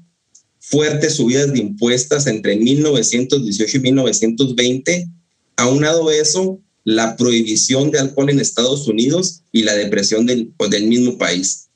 fuertes 0.70 1.15
subidas 1.15 1.51
de 1.53 1.59
impuestos 1.59 2.28
entre 2.28 2.55
1918 2.57 3.78
y 3.78 3.80
1920. 3.80 5.07
Aunado 5.55 6.11
eso, 6.11 6.59
la 6.84 7.15
prohibición 7.15 7.91
de 7.91 7.99
alcohol 7.99 8.30
en 8.30 8.39
Estados 8.39 8.88
Unidos 8.88 9.41
y 9.51 9.63
la 9.63 9.76
depresión 9.76 10.26
del, 10.26 10.51
pues, 10.57 10.70
del 10.70 10.88
mismo 10.88 11.18
país. 11.18 11.68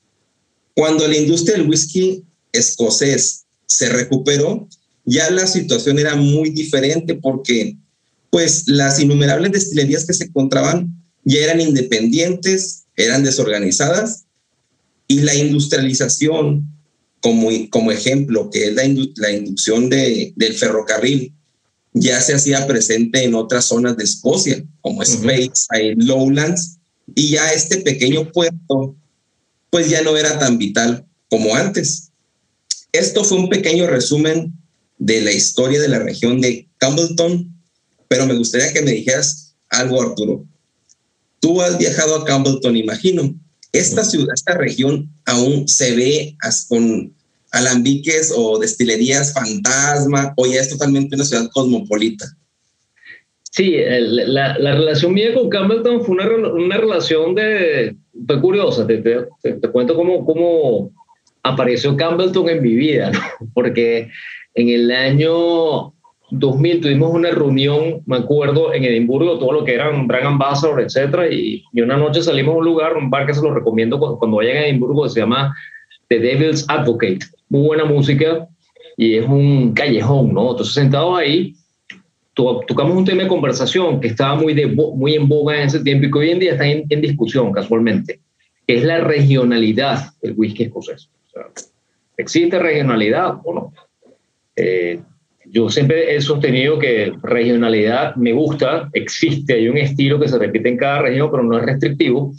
Cuando 0.74 1.06
la 1.06 1.16
industria 1.16 1.56
del 1.56 1.68
whisky 1.68 2.22
escocés 2.52 3.44
se 3.66 3.88
recuperó, 3.88 4.68
ya 5.04 5.30
la 5.30 5.46
situación 5.46 5.98
era 5.98 6.14
muy 6.14 6.50
diferente 6.50 7.14
porque 7.14 7.76
pues 8.30 8.64
las 8.66 9.00
innumerables 9.00 9.52
destilerías 9.52 10.06
que 10.06 10.14
se 10.14 10.24
encontraban 10.24 10.94
ya 11.24 11.40
eran 11.40 11.60
independientes, 11.60 12.84
eran 12.96 13.22
desorganizadas 13.22 14.24
y 15.06 15.20
la 15.20 15.34
industrialización 15.34 16.71
como, 17.22 17.48
como 17.70 17.92
ejemplo, 17.92 18.50
que 18.50 18.66
es 18.66 18.74
la, 18.74 18.82
la 19.16 19.32
inducción 19.32 19.88
de, 19.88 20.32
del 20.36 20.54
ferrocarril, 20.54 21.32
ya 21.94 22.20
se 22.20 22.34
hacía 22.34 22.66
presente 22.66 23.22
en 23.22 23.34
otras 23.34 23.66
zonas 23.66 23.96
de 23.96 24.04
Escocia, 24.04 24.62
como 24.80 25.02
Space, 25.02 25.68
Lowlands, 25.96 26.78
y 27.14 27.30
ya 27.30 27.52
este 27.52 27.78
pequeño 27.78 28.30
puerto, 28.32 28.96
pues 29.70 29.88
ya 29.88 30.02
no 30.02 30.16
era 30.16 30.38
tan 30.38 30.58
vital 30.58 31.06
como 31.30 31.54
antes. 31.54 32.10
Esto 32.92 33.24
fue 33.24 33.38
un 33.38 33.48
pequeño 33.48 33.86
resumen 33.86 34.52
de 34.98 35.20
la 35.20 35.32
historia 35.32 35.80
de 35.80 35.88
la 35.88 36.00
región 36.00 36.40
de 36.40 36.68
Campbellton, 36.78 37.54
pero 38.08 38.26
me 38.26 38.34
gustaría 38.34 38.72
que 38.72 38.82
me 38.82 38.92
dijeras 38.92 39.54
algo, 39.68 40.02
Arturo. 40.02 40.44
Tú 41.40 41.60
has 41.62 41.78
viajado 41.78 42.16
a 42.16 42.24
Campbellton, 42.24 42.76
imagino. 42.76 43.34
Esta 43.72 44.04
ciudad, 44.04 44.34
esta 44.34 44.56
región 44.56 45.10
aún 45.26 45.66
se 45.66 45.96
ve 45.96 46.36
con 46.68 47.14
alambiques 47.52 48.32
o 48.36 48.58
destilerías 48.58 49.32
fantasma 49.32 50.34
o 50.36 50.46
ya 50.46 50.60
es 50.60 50.68
totalmente 50.68 51.14
una 51.14 51.24
ciudad 51.24 51.48
cosmopolita? 51.52 52.26
Sí, 53.42 53.76
la, 53.86 54.58
la, 54.58 54.74
relación 54.74 55.12
mía 55.12 55.34
con 55.34 55.50
Campbellton 55.50 56.02
fue 56.02 56.14
una, 56.14 56.48
una 56.52 56.78
relación 56.78 57.34
de, 57.34 57.94
fue 58.26 58.40
curiosa. 58.40 58.86
Te, 58.86 58.98
te, 58.98 59.26
te, 59.42 59.68
cuento 59.68 59.94
cómo, 59.94 60.24
cómo 60.24 60.90
apareció 61.42 61.94
Campbellton 61.94 62.48
en 62.48 62.62
mi 62.62 62.74
vida, 62.74 63.10
¿no? 63.10 63.20
porque 63.54 64.08
en 64.54 64.68
el 64.70 64.90
año 64.90 65.92
2000 66.38 66.80
tuvimos 66.80 67.12
una 67.12 67.30
reunión, 67.30 68.02
me 68.06 68.16
acuerdo, 68.16 68.72
en 68.72 68.84
Edimburgo, 68.84 69.38
todo 69.38 69.52
lo 69.52 69.64
que 69.64 69.74
eran 69.74 70.06
Brand 70.06 70.26
Ambassador, 70.26 70.80
etcétera, 70.80 71.32
y, 71.32 71.62
y, 71.72 71.80
una 71.80 71.96
noche 71.96 72.22
salimos 72.22 72.54
a 72.54 72.58
un 72.58 72.64
lugar, 72.64 72.96
un 72.96 73.10
bar 73.10 73.26
que 73.26 73.34
se 73.34 73.42
lo 73.42 73.52
recomiendo 73.52 73.98
cuando, 73.98 74.18
cuando 74.18 74.38
vayan 74.38 74.56
a 74.56 74.66
Edimburgo, 74.66 75.04
que 75.04 75.10
se 75.10 75.20
llama 75.20 75.54
The 76.08 76.18
Devil's 76.18 76.64
Advocate 76.68 77.20
muy 77.52 77.66
buena 77.66 77.84
música 77.84 78.48
y 78.96 79.16
es 79.16 79.26
un 79.26 79.74
callejón, 79.74 80.32
¿no? 80.32 80.52
Entonces, 80.52 80.72
sentados 80.72 81.18
ahí, 81.18 81.54
tocamos 82.34 82.96
un 82.96 83.04
tema 83.04 83.24
de 83.24 83.28
conversación 83.28 84.00
que 84.00 84.08
estaba 84.08 84.36
muy, 84.36 84.54
de, 84.54 84.66
muy 84.66 85.14
en 85.14 85.28
boga 85.28 85.58
en 85.58 85.66
ese 85.66 85.80
tiempo 85.80 86.06
y 86.06 86.10
que 86.10 86.18
hoy 86.18 86.30
en 86.30 86.38
día 86.38 86.52
está 86.52 86.66
en, 86.66 86.88
discusión 86.88 87.52
casualmente, 87.52 88.20
que 88.66 88.78
es 88.78 88.84
la 88.84 89.00
regionalidad 89.00 90.14
del 90.22 90.32
whisky 90.34 90.64
escocés. 90.64 91.10
¿Existe 92.16 92.58
regionalidad 92.58 93.34
o 93.44 93.54
no? 93.54 93.72
Eh, 94.56 94.98
yo 95.52 95.68
siempre 95.68 96.16
he 96.16 96.20
sostenido 96.20 96.78
que 96.78 97.12
regionalidad 97.22 98.16
me 98.16 98.32
gusta, 98.32 98.88
existe, 98.94 99.52
hay 99.52 99.68
un 99.68 99.76
estilo 99.76 100.18
que 100.18 100.26
se 100.26 100.38
repite 100.38 100.70
en 100.70 100.78
cada 100.78 101.02
región, 101.02 101.30
pero 101.30 101.42
no 101.42 101.58
es 101.58 101.64
restrictivo. 101.64 102.32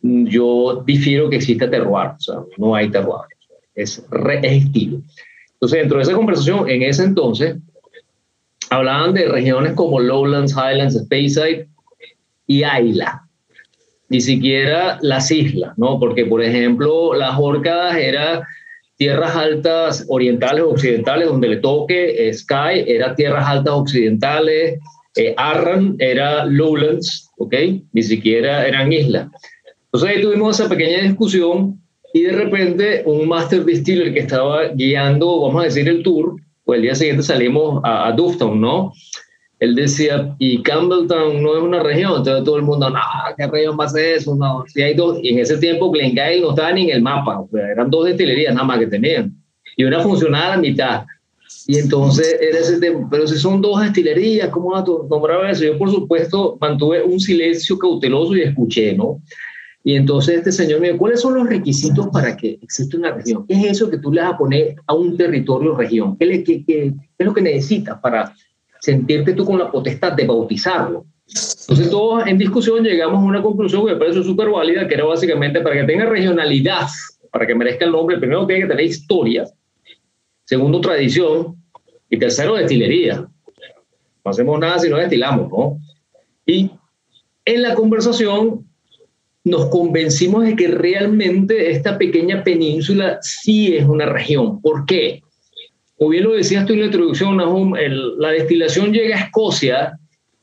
Yo 0.00 0.82
difiero 0.86 1.28
que 1.28 1.36
exista 1.36 1.68
terroir, 1.68 2.10
o 2.10 2.20
sea, 2.20 2.36
no 2.56 2.74
hay 2.74 2.88
terroir 2.88 3.26
es, 3.74 4.04
re, 4.10 4.40
estilo. 4.42 5.00
Entonces, 5.54 5.80
dentro 5.80 5.98
de 5.98 6.02
esa 6.04 6.14
conversación, 6.14 6.68
en 6.68 6.82
ese 6.82 7.04
entonces, 7.04 7.56
hablaban 8.70 9.14
de 9.14 9.28
regiones 9.28 9.74
como 9.74 10.00
Lowlands, 10.00 10.52
Highlands, 10.52 10.98
Speyside 10.98 11.68
y 12.46 12.64
Isla. 12.64 13.26
Ni 14.08 14.20
siquiera 14.20 14.98
las 15.00 15.30
islas, 15.30 15.76
¿no? 15.78 15.98
Porque, 15.98 16.26
por 16.26 16.42
ejemplo, 16.42 17.14
las 17.14 17.38
Orcadas 17.38 17.96
era 17.96 18.46
tierras 19.02 19.34
altas 19.34 20.06
orientales 20.06 20.62
o 20.62 20.70
occidentales, 20.70 21.26
donde 21.26 21.48
le 21.48 21.56
toque 21.56 22.32
Sky, 22.32 22.84
era 22.86 23.16
tierras 23.16 23.48
altas 23.48 23.74
occidentales, 23.74 24.78
eh, 25.16 25.34
Arran 25.36 25.96
era 25.98 26.44
Lowlands, 26.44 27.28
¿ok? 27.36 27.52
Ni 27.92 28.02
siquiera 28.04 28.64
eran 28.64 28.92
islas. 28.92 29.26
Entonces 29.86 30.08
ahí 30.08 30.22
tuvimos 30.22 30.60
esa 30.60 30.68
pequeña 30.68 31.02
discusión 31.02 31.80
y 32.14 32.22
de 32.22 32.32
repente 32.32 33.02
un 33.04 33.26
master 33.26 33.64
distiller 33.64 34.14
que 34.14 34.20
estaba 34.20 34.68
guiando, 34.68 35.40
vamos 35.40 35.62
a 35.62 35.64
decir, 35.64 35.88
el 35.88 36.04
tour, 36.04 36.36
pues 36.64 36.76
el 36.76 36.82
día 36.82 36.94
siguiente 36.94 37.24
salimos 37.24 37.80
a, 37.82 38.06
a 38.06 38.12
Dufton, 38.12 38.60
¿no? 38.60 38.92
Él 39.62 39.76
decía, 39.76 40.34
y 40.40 40.60
Campbelltown 40.60 41.40
no 41.40 41.56
es 41.56 41.62
una 41.62 41.84
región, 41.84 42.14
entonces 42.16 42.42
todo 42.42 42.56
el 42.56 42.62
mundo, 42.62 42.90
no, 42.90 42.98
¿qué 43.36 43.46
región 43.46 43.76
va 43.78 43.84
a 43.84 43.90
ser 43.90 44.16
eso? 44.16 44.34
No, 44.34 44.64
si 44.66 44.82
hay 44.82 44.94
dos, 44.94 45.20
y 45.22 45.28
en 45.28 45.38
ese 45.38 45.56
tiempo 45.56 45.92
Glengarry 45.92 46.40
no 46.40 46.50
estaba 46.50 46.72
ni 46.72 46.90
en 46.90 46.96
el 46.96 47.02
mapa, 47.02 47.38
o 47.38 47.48
sea, 47.48 47.70
eran 47.70 47.88
dos 47.88 48.06
destilerías 48.06 48.52
nada 48.56 48.66
más 48.66 48.80
que 48.80 48.88
tenían, 48.88 49.32
y 49.76 49.84
una 49.84 50.00
funcionaba 50.00 50.46
a 50.46 50.56
la 50.56 50.56
mitad. 50.56 51.04
Y 51.68 51.78
entonces 51.78 52.38
era 52.40 52.58
ese 52.58 52.80
tema, 52.80 53.06
pero 53.08 53.24
si 53.28 53.38
son 53.38 53.62
dos 53.62 53.80
destilerías, 53.80 54.48
¿cómo 54.48 54.70
vas 54.70 54.82
a 54.82 55.08
nombrar 55.08 55.48
eso? 55.48 55.62
Yo, 55.62 55.78
por 55.78 55.92
supuesto, 55.92 56.58
mantuve 56.60 57.04
un 57.04 57.20
silencio 57.20 57.78
cauteloso 57.78 58.34
y 58.34 58.42
escuché, 58.42 58.94
¿no? 58.94 59.22
Y 59.84 59.94
entonces 59.94 60.38
este 60.38 60.50
señor 60.50 60.80
me 60.80 60.88
dijo, 60.88 60.98
¿cuáles 60.98 61.20
son 61.20 61.34
los 61.34 61.48
requisitos 61.48 62.08
para 62.08 62.36
que 62.36 62.58
exista 62.60 62.96
una 62.96 63.12
región? 63.12 63.46
¿Qué 63.46 63.54
es 63.54 63.64
eso 63.66 63.88
que 63.88 63.98
tú 63.98 64.10
le 64.10 64.22
vas 64.22 64.32
a 64.32 64.38
poner 64.38 64.74
a 64.88 64.94
un 64.94 65.16
territorio 65.16 65.76
región? 65.76 66.16
¿Qué, 66.16 66.26
le, 66.26 66.42
qué, 66.42 66.64
qué, 66.64 66.92
es 67.16 67.26
lo 67.26 67.32
que 67.32 67.42
necesitas 67.42 68.00
para 68.00 68.34
sentirte 68.82 69.32
tú 69.32 69.44
con 69.44 69.58
la 69.58 69.70
potestad 69.70 70.12
de 70.12 70.26
bautizarlo? 70.26 71.06
Entonces 71.26 71.88
todos 71.88 72.26
en 72.26 72.36
discusión 72.36 72.82
llegamos 72.82 73.22
a 73.22 73.26
una 73.26 73.40
conclusión 73.40 73.86
que 73.86 73.92
me 73.92 73.98
parece 73.98 74.22
súper 74.22 74.50
válida, 74.50 74.86
que 74.86 74.94
era 74.94 75.04
básicamente 75.04 75.60
para 75.60 75.76
que 75.76 75.84
tenga 75.84 76.06
regionalidad, 76.06 76.88
para 77.30 77.46
que 77.46 77.54
merezca 77.54 77.84
el 77.84 77.92
nombre, 77.92 78.18
primero 78.18 78.46
tiene 78.46 78.62
que 78.62 78.68
tener 78.68 78.84
historia, 78.84 79.44
segundo 80.44 80.80
tradición 80.80 81.56
y 82.10 82.18
tercero 82.18 82.56
destilería. 82.56 83.26
No 84.24 84.30
hacemos 84.30 84.58
nada 84.58 84.78
si 84.78 84.88
no 84.90 84.96
destilamos, 84.96 85.48
¿no? 85.48 85.78
Y 86.44 86.70
en 87.44 87.62
la 87.62 87.74
conversación 87.74 88.66
nos 89.44 89.66
convencimos 89.66 90.44
de 90.44 90.56
que 90.56 90.68
realmente 90.68 91.70
esta 91.70 91.98
pequeña 91.98 92.44
península 92.44 93.18
sí 93.22 93.76
es 93.76 93.84
una 93.84 94.06
región. 94.06 94.60
¿Por 94.60 94.86
qué? 94.86 95.22
Como 96.02 96.10
bien 96.10 96.24
lo 96.24 96.32
decías 96.32 96.66
tú 96.66 96.72
en 96.72 96.80
la 96.80 96.86
introducción, 96.86 97.36
Nahum, 97.36 97.74
la 98.18 98.30
destilación 98.30 98.92
llega 98.92 99.14
a 99.14 99.20
Escocia 99.20 99.96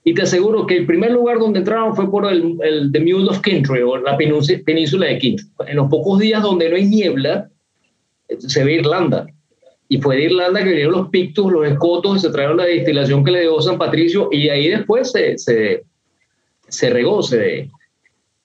y 0.06 0.14
te 0.14 0.22
aseguro 0.22 0.66
que 0.66 0.78
el 0.78 0.86
primer 0.86 1.12
lugar 1.12 1.38
donde 1.38 1.60
entraron 1.60 1.94
fue 1.94 2.10
por 2.10 2.32
el, 2.32 2.56
el 2.64 2.90
The 2.94 3.02
Mule 3.02 3.30
of 3.30 3.42
Kintry 3.42 3.82
o 3.82 3.98
la 3.98 4.16
península 4.16 5.08
de 5.08 5.18
Kintry. 5.18 5.46
En 5.68 5.76
los 5.76 5.90
pocos 5.90 6.18
días 6.18 6.42
donde 6.42 6.70
no 6.70 6.78
hay 6.78 6.86
niebla, 6.86 7.50
se 8.38 8.64
ve 8.64 8.76
Irlanda. 8.76 9.28
Y 9.90 9.98
fue 9.98 10.16
de 10.16 10.24
Irlanda 10.28 10.64
que 10.64 10.70
vinieron 10.70 10.94
los 10.94 11.10
pictos, 11.10 11.52
los 11.52 11.68
escotos, 11.68 12.16
y 12.16 12.20
se 12.22 12.30
trajeron 12.30 12.56
la 12.56 12.64
destilación 12.64 13.26
que 13.26 13.32
le 13.32 13.42
dio 13.42 13.60
San 13.60 13.78
Patricio 13.78 14.30
y 14.32 14.48
ahí 14.48 14.70
después 14.70 15.12
se, 15.12 15.38
se, 15.38 15.84
se 16.70 16.90
regó, 16.90 17.22
se, 17.22 17.70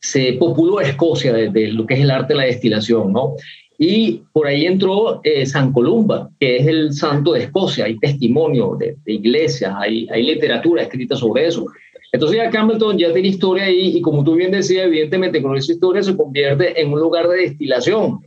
se 0.00 0.32
populó 0.32 0.80
Escocia 0.80 1.32
de, 1.32 1.48
de, 1.48 1.68
lo 1.68 1.86
que 1.86 1.94
es 1.94 2.00
el 2.00 2.10
arte 2.10 2.32
de 2.32 2.38
la 2.38 2.46
destilación, 2.46 3.12
¿no? 3.12 3.36
Y 3.78 4.22
por 4.32 4.46
ahí 4.46 4.66
entró 4.66 5.20
eh, 5.24 5.44
San 5.46 5.72
Columba, 5.72 6.30
que 6.38 6.56
es 6.58 6.66
el 6.66 6.92
santo 6.92 7.32
de 7.32 7.44
Escocia. 7.44 7.86
Hay 7.86 7.98
testimonio 7.98 8.76
de, 8.78 8.96
iglesias, 9.06 9.74
hay, 9.76 10.06
hay 10.10 10.22
literatura 10.22 10.82
escrita 10.82 11.16
sobre 11.16 11.46
eso. 11.46 11.66
Entonces 12.12 12.36
ya 12.36 12.50
Campbellton 12.50 12.96
ya 12.96 13.12
tiene 13.12 13.28
historia 13.28 13.64
ahí 13.64 13.96
y 13.96 14.00
como 14.00 14.22
tú 14.22 14.36
bien 14.36 14.52
decías, 14.52 14.86
evidentemente 14.86 15.42
con 15.42 15.56
esa 15.56 15.72
historia 15.72 16.00
se 16.00 16.16
convierte 16.16 16.80
en 16.80 16.92
un 16.92 17.00
lugar 17.00 17.26
de 17.28 17.38
destilación. 17.38 18.20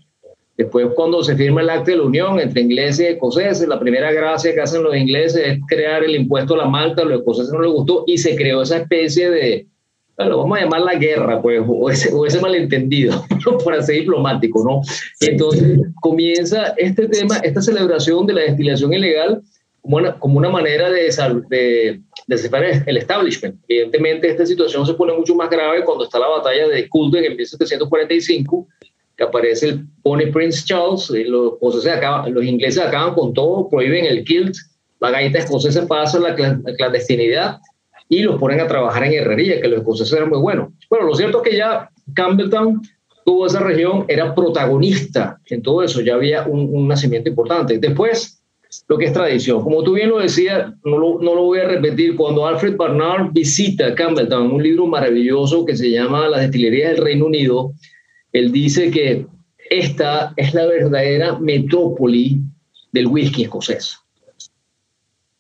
Después 0.58 0.88
cuando 0.94 1.24
se 1.24 1.38
firma 1.38 1.62
el 1.62 1.70
acta 1.70 1.92
de 1.92 1.98
la 1.98 2.04
unión 2.04 2.40
entre 2.40 2.62
ingleses 2.62 3.00
y 3.00 3.14
escoceses, 3.14 3.66
la 3.68 3.80
primera 3.80 4.12
gracia 4.12 4.54
que 4.54 4.60
hacen 4.60 4.84
los 4.84 4.94
ingleses 4.94 5.42
es 5.46 5.60
crear 5.68 6.04
el 6.04 6.16
impuesto 6.16 6.56
a 6.56 6.58
la 6.58 6.66
malta, 6.66 7.04
a 7.04 7.06
los 7.06 7.20
escoceses 7.20 7.54
no 7.54 7.62
les 7.62 7.72
gustó 7.72 8.04
y 8.08 8.18
se 8.18 8.36
creó 8.36 8.62
esa 8.64 8.78
especie 8.78 9.30
de, 9.30 9.68
bueno, 10.18 10.38
vamos 10.38 10.58
a 10.58 10.62
llamar 10.62 10.82
la 10.82 10.96
guerra, 10.96 11.42
pues, 11.42 11.62
o 11.66 11.90
ese, 11.92 12.12
o 12.12 12.26
ese 12.26 12.42
malentendido, 12.42 13.24
por 13.64 13.74
así 13.76 13.94
diplomático, 13.94 14.64
¿no? 14.64 14.82
Entonces 15.22 15.80
comienza 16.02 16.74
este 16.78 17.08
tema, 17.08 17.38
esta 17.38 17.62
celebración 17.62 18.26
de 18.26 18.34
la 18.34 18.42
destilación 18.42 18.94
ilegal 18.94 19.44
como 19.82 19.98
una, 19.98 20.20
como 20.20 20.40
una 20.40 20.50
manera 20.50 20.90
de, 20.90 21.14
de, 21.50 22.02
de 22.26 22.38
separar 22.38 22.84
el 22.86 22.98
establishment. 22.98 23.56
Evidentemente, 23.68 24.28
esta 24.28 24.46
situación 24.46 24.88
se 24.88 24.96
pone 24.96 25.14
mucho 25.14 25.36
más 25.36 25.52
grave 25.52 25.84
cuando 25.84 26.06
está 26.06 26.18
la 26.18 26.28
batalla 26.28 26.68
de 26.68 26.90
Culloden 26.90 27.24
en 27.24 27.38
1745, 27.38 28.68
que 29.16 29.24
aparece 29.24 29.70
el 29.70 29.88
Pony 30.02 30.32
Prince 30.34 30.66
Charles, 30.66 31.12
los, 31.28 31.86
acaban, 31.86 32.34
los 32.34 32.44
ingleses 32.44 32.84
acaban 32.84 33.14
con 33.14 33.34
todo, 33.34 33.70
prohíben 33.70 34.06
el 34.06 34.24
kilt, 34.24 34.56
la 35.00 35.12
gaita 35.12 35.40
escocesa 35.40 35.88
pasa 35.88 36.20
la 36.20 36.36
clandestinidad, 36.36 37.60
y 38.10 38.20
los 38.20 38.40
ponen 38.40 38.60
a 38.60 38.68
trabajar 38.68 39.04
en 39.04 39.14
herrería, 39.14 39.62
que 39.62 39.68
los 39.68 39.80
escoceses 39.80 40.14
eran 40.14 40.30
muy 40.30 40.40
buenos. 40.40 40.70
Bueno, 40.90 41.06
lo 41.06 41.16
cierto 41.16 41.44
es 41.44 41.50
que 41.50 41.58
ya 41.58 41.90
Campbelltown 42.14 42.82
tuvo 43.26 43.46
esa 43.46 43.60
región, 43.60 44.06
era 44.08 44.34
protagonista 44.34 45.40
en 45.48 45.62
todo 45.62 45.84
eso, 45.84 46.00
ya 46.02 46.16
había 46.16 46.44
un, 46.44 46.88
nacimiento 46.88 47.30
importante. 47.30 47.78
Después, 47.78 48.42
lo 48.88 48.98
que 48.98 49.06
es 49.06 49.14
tradición. 49.14 49.62
Como 49.64 49.84
tú 49.84 49.94
bien 49.94 50.10
lo 50.10 50.20
decías, 50.20 50.72
no 50.86 50.98
lo, 50.98 51.20
no 51.20 51.36
lo 51.36 51.44
voy 51.44 51.60
a 51.60 51.68
repetir, 51.68 52.16
cuando 52.16 52.48
Alfred 52.48 52.78
Barnard 52.78 53.32
visita 53.34 53.94
Campbelltown, 53.94 54.52
un 54.52 54.64
libro 54.64 54.88
maravilloso 54.88 55.66
que 55.66 55.76
se 55.76 55.92
llama 55.92 56.30
Las 56.30 56.42
destilerías 56.42 56.92
del 56.92 57.04
Reino 57.04 57.26
Unido, 57.26 57.74
él 58.32 58.52
dice 58.52 58.92
que 58.92 59.26
esta 59.70 60.34
es 60.38 60.54
la 60.54 60.66
verdadera 60.66 61.38
metrópoli 61.40 62.42
del 62.94 63.08
whisky 63.08 63.44
escocés. 63.44 63.98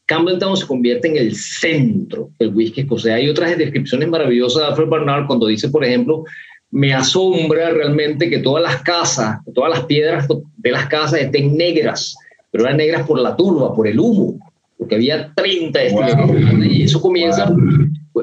Campbelltown 0.07 0.55
se 0.55 0.65
convierte 0.65 1.09
en 1.09 1.17
el 1.17 1.35
centro 1.35 2.31
del 2.39 2.53
whisky 2.53 2.81
escocés. 2.81 3.13
Hay 3.13 3.29
otras 3.29 3.57
descripciones 3.57 4.07
maravillosas 4.07 4.63
de 4.63 4.67
Alfred 4.69 4.87
Barnard 4.87 5.27
cuando 5.27 5.47
dice, 5.47 5.69
por 5.69 5.83
ejemplo, 5.83 6.23
me 6.71 6.93
asombra 6.93 7.69
realmente 7.71 8.29
que 8.29 8.39
todas 8.39 8.63
las 8.63 8.81
casas, 8.83 9.39
todas 9.53 9.69
las 9.69 9.85
piedras 9.85 10.27
de 10.57 10.71
las 10.71 10.87
casas 10.87 11.21
estén 11.21 11.57
negras, 11.57 12.15
pero 12.51 12.63
eran 12.63 12.77
negras 12.77 13.05
por 13.05 13.19
la 13.19 13.35
turba, 13.35 13.75
por 13.75 13.85
el 13.85 13.99
humo, 13.99 14.39
porque 14.77 14.95
había 14.95 15.33
30 15.35 15.77
destilerías. 15.77 16.71
Y 16.71 16.83
eso 16.83 17.01
comienza, 17.01 17.53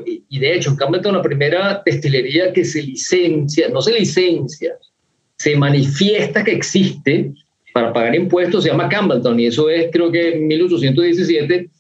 y 0.06 0.38
de 0.38 0.54
hecho, 0.54 0.70
en 0.70 0.76
Campbelltown 0.76 1.16
la 1.16 1.22
primera 1.22 1.82
destilería 1.84 2.52
que 2.52 2.64
se 2.64 2.82
licencia, 2.82 3.68
no 3.68 3.82
se 3.82 3.92
licencia, 3.92 4.72
se 5.36 5.54
manifiesta 5.54 6.42
que 6.42 6.52
existe 6.52 7.32
para 7.74 7.92
pagar 7.92 8.14
impuestos 8.14 8.62
se 8.62 8.70
llama 8.70 8.88
Campbelltown 8.88 9.40
y 9.40 9.46
eso 9.46 9.68
es 9.68 9.88
creo 9.90 10.10
que 10.12 10.34
en 10.34 10.46
1817 10.46 11.70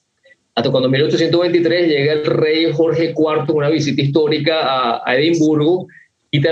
hasta 0.54 0.70
cuando 0.70 0.86
en 0.86 0.92
1823 0.92 1.88
llega 1.88 2.12
el 2.12 2.24
rey 2.26 2.72
Jorge 2.72 3.14
IV 3.16 3.52
una 3.54 3.68
visita 3.68 4.00
histórica 4.00 5.02
a, 5.04 5.16
Edimburgo, 5.16 5.88
quita, 6.30 6.50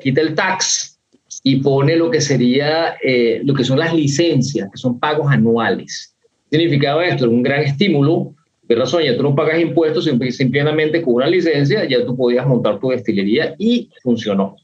quita, 0.00 0.20
el 0.22 0.34
tax 0.34 0.98
y 1.42 1.56
pone 1.56 1.96
lo 1.96 2.10
que 2.10 2.20
sería, 2.20 2.96
eh, 3.02 3.42
lo 3.44 3.52
que 3.54 3.64
son 3.64 3.78
las 3.78 3.94
licencias, 3.94 4.70
que 4.70 4.78
son 4.78 4.98
pagos 4.98 5.30
anuales. 5.30 6.14
¿Qué 6.50 6.58
significaba 6.58 7.06
esto? 7.06 7.28
Un 7.28 7.42
gran 7.42 7.62
estímulo. 7.62 8.34
De 8.62 8.74
razón, 8.74 9.02
ya 9.02 9.16
tú 9.16 9.22
no 9.22 9.34
pagas 9.34 9.60
impuestos, 9.60 10.04
simplemente 10.30 11.02
con 11.02 11.14
una 11.14 11.28
licencia 11.28 11.84
ya 11.84 12.04
tú 12.04 12.16
podías 12.16 12.46
montar 12.46 12.80
tu 12.80 12.88
destilería 12.88 13.54
y 13.58 13.90
funcionó. 14.02 14.56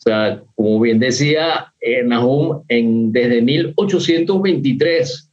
O 0.00 0.02
sea, 0.02 0.42
como 0.54 0.78
bien 0.80 0.98
decía 0.98 1.72
eh, 1.80 2.02
Nahum, 2.04 2.62
en, 2.68 3.12
desde 3.12 3.42
1823 3.42 5.29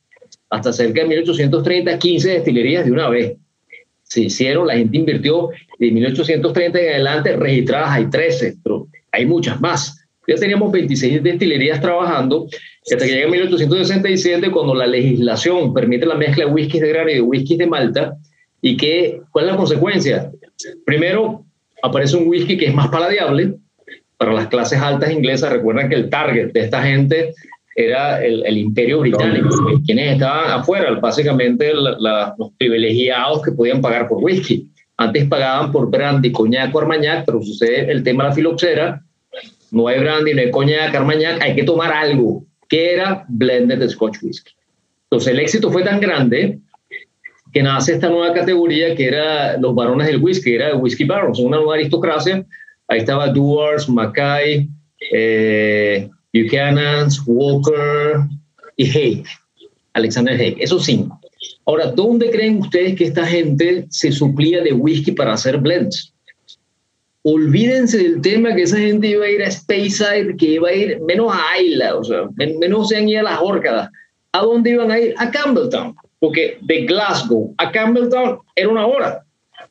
hasta 0.50 0.74
cerca 0.74 1.02
de 1.02 1.08
1830, 1.08 1.98
15 1.98 2.30
destilerías 2.30 2.86
de 2.86 2.92
una 2.92 3.10
vez. 3.10 3.38
Se 4.04 4.22
hicieron, 4.22 4.68
la 4.68 4.76
gente 4.76 4.98
invirtió, 4.98 5.50
de 5.80 5.92
1830 5.92 6.80
en 6.80 6.90
adelante 6.90 7.36
registradas 7.36 7.92
hay 7.92 8.10
13, 8.10 8.58
pero 8.64 8.88
hay 9.12 9.26
muchas 9.26 9.60
más. 9.60 10.08
Ya 10.28 10.36
teníamos 10.36 10.72
26 10.72 11.24
destilerías 11.24 11.80
trabajando, 11.80 12.48
hasta 12.84 13.06
que 13.06 13.12
llega 13.12 13.30
1867, 13.30 14.52
cuando 14.52 14.76
la 14.76 14.88
legislación 14.88 15.74
permite 15.74 16.06
la 16.06 16.16
mezcla 16.16 16.46
de 16.46 16.52
whisky 16.52 16.80
de 16.80 16.90
grano 16.90 17.10
y 17.10 17.16
de 17.16 17.22
whisky 17.22 17.58
de 17.58 17.68
malta, 17.68 18.18
y 18.62 18.76
que, 18.76 19.22
¿cuál 19.32 19.46
es 19.46 19.52
la 19.52 19.58
consecuencia? 19.58 20.32
Primero, 20.86 21.46
aparece 21.82 22.18
un 22.18 22.28
whisky 22.28 22.58
que 22.58 22.68
es 22.68 22.74
más 22.74 22.90
paladeable, 22.90 23.56
para 24.18 24.34
las 24.34 24.48
clases 24.48 24.80
altas 24.82 25.12
inglesas, 25.12 25.52
recuerden 25.52 25.90
que 25.90 25.96
el 25.96 26.10
target 26.10 26.52
de 26.52 26.60
esta 26.62 26.84
gente 26.84 27.34
era 27.78 28.26
el, 28.26 28.58
imperio 28.58 29.02
británico, 29.02 29.50
quienes 29.86 30.14
estaban 30.14 30.50
afuera, 30.50 30.92
básicamente 31.00 31.72
los 31.74 32.52
privilegiados 32.58 33.44
que 33.44 33.52
podían 33.52 33.82
pagar 33.82 34.08
por 34.08 34.24
whisky. 34.24 34.68
Antes 34.98 35.26
pagaban 35.26 35.72
por 35.72 35.90
brandy, 35.92 36.32
coñac 36.32 36.74
o 36.74 36.80
armagnac, 36.80 37.24
pero 37.26 37.40
sucede 37.44 37.92
el 37.92 38.02
tema 38.02 38.24
de 38.24 38.30
la 38.30 38.36
filoxera, 38.36 39.04
no 39.70 39.88
hay 39.88 40.00
brandy, 40.00 40.34
no 40.34 40.42
hay 40.42 40.50
coñac, 40.50 40.96
armagnac, 40.96 41.40
hay 41.40 41.56
que 41.56 41.64
tomar 41.64 41.94
algo, 41.94 42.44
que 42.68 42.94
era 42.94 43.24
blended 43.28 43.88
Scotch 43.88 44.24
whisky. 44.24 44.54
Entonces 45.04 45.34
el 45.34 45.40
éxito 45.40 45.72
fue 45.72 45.84
tan 45.84 46.00
grande 46.00 46.58
que 47.54 47.62
nace 47.62 47.94
esta 47.94 48.10
nueva 48.10 48.34
categoría 48.34 48.96
que 48.96 49.08
era 49.08 49.56
los 49.58 49.76
varones 49.76 50.08
del 50.08 50.22
whisky, 50.22 50.56
era 50.56 50.70
el 50.70 50.78
whisky 50.78 51.06
barons, 51.06 51.38
una 51.38 51.58
nueva 51.58 51.76
aristocracia 51.76 52.44
Ahí 52.88 53.00
estaba 53.00 53.28
Duars, 53.28 53.90
Mackay, 53.90 54.70
eh, 55.12 56.10
Buchanan, 56.44 57.10
Walker 57.26 58.20
y 58.76 58.86
Haig, 58.90 59.24
Alexander 59.94 60.40
Haig, 60.40 60.56
esos 60.60 60.86
cinco. 60.86 61.20
Ahora, 61.66 61.88
¿dónde 61.92 62.30
creen 62.32 62.60
ustedes 62.60 62.96
que 62.96 63.06
esta 63.06 63.26
gente 63.26 63.86
se 63.90 64.12
suplía 64.12 64.62
de 64.62 64.74
whisky 64.74 65.12
para 65.12 65.34
hacer 65.34 65.58
blends? 65.58 66.14
Olvídense 67.24 67.98
del 67.98 68.22
tema 68.22 68.56
que 68.56 68.64
esa 68.64 68.78
gente 68.78 69.08
iba 69.08 69.26
a 69.26 69.30
ir 69.30 69.44
a 69.44 69.52
Speyside, 69.52 70.38
que 70.38 70.46
iba 70.46 70.70
a 70.70 70.74
ir 70.74 71.02
menos 71.02 71.34
a 71.34 71.62
Isla, 71.62 71.96
o 71.96 72.04
sea, 72.04 72.30
menos 72.36 72.88
se 72.88 72.98
han 72.98 73.10
ido 73.10 73.20
a 73.20 73.32
las 73.32 73.40
Órcadas. 73.42 73.90
¿A 74.32 74.42
dónde 74.42 74.72
iban 74.72 74.92
a 74.92 75.00
ir? 75.00 75.14
A 75.18 75.30
Campbelltown, 75.30 75.94
porque 76.20 76.58
de 76.62 76.86
Glasgow 76.86 77.54
a 77.58 77.72
Campbelltown 77.72 78.40
era 78.56 78.70
una 78.70 78.86
hora. 78.86 79.26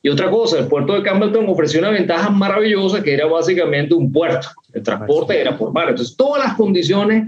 Y 0.07 0.09
otra 0.09 0.31
cosa, 0.31 0.61
el 0.61 0.69
puerto 0.69 0.93
de 0.93 1.03
Campbelltown 1.03 1.49
ofreció 1.49 1.81
una 1.81 1.91
ventaja 1.91 2.31
maravillosa 2.31 3.03
que 3.03 3.13
era 3.13 3.27
básicamente 3.27 3.93
un 3.93 4.13
puerto. 4.13 4.47
El 4.73 4.85
transporte 4.85 5.41
era 5.41 5.59
por 5.59 5.73
mar. 5.73 5.89
Entonces, 5.89 6.17
todas 6.17 6.45
las 6.45 6.55
condiciones 6.55 7.25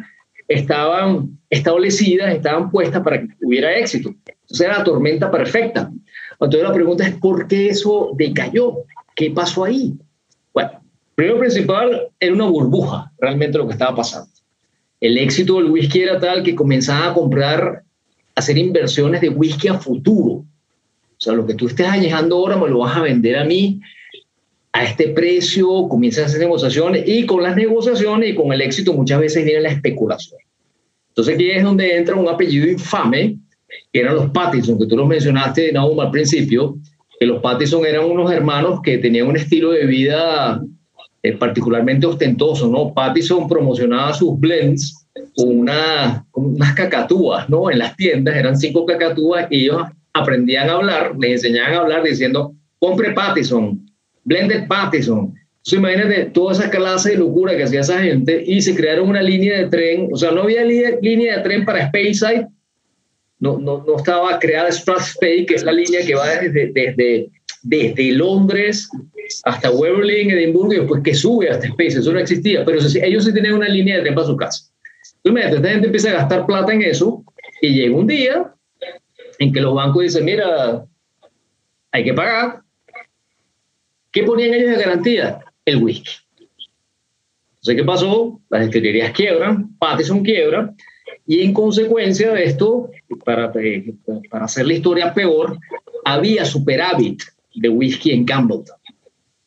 estaban 0.46 1.40
establecidas, 1.50 2.32
estaban 2.32 2.70
puestas 2.70 3.02
para 3.02 3.20
que 3.20 3.26
hubiera 3.42 3.76
éxito. 3.76 4.10
Entonces, 4.10 4.60
era 4.60 4.78
la 4.78 4.84
tormenta 4.84 5.28
perfecta. 5.28 5.90
Entonces, 6.34 6.62
la 6.62 6.72
pregunta 6.72 7.04
es, 7.04 7.16
¿por 7.16 7.48
qué 7.48 7.68
eso 7.68 8.12
decayó? 8.16 8.84
¿Qué 9.16 9.32
pasó 9.32 9.64
ahí? 9.64 9.94
Bueno, 10.54 10.70
primero 11.16 11.40
principal, 11.40 12.06
era 12.20 12.32
una 12.32 12.46
burbuja, 12.46 13.10
realmente 13.18 13.58
lo 13.58 13.66
que 13.66 13.72
estaba 13.72 13.96
pasando. 13.96 14.30
El 15.00 15.18
éxito 15.18 15.56
del 15.56 15.72
whisky 15.72 16.02
era 16.02 16.20
tal 16.20 16.44
que 16.44 16.54
comenzaban 16.54 17.10
a 17.10 17.14
comprar, 17.14 17.82
a 18.36 18.38
hacer 18.38 18.56
inversiones 18.56 19.20
de 19.20 19.30
whisky 19.30 19.66
a 19.66 19.74
futuro 19.74 20.44
o 21.18 21.20
sea, 21.20 21.32
lo 21.32 21.46
que 21.46 21.54
tú 21.54 21.66
estés 21.66 21.88
añejando 21.88 22.36
ahora 22.36 22.56
me 22.56 22.68
lo 22.68 22.78
vas 22.78 22.96
a 22.96 23.02
vender 23.02 23.36
a 23.36 23.44
mí 23.44 23.80
a 24.72 24.84
este 24.84 25.08
precio, 25.08 25.88
comienzan 25.88 26.24
a 26.24 26.26
hacer 26.28 26.38
negociaciones 26.38 27.02
y 27.06 27.26
con 27.26 27.42
las 27.42 27.56
negociaciones 27.56 28.30
y 28.30 28.34
con 28.36 28.52
el 28.52 28.60
éxito 28.60 28.92
muchas 28.92 29.18
veces 29.18 29.44
viene 29.44 29.62
la 29.62 29.70
especulación. 29.70 30.38
Entonces 31.08 31.34
aquí 31.34 31.50
es 31.50 31.64
donde 31.64 31.96
entra 31.96 32.14
un 32.14 32.28
apellido 32.28 32.68
infame, 32.68 33.38
que 33.92 34.00
eran 34.00 34.14
los 34.14 34.30
Pattison, 34.30 34.78
que 34.78 34.86
tú 34.86 34.96
los 34.96 35.08
mencionaste, 35.08 35.76
al 35.76 36.10
principio, 36.12 36.76
que 37.18 37.26
los 37.26 37.42
Pattison 37.42 37.84
eran 37.84 38.04
unos 38.04 38.30
hermanos 38.30 38.80
que 38.82 38.98
tenían 38.98 39.26
un 39.26 39.36
estilo 39.36 39.72
de 39.72 39.86
vida 39.86 40.62
eh, 41.24 41.32
particularmente 41.32 42.06
ostentoso, 42.06 42.68
¿no? 42.68 42.94
Pattison 42.94 43.48
promocionaba 43.48 44.14
sus 44.14 44.38
blends 44.38 45.08
con, 45.34 45.58
una, 45.58 46.24
unas 46.34 46.74
cacatúas, 46.74 47.48
¿no? 47.48 47.68
En 47.68 47.78
las 47.78 47.96
tiendas 47.96 48.36
eran 48.36 48.56
cinco 48.56 48.86
cacatúas 48.86 49.48
y 49.50 49.64
ellos 49.64 49.82
aprendían 50.18 50.68
a 50.68 50.74
hablar, 50.74 51.14
les 51.18 51.44
enseñaban 51.44 51.74
a 51.74 51.78
hablar 51.78 52.02
diciendo, 52.02 52.54
compre 52.78 53.12
Pattison, 53.12 53.86
blended 54.24 54.66
Pattison. 54.68 55.34
So, 55.62 55.76
imagínate 55.76 56.26
toda 56.26 56.52
esa 56.52 56.70
clase 56.70 57.10
de 57.10 57.16
locura 57.18 57.56
que 57.56 57.64
hacía 57.64 57.80
esa 57.80 58.00
gente 58.00 58.42
y 58.46 58.62
se 58.62 58.74
crearon 58.74 59.08
una 59.08 59.22
línea 59.22 59.58
de 59.58 59.68
tren, 59.68 60.08
o 60.12 60.16
sea, 60.16 60.30
no 60.30 60.42
había 60.42 60.64
línea 60.64 61.36
de 61.36 61.42
tren 61.42 61.64
para 61.64 61.88
Speyside, 61.88 62.46
no, 63.40 63.58
no, 63.58 63.84
no 63.86 63.96
estaba 63.96 64.38
creada 64.38 64.72
Strathspey, 64.72 65.46
que 65.46 65.54
es 65.54 65.62
la 65.62 65.72
línea 65.72 66.04
que 66.04 66.14
va 66.14 66.26
desde, 66.28 66.72
desde, 66.72 67.30
desde 67.62 68.12
Londres 68.12 68.88
hasta 69.44 69.70
Waverley 69.70 70.22
en 70.22 70.30
Edimburgo 70.30 70.72
y 70.72 70.78
después 70.78 71.02
que 71.02 71.14
sube 71.14 71.50
hasta 71.50 71.66
Space, 71.66 71.98
eso 71.98 72.12
no 72.12 72.18
existía, 72.18 72.64
pero 72.64 72.78
ellos 72.78 73.24
sí 73.24 73.34
tenían 73.34 73.54
una 73.54 73.68
línea 73.68 73.96
de 73.96 74.02
tren 74.02 74.14
para 74.14 74.26
su 74.26 74.36
casa. 74.36 74.64
Entonces, 75.22 75.54
esta 75.54 75.68
gente 75.68 75.86
empieza 75.86 76.10
a 76.10 76.14
gastar 76.14 76.46
plata 76.46 76.72
en 76.72 76.82
eso 76.82 77.22
y 77.60 77.74
llega 77.74 77.94
un 77.94 78.06
día 78.06 78.54
en 79.38 79.52
que 79.52 79.60
los 79.60 79.74
bancos 79.74 80.02
dicen, 80.02 80.24
mira, 80.24 80.84
hay 81.92 82.04
que 82.04 82.14
pagar. 82.14 82.62
¿Qué 84.10 84.22
ponían 84.24 84.54
ellos 84.54 84.70
de 84.70 84.84
garantía? 84.84 85.40
El 85.64 85.82
whisky. 85.82 86.10
Entonces, 87.50 87.76
¿qué 87.76 87.84
pasó? 87.84 88.40
Las 88.48 88.62
destilerías 88.62 89.12
quiebran, 89.12 89.76
Pattison 89.78 90.22
quiebra, 90.22 90.74
y 91.26 91.42
en 91.42 91.52
consecuencia 91.52 92.32
de 92.32 92.44
esto, 92.44 92.90
para, 93.24 93.52
eh, 93.60 93.94
para 94.30 94.46
hacer 94.46 94.66
la 94.66 94.74
historia 94.74 95.12
peor, 95.12 95.58
había 96.04 96.44
superávit 96.44 97.22
de 97.54 97.68
whisky 97.68 98.12
en 98.12 98.24
Campbellton. 98.24 98.76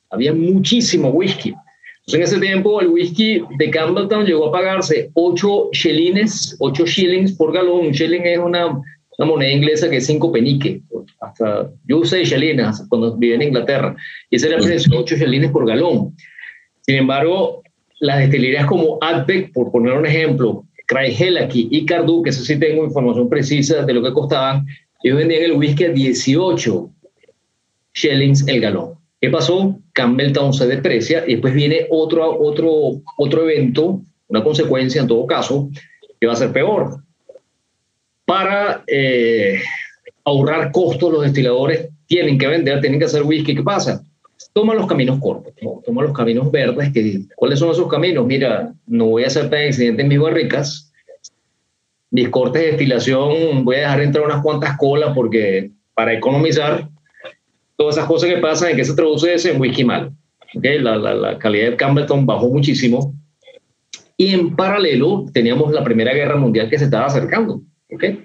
Había 0.09 0.33
muchísimo 0.33 1.09
whisky. 1.09 1.55
Entonces, 2.01 2.13
en 2.13 2.21
ese 2.21 2.39
tiempo, 2.39 2.81
el 2.81 2.89
whisky 2.89 3.41
de 3.57 3.69
Campbellton 3.69 4.25
llegó 4.25 4.49
a 4.49 4.51
pagarse 4.51 5.09
8 5.13 5.69
shillings, 5.71 6.57
8 6.59 6.85
shillings 6.85 7.33
por 7.33 7.53
galón. 7.53 7.87
Un 7.87 7.91
shilling 7.91 8.25
es 8.25 8.39
una, 8.39 8.79
una 9.21 9.31
moneda 9.31 9.51
inglesa 9.51 9.87
que 9.87 9.97
es 9.97 10.07
5 10.07 10.31
peniques. 10.31 10.81
Hasta, 11.21 11.69
yo 11.87 11.99
usé 11.99 12.23
shillings 12.23 12.87
cuando 12.89 13.15
vivía 13.15 13.35
en 13.35 13.43
Inglaterra. 13.43 13.95
Y 14.31 14.37
ese 14.37 14.47
era 14.47 14.57
el 14.57 14.63
precio, 14.63 14.99
8 14.99 15.15
shillings 15.15 15.51
por 15.51 15.67
galón. 15.67 16.15
Sin 16.81 16.95
embargo, 16.95 17.61
las 17.99 18.17
destilerías 18.17 18.65
como 18.65 18.97
Adbeck, 18.99 19.53
por 19.53 19.71
poner 19.71 19.93
un 19.93 20.07
ejemplo, 20.07 20.65
Craig 20.87 21.15
y 21.53 21.85
Cardu, 21.85 22.23
que 22.23 22.31
eso 22.31 22.43
sí 22.43 22.57
tengo 22.57 22.83
información 22.83 23.29
precisa 23.29 23.85
de 23.85 23.93
lo 23.93 24.01
que 24.01 24.11
costaban, 24.11 24.65
ellos 25.03 25.19
vendían 25.19 25.43
el 25.43 25.53
whisky 25.53 25.83
a 25.83 25.89
18 25.89 26.89
shillings 27.93 28.47
el 28.47 28.59
galón. 28.59 28.95
¿Qué 29.19 29.29
pasó? 29.29 29.79
Campbelltown 29.93 30.51
se 30.51 30.65
deprecia 30.65 31.23
y 31.27 31.33
después 31.33 31.53
viene 31.53 31.85
otro, 31.91 32.39
otro, 32.39 33.03
otro 33.17 33.47
evento, 33.47 34.01
una 34.29 34.43
consecuencia 34.43 34.99
en 34.99 35.07
todo 35.07 35.27
caso, 35.27 35.69
que 36.19 36.25
va 36.25 36.33
a 36.33 36.37
ser 36.37 36.51
peor. 36.51 37.03
Para 38.25 38.83
eh, 38.87 39.61
ahorrar 40.23 40.71
costos, 40.71 41.11
los 41.11 41.23
destiladores 41.23 41.89
tienen 42.07 42.37
que 42.37 42.47
vender, 42.47 42.81
tienen 42.81 42.99
que 42.99 43.05
hacer 43.05 43.23
whisky. 43.23 43.55
¿Qué 43.55 43.63
pasa? 43.63 44.03
Toma 44.53 44.73
los 44.73 44.87
caminos 44.87 45.19
cortos, 45.19 45.53
toma 45.85 46.01
los 46.03 46.13
caminos 46.13 46.51
verdes. 46.51 46.91
Que, 46.91 47.21
¿Cuáles 47.35 47.59
son 47.59 47.71
esos 47.71 47.87
caminos? 47.87 48.25
Mira, 48.25 48.73
no 48.85 49.05
voy 49.05 49.23
a 49.23 49.27
hacer 49.27 49.49
tan 49.49 49.67
accidente 49.67 50.01
en 50.01 50.07
mis 50.09 50.19
barricas. 50.19 50.91
Mis 52.09 52.27
cortes 52.29 52.61
de 52.61 52.67
destilación 52.69 53.63
voy 53.63 53.77
a 53.77 53.81
dejar 53.81 54.01
entrar 54.01 54.25
unas 54.25 54.41
cuantas 54.41 54.77
colas 54.77 55.13
porque 55.15 55.71
para 55.93 56.13
economizar 56.13 56.89
todas 57.77 57.95
esas 57.95 58.07
cosas 58.07 58.29
que 58.29 58.37
pasan, 58.37 58.71
¿en 58.71 58.75
qué 58.75 58.85
se 58.85 58.93
traduce 58.93 59.33
eso? 59.33 59.49
En 59.49 59.61
whisky 59.61 59.85
mal. 59.85 60.11
¿Okay? 60.55 60.79
La, 60.79 61.37
calidad 61.39 61.71
de 61.71 61.75
Campbellton 61.77 62.25
bajó 62.25 62.49
muchísimo. 62.49 63.13
Y 64.17 64.33
en 64.33 64.55
paralelo 64.55 65.25
teníamos 65.33 65.71
la 65.71 65.83
Primera 65.83 66.13
Guerra 66.13 66.35
Mundial 66.35 66.69
que 66.69 66.77
se 66.77 66.85
estaba 66.85 67.05
acercando. 67.05 67.61
¿Okay? 67.91 68.23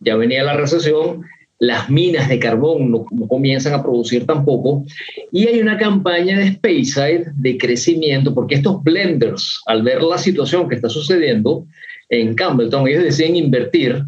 Ya 0.00 0.16
venía 0.16 0.42
la 0.44 0.56
recesión, 0.56 1.24
las 1.58 1.90
minas 1.90 2.28
de 2.28 2.38
carbón 2.38 2.90
no, 2.90 3.06
no, 3.10 3.26
comienzan 3.26 3.74
a 3.74 3.82
producir 3.82 4.26
tampoco. 4.26 4.84
Y 5.32 5.46
hay 5.48 5.60
una 5.60 5.76
campaña 5.76 6.38
de 6.38 6.52
Speyside 6.52 7.32
de 7.34 7.58
crecimiento, 7.58 8.34
porque 8.34 8.56
estos 8.56 8.82
blenders, 8.82 9.60
al 9.66 9.82
ver 9.82 10.02
la 10.02 10.18
situación 10.18 10.68
que 10.68 10.76
está 10.76 10.88
sucediendo 10.88 11.66
en 12.08 12.34
Campbellton, 12.34 12.86
ellos 12.86 13.02
deciden 13.02 13.36
invertir 13.36 14.04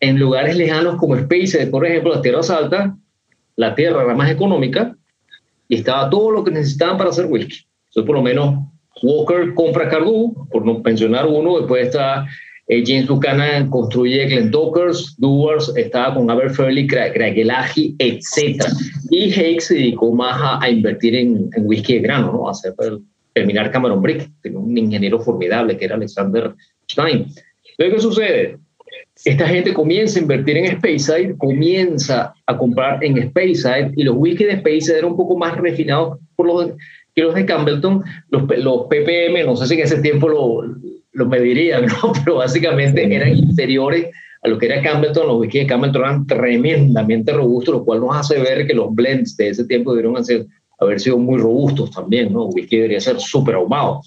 en 0.00 0.18
lugares 0.18 0.56
lejanos 0.56 0.96
como 0.96 1.16
Speyside, 1.16 1.68
por 1.68 1.86
ejemplo, 1.86 2.12
las 2.12 2.22
tierras 2.22 2.50
altas, 2.50 2.92
la 3.56 3.74
tierra 3.74 4.04
era 4.04 4.14
más 4.14 4.30
económica 4.30 4.94
y 5.68 5.76
estaba 5.76 6.10
todo 6.10 6.30
lo 6.30 6.44
que 6.44 6.50
necesitaban 6.50 6.98
para 6.98 7.10
hacer 7.10 7.26
whisky. 7.26 7.64
Entonces, 7.88 8.06
por 8.06 8.16
lo 8.16 8.22
menos, 8.22 8.66
Walker 9.02 9.54
compra 9.54 9.88
Cardu, 9.88 10.46
por 10.50 10.64
no 10.64 10.80
mencionar 10.80 11.26
uno, 11.26 11.58
después 11.58 11.86
está 11.86 12.26
eh, 12.68 12.82
James 12.86 13.06
Buchanan, 13.06 13.68
construye 13.68 14.26
Glendokers, 14.26 15.16
Doers, 15.18 15.72
estaba 15.76 16.14
con 16.14 16.30
Aberfurly, 16.30 16.86
Craigelagi, 16.86 17.94
etc. 17.98 18.64
Y 19.10 19.30
Hake 19.32 19.60
se 19.60 19.74
dedicó 19.74 20.12
más 20.14 20.40
a, 20.40 20.62
a 20.62 20.70
invertir 20.70 21.14
en, 21.14 21.50
en, 21.54 21.66
whisky 21.66 21.94
de 21.94 22.00
grano, 22.00 22.32
¿no? 22.32 22.48
a 22.48 22.52
hacer, 22.52 22.74
pues, 22.76 22.92
terminar 23.32 23.70
Cameron 23.70 24.00
Brick, 24.00 24.30
tenía 24.40 24.58
un 24.58 24.76
ingeniero 24.78 25.20
formidable 25.20 25.76
que 25.76 25.84
era 25.84 25.96
Alexander 25.96 26.54
Stein. 26.88 27.26
Entonces, 27.76 27.94
¿qué 27.94 27.98
sucede? 28.00 28.58
esta 29.24 29.46
gente 29.46 29.72
comienza 29.72 30.18
a 30.18 30.22
invertir 30.22 30.56
en 30.56 30.76
Speyside, 30.76 31.36
comienza 31.38 32.34
a 32.46 32.58
comprar 32.58 33.02
en 33.02 33.30
Speyside 33.30 33.92
y 33.96 34.02
los 34.02 34.16
whisky 34.16 34.44
de 34.44 34.58
Speyside 34.58 34.98
eran 34.98 35.12
un 35.12 35.16
poco 35.16 35.36
más 35.36 35.56
refinados 35.56 36.18
por 36.36 36.46
los, 36.46 36.70
que 37.14 37.22
los 37.22 37.34
de 37.34 37.46
Campbellton. 37.46 38.02
Los, 38.30 38.42
los 38.58 38.86
ppm, 38.88 39.44
no 39.44 39.56
sé 39.56 39.66
si 39.66 39.74
en 39.74 39.80
ese 39.80 40.00
tiempo 40.02 40.28
lo, 40.28 40.76
lo 41.14 41.26
medirían, 41.26 41.86
¿no? 41.86 42.12
pero 42.24 42.36
básicamente 42.36 43.02
eran 43.14 43.36
inferiores 43.36 44.08
a 44.42 44.48
lo 44.48 44.58
que 44.58 44.66
era 44.66 44.82
Campbellton. 44.82 45.26
Los 45.26 45.40
whisky 45.40 45.60
de 45.60 45.66
Campbellton 45.66 46.02
eran 46.02 46.26
tremendamente 46.26 47.32
robustos, 47.32 47.74
lo 47.74 47.84
cual 47.84 48.00
nos 48.00 48.16
hace 48.16 48.38
ver 48.38 48.66
que 48.66 48.74
los 48.74 48.94
blends 48.94 49.36
de 49.36 49.48
ese 49.48 49.64
tiempo 49.64 49.94
debieron 49.94 50.22
haber 50.80 51.00
sido 51.00 51.18
muy 51.18 51.38
robustos 51.38 51.90
también. 51.90 52.32
¿no? 52.32 52.48
El 52.48 52.54
whisky 52.54 52.76
debería 52.76 53.00
ser 53.00 53.18
súper 53.18 53.54
ahumado. 53.54 54.02